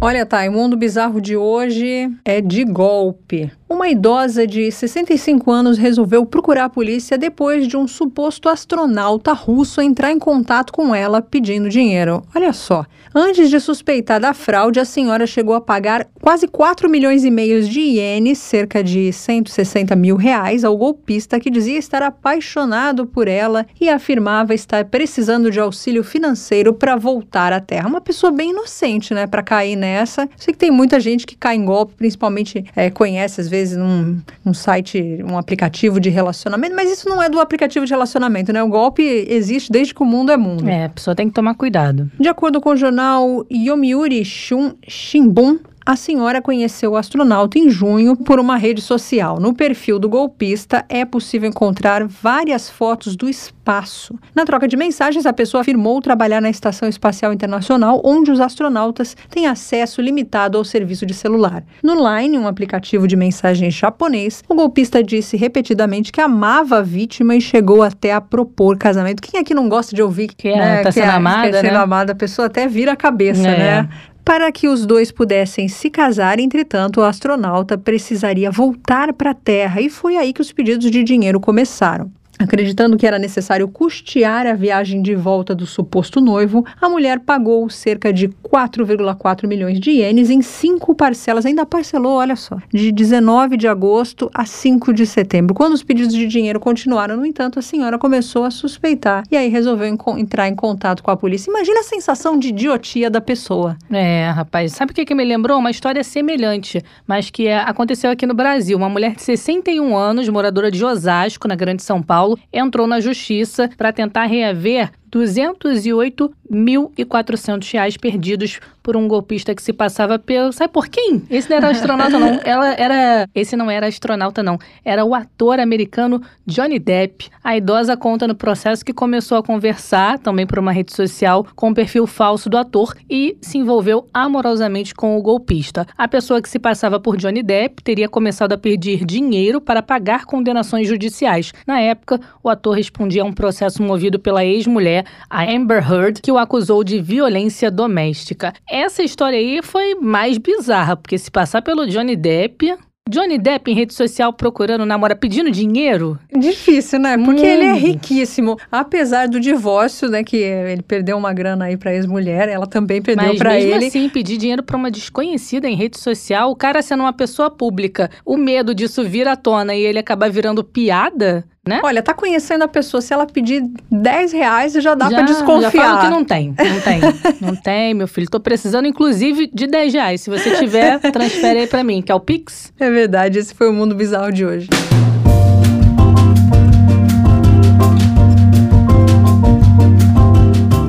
Olha, 0.00 0.26
tá, 0.26 0.48
o 0.48 0.52
mundo 0.52 0.76
bizarro 0.76 1.20
de 1.20 1.36
hoje 1.36 2.10
é 2.24 2.40
de 2.40 2.64
golpe. 2.64 3.52
Uma 3.72 3.88
idosa 3.88 4.48
de 4.48 4.68
65 4.68 5.48
anos 5.48 5.78
resolveu 5.78 6.26
procurar 6.26 6.64
a 6.64 6.68
polícia 6.68 7.16
depois 7.16 7.68
de 7.68 7.76
um 7.76 7.86
suposto 7.86 8.48
astronauta 8.48 9.32
russo 9.32 9.80
entrar 9.80 10.10
em 10.10 10.18
contato 10.18 10.72
com 10.72 10.92
ela 10.92 11.22
pedindo 11.22 11.68
dinheiro. 11.68 12.20
Olha 12.34 12.52
só. 12.52 12.84
Antes 13.14 13.48
de 13.48 13.60
suspeitar 13.60 14.20
da 14.20 14.34
fraude, 14.34 14.80
a 14.80 14.84
senhora 14.84 15.24
chegou 15.24 15.54
a 15.54 15.60
pagar 15.60 16.08
quase 16.20 16.48
4 16.48 16.90
milhões 16.90 17.24
e 17.24 17.30
meio 17.30 17.62
de 17.62 17.80
ienes, 17.80 18.38
cerca 18.38 18.82
de 18.82 19.12
160 19.12 19.94
mil 19.94 20.16
reais, 20.16 20.64
ao 20.64 20.76
golpista 20.76 21.38
que 21.38 21.48
dizia 21.48 21.78
estar 21.78 22.02
apaixonado 22.02 23.06
por 23.06 23.28
ela 23.28 23.66
e 23.80 23.88
afirmava 23.88 24.52
estar 24.52 24.84
precisando 24.86 25.48
de 25.48 25.60
auxílio 25.60 26.02
financeiro 26.02 26.74
para 26.74 26.96
voltar 26.96 27.52
à 27.52 27.60
Terra. 27.60 27.88
Uma 27.88 28.00
pessoa 28.00 28.32
bem 28.32 28.50
inocente, 28.50 29.14
né, 29.14 29.28
para 29.28 29.44
cair 29.44 29.76
nessa. 29.76 30.28
Sei 30.36 30.52
que 30.52 30.58
tem 30.58 30.72
muita 30.72 30.98
gente 30.98 31.24
que 31.24 31.36
cai 31.36 31.54
em 31.54 31.64
golpe, 31.64 31.94
principalmente 31.94 32.64
é, 32.74 32.90
conhece 32.90 33.40
às 33.40 33.48
vezes 33.48 33.59
num, 33.76 34.20
num 34.44 34.54
site, 34.54 35.18
um 35.24 35.38
aplicativo 35.38 35.98
de 36.00 36.10
relacionamento, 36.10 36.74
mas 36.74 36.90
isso 36.90 37.08
não 37.08 37.22
é 37.22 37.28
do 37.28 37.40
aplicativo 37.40 37.84
de 37.84 37.92
relacionamento, 37.92 38.52
né? 38.52 38.62
O 38.62 38.68
golpe 38.68 39.02
existe 39.28 39.70
desde 39.70 39.94
que 39.94 40.02
o 40.02 40.06
mundo 40.06 40.32
é 40.32 40.36
mundo. 40.36 40.68
É, 40.68 40.84
a 40.86 40.88
pessoa 40.88 41.14
tem 41.14 41.28
que 41.28 41.34
tomar 41.34 41.54
cuidado. 41.54 42.10
De 42.18 42.28
acordo 42.28 42.60
com 42.60 42.70
o 42.70 42.76
jornal 42.76 43.00
jornal 43.00 43.46
Yomiuri 43.50 44.24
Shun 44.24 44.74
Shimbun, 44.86 45.58
a 45.84 45.96
senhora 45.96 46.42
conheceu 46.42 46.92
o 46.92 46.96
astronauta 46.96 47.58
em 47.58 47.70
junho 47.70 48.16
por 48.16 48.38
uma 48.38 48.56
rede 48.56 48.80
social. 48.80 49.40
No 49.40 49.54
perfil 49.54 49.98
do 49.98 50.08
golpista 50.08 50.84
é 50.88 51.04
possível 51.04 51.48
encontrar 51.48 52.06
várias 52.06 52.68
fotos 52.68 53.16
do 53.16 53.28
espaço. 53.28 54.18
Na 54.34 54.44
troca 54.44 54.68
de 54.68 54.76
mensagens, 54.76 55.26
a 55.26 55.32
pessoa 55.32 55.62
afirmou 55.62 56.00
trabalhar 56.00 56.40
na 56.40 56.50
Estação 56.50 56.88
Espacial 56.88 57.32
Internacional, 57.32 58.00
onde 58.04 58.30
os 58.30 58.40
astronautas 58.40 59.16
têm 59.30 59.46
acesso 59.46 60.02
limitado 60.02 60.58
ao 60.58 60.64
serviço 60.64 61.06
de 61.06 61.14
celular. 61.14 61.64
No 61.82 61.94
Line, 61.94 62.38
um 62.38 62.46
aplicativo 62.46 63.08
de 63.08 63.16
mensagens 63.16 63.74
japonês, 63.74 64.42
o 64.48 64.54
golpista 64.54 65.02
disse 65.02 65.36
repetidamente 65.36 66.12
que 66.12 66.20
amava 66.20 66.78
a 66.78 66.82
vítima 66.82 67.34
e 67.34 67.40
chegou 67.40 67.82
até 67.82 68.12
a 68.12 68.20
propor 68.20 68.76
casamento. 68.76 69.22
Quem 69.22 69.40
aqui 69.40 69.54
não 69.54 69.68
gosta 69.68 69.94
de 69.94 70.02
ouvir 70.02 70.28
que, 70.28 70.54
né, 70.54 70.82
tá 70.82 70.92
sendo 70.92 71.04
é, 71.04 71.10
amada, 71.10 71.50
que 71.50 71.56
é 71.56 71.60
sendo 71.60 71.72
né? 71.72 71.78
amada, 71.78 72.12
a 72.12 72.16
pessoa 72.16 72.46
até 72.46 72.66
vira 72.66 72.92
a 72.92 72.96
cabeça, 72.96 73.48
é. 73.48 73.58
né? 73.58 73.88
Para 74.30 74.52
que 74.52 74.68
os 74.68 74.86
dois 74.86 75.10
pudessem 75.10 75.66
se 75.66 75.90
casar, 75.90 76.38
entretanto, 76.38 77.00
o 77.00 77.02
astronauta 77.02 77.76
precisaria 77.76 78.48
voltar 78.48 79.12
para 79.12 79.32
a 79.32 79.34
Terra 79.34 79.80
e 79.80 79.90
foi 79.90 80.16
aí 80.16 80.32
que 80.32 80.40
os 80.40 80.52
pedidos 80.52 80.88
de 80.88 81.02
dinheiro 81.02 81.40
começaram. 81.40 82.12
Acreditando 82.40 82.96
que 82.96 83.06
era 83.06 83.18
necessário 83.18 83.68
custear 83.68 84.46
a 84.46 84.54
viagem 84.54 85.02
de 85.02 85.14
volta 85.14 85.54
do 85.54 85.66
suposto 85.66 86.22
noivo, 86.22 86.64
a 86.80 86.88
mulher 86.88 87.20
pagou 87.20 87.68
cerca 87.68 88.10
de 88.10 88.28
4,4 88.28 89.46
milhões 89.46 89.78
de 89.78 89.90
ienes 89.90 90.30
em 90.30 90.40
cinco 90.40 90.94
parcelas. 90.94 91.44
Ainda 91.44 91.66
parcelou, 91.66 92.14
olha 92.14 92.34
só, 92.34 92.56
de 92.72 92.90
19 92.90 93.58
de 93.58 93.68
agosto 93.68 94.30
a 94.32 94.46
5 94.46 94.90
de 94.94 95.04
setembro. 95.04 95.54
Quando 95.54 95.74
os 95.74 95.82
pedidos 95.82 96.14
de 96.14 96.26
dinheiro 96.26 96.58
continuaram, 96.58 97.14
no 97.14 97.26
entanto, 97.26 97.58
a 97.58 97.62
senhora 97.62 97.98
começou 97.98 98.44
a 98.44 98.50
suspeitar 98.50 99.22
e 99.30 99.36
aí 99.36 99.50
resolveu 99.50 99.94
entrar 100.16 100.48
em 100.48 100.54
contato 100.54 101.02
com 101.02 101.10
a 101.10 101.16
polícia. 101.18 101.50
Imagina 101.50 101.80
a 101.80 101.84
sensação 101.84 102.38
de 102.38 102.48
idiotia 102.48 103.10
da 103.10 103.20
pessoa. 103.20 103.76
É, 103.90 104.30
rapaz, 104.30 104.72
sabe 104.72 104.92
o 104.92 104.94
que, 104.94 105.04
que 105.04 105.14
me 105.14 105.26
lembrou? 105.26 105.58
Uma 105.58 105.70
história 105.70 106.02
semelhante, 106.02 106.82
mas 107.06 107.28
que 107.28 107.48
é, 107.48 107.58
aconteceu 107.58 108.10
aqui 108.10 108.24
no 108.24 108.32
Brasil. 108.32 108.78
Uma 108.78 108.88
mulher 108.88 109.14
de 109.14 109.22
61 109.22 109.94
anos, 109.94 110.26
moradora 110.30 110.70
de 110.70 110.82
Osasco, 110.82 111.46
na 111.46 111.54
Grande 111.54 111.82
São 111.82 112.00
Paulo 112.00 112.29
Paulo 112.30 112.38
entrou 112.52 112.86
na 112.86 113.00
justiça 113.00 113.68
para 113.76 113.92
tentar 113.92 114.26
reaver 114.26 114.90
208.400 115.10 117.72
reais 117.72 117.96
perdidos 117.96 118.60
por 118.82 118.96
um 118.96 119.06
golpista 119.06 119.54
que 119.54 119.62
se 119.62 119.72
passava 119.72 120.18
pelo. 120.18 120.52
Sabe 120.52 120.72
por 120.72 120.88
quem? 120.88 121.22
Esse 121.30 121.48
não 121.48 121.56
era 121.56 121.70
astronauta, 121.70 122.18
não. 122.18 122.40
Ela 122.44 122.74
era. 122.74 123.28
Esse 123.34 123.56
não 123.56 123.70
era 123.70 123.86
astronauta, 123.86 124.42
não. 124.42 124.58
Era 124.84 125.04
o 125.04 125.14
ator 125.14 125.60
americano 125.60 126.20
Johnny 126.46 126.78
Depp. 126.78 127.30
A 127.42 127.56
idosa 127.56 127.96
conta 127.96 128.26
no 128.26 128.34
processo 128.34 128.84
que 128.84 128.92
começou 128.92 129.38
a 129.38 129.42
conversar, 129.42 130.18
também 130.18 130.46
por 130.46 130.58
uma 130.58 130.72
rede 130.72 130.94
social, 130.94 131.46
com 131.54 131.70
o 131.70 131.74
perfil 131.74 132.06
falso 132.06 132.48
do 132.48 132.56
ator 132.56 132.94
e 133.08 133.36
se 133.40 133.58
envolveu 133.58 134.08
amorosamente 134.12 134.94
com 134.94 135.16
o 135.16 135.22
golpista. 135.22 135.86
A 135.96 136.08
pessoa 136.08 136.42
que 136.42 136.48
se 136.48 136.58
passava 136.58 136.98
por 136.98 137.16
Johnny 137.16 137.42
Depp 137.42 137.82
teria 137.82 138.08
começado 138.08 138.52
a 138.52 138.58
pedir 138.58 139.04
dinheiro 139.04 139.60
para 139.60 139.82
pagar 139.82 140.24
condenações 140.24 140.88
judiciais. 140.88 141.52
Na 141.66 141.80
época, 141.80 142.20
o 142.42 142.48
ator 142.48 142.76
respondia 142.76 143.22
a 143.22 143.26
um 143.26 143.32
processo 143.32 143.82
movido 143.82 144.18
pela 144.18 144.44
ex-mulher 144.44 144.99
a 145.28 145.42
Amber 145.44 145.78
Heard, 145.90 146.20
que 146.22 146.32
o 146.32 146.38
acusou 146.38 146.82
de 146.84 147.00
violência 147.00 147.70
doméstica. 147.70 148.52
Essa 148.68 149.02
história 149.02 149.38
aí 149.38 149.60
foi 149.62 149.94
mais 149.94 150.38
bizarra, 150.38 150.96
porque 150.96 151.18
se 151.18 151.30
passar 151.30 151.62
pelo 151.62 151.86
Johnny 151.86 152.16
Depp, 152.16 152.74
Johnny 153.08 153.38
Depp 153.38 153.68
em 153.68 153.74
rede 153.74 153.92
social 153.92 154.32
procurando 154.32 154.86
namora, 154.86 155.16
pedindo 155.16 155.50
dinheiro? 155.50 156.16
Difícil, 156.32 157.00
né? 157.00 157.18
Porque 157.18 157.44
ele 157.44 157.64
é 157.64 157.72
Hum. 157.72 157.76
riquíssimo. 157.76 158.56
Apesar 158.70 159.26
do 159.26 159.40
divórcio, 159.40 160.08
né? 160.08 160.22
Que 160.22 160.36
ele 160.36 160.82
perdeu 160.82 161.16
uma 161.18 161.32
grana 161.32 161.64
aí 161.64 161.76
pra 161.76 161.92
ex-mulher, 161.92 162.48
ela 162.48 162.68
também 162.68 163.02
perdeu 163.02 163.26
Mas 163.34 163.40
mesmo 163.42 163.74
ele. 163.74 163.86
assim, 163.86 164.08
pedir 164.08 164.36
dinheiro 164.36 164.62
pra 164.62 164.76
uma 164.76 164.92
desconhecida 164.92 165.68
em 165.68 165.74
rede 165.74 165.98
social, 165.98 166.52
o 166.52 166.56
cara 166.56 166.82
sendo 166.82 167.02
uma 167.02 167.12
pessoa 167.12 167.50
pública, 167.50 168.08
o 168.24 168.36
medo 168.36 168.72
disso 168.72 169.02
vir 169.02 169.26
à 169.26 169.34
tona 169.34 169.74
e 169.74 169.80
ele 169.82 169.98
acabar 169.98 170.30
virando 170.30 170.62
piada, 170.62 171.44
né? 171.70 171.80
Olha, 171.84 172.02
tá 172.02 172.12
conhecendo 172.12 172.64
a 172.64 172.68
pessoa. 172.68 173.00
Se 173.00 173.14
ela 173.14 173.26
pedir 173.26 173.62
10 173.90 174.32
reais, 174.32 174.72
já 174.72 174.94
dá 174.96 175.06
pra 175.08 175.20
Já 175.20 175.24
desconfiar. 175.24 175.70
falo 175.70 176.00
que 176.00 176.08
não 176.08 176.24
tem, 176.24 176.48
não 176.48 176.80
tem, 176.80 177.00
não 177.40 177.56
tem, 177.56 177.94
meu 177.94 178.08
filho. 178.08 178.28
Tô 178.28 178.40
precisando, 178.40 178.86
inclusive, 178.86 179.48
de 179.54 179.68
10 179.68 179.94
reais. 179.94 180.20
Se 180.20 180.28
você 180.28 180.56
tiver, 180.56 180.98
transfere 181.12 181.60
aí 181.60 181.66
pra 181.68 181.84
mim, 181.84 182.02
que 182.02 182.10
é 182.10 182.14
o 182.14 182.20
Pix. 182.20 182.72
É 182.78 182.90
verdade, 182.90 183.38
esse 183.38 183.54
foi 183.54 183.68
o 183.68 183.72
mundo 183.72 183.94
bizarro 183.94 184.32
de 184.32 184.44
hoje. 184.44 184.68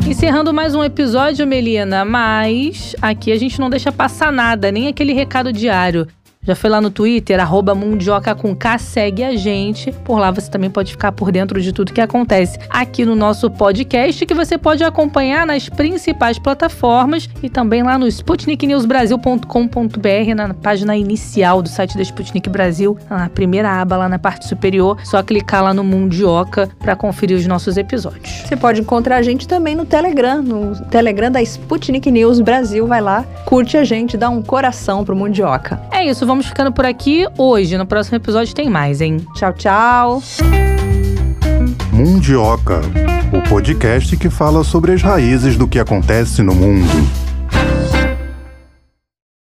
Encerrando 0.07 0.53
mais 0.53 0.75
um 0.75 0.83
episódio, 0.83 1.45
Melina, 1.47 2.03
mas 2.03 2.95
aqui 3.01 3.31
a 3.31 3.37
gente 3.37 3.59
não 3.59 3.69
deixa 3.69 3.91
passar 3.91 4.31
nada, 4.31 4.71
nem 4.71 4.87
aquele 4.87 5.13
recado 5.13 5.51
diário. 5.53 6.07
Já 6.43 6.55
foi 6.55 6.71
lá 6.71 6.81
no 6.81 6.89
Twitter, 6.89 7.39
arroba 7.39 7.75
Mundioca 7.75 8.33
com 8.33 8.55
K, 8.55 8.79
segue 8.79 9.23
a 9.23 9.35
gente. 9.35 9.91
Por 9.91 10.17
lá 10.17 10.31
você 10.31 10.49
também 10.49 10.71
pode 10.71 10.91
ficar 10.91 11.11
por 11.11 11.31
dentro 11.31 11.61
de 11.61 11.71
tudo 11.71 11.93
que 11.93 12.01
acontece 12.01 12.57
aqui 12.67 13.05
no 13.05 13.15
nosso 13.15 13.47
podcast, 13.51 14.25
que 14.25 14.33
você 14.33 14.57
pode 14.57 14.83
acompanhar 14.83 15.45
nas 15.45 15.69
principais 15.69 16.39
plataformas 16.39 17.29
e 17.43 17.49
também 17.49 17.83
lá 17.83 17.95
no 17.95 18.07
sputniknewsbrasil.com.br, 18.07 20.35
na 20.35 20.51
página 20.55 20.97
inicial 20.97 21.61
do 21.61 21.69
site 21.69 21.95
da 21.95 22.01
Sputnik 22.01 22.49
Brasil, 22.49 22.97
na 23.07 23.29
primeira 23.29 23.79
aba 23.79 23.97
lá 23.97 24.09
na 24.09 24.17
parte 24.17 24.47
superior. 24.47 24.97
Só 25.03 25.21
clicar 25.21 25.63
lá 25.63 25.75
no 25.75 25.83
Mundioca 25.83 26.67
para 26.79 26.95
conferir 26.95 27.37
os 27.37 27.45
nossos 27.45 27.77
episódios. 27.77 28.45
Você 28.47 28.57
pode 28.57 28.81
encontrar 28.81 29.17
a 29.17 29.21
gente 29.21 29.47
também 29.47 29.75
no 29.75 29.85
Telegram, 29.85 30.41
no 30.41 30.75
Telegram 30.85 31.29
da 31.29 31.43
Sputnik 31.43 32.09
News 32.09 32.39
Brasil. 32.39 32.87
Vai 32.87 32.99
lá, 32.99 33.23
curte 33.45 33.77
a 33.77 33.83
gente, 33.83 34.17
dá 34.17 34.27
um 34.27 34.41
coração 34.41 35.05
pro 35.05 35.15
Mundioca. 35.15 35.79
É 35.91 36.03
isso, 36.03 36.30
vamos 36.31 36.47
ficando 36.47 36.71
por 36.71 36.85
aqui 36.85 37.27
hoje. 37.37 37.77
No 37.77 37.85
próximo 37.85 38.15
episódio 38.15 38.55
tem 38.55 38.69
mais, 38.69 39.01
hein? 39.01 39.17
Tchau, 39.35 39.53
tchau. 39.53 40.23
Mundioca, 41.91 42.79
o 43.33 43.49
podcast 43.49 44.15
que 44.15 44.29
fala 44.29 44.63
sobre 44.63 44.93
as 44.93 45.01
raízes 45.01 45.57
do 45.57 45.67
que 45.67 45.77
acontece 45.77 46.41
no 46.41 46.55
mundo. 46.55 46.87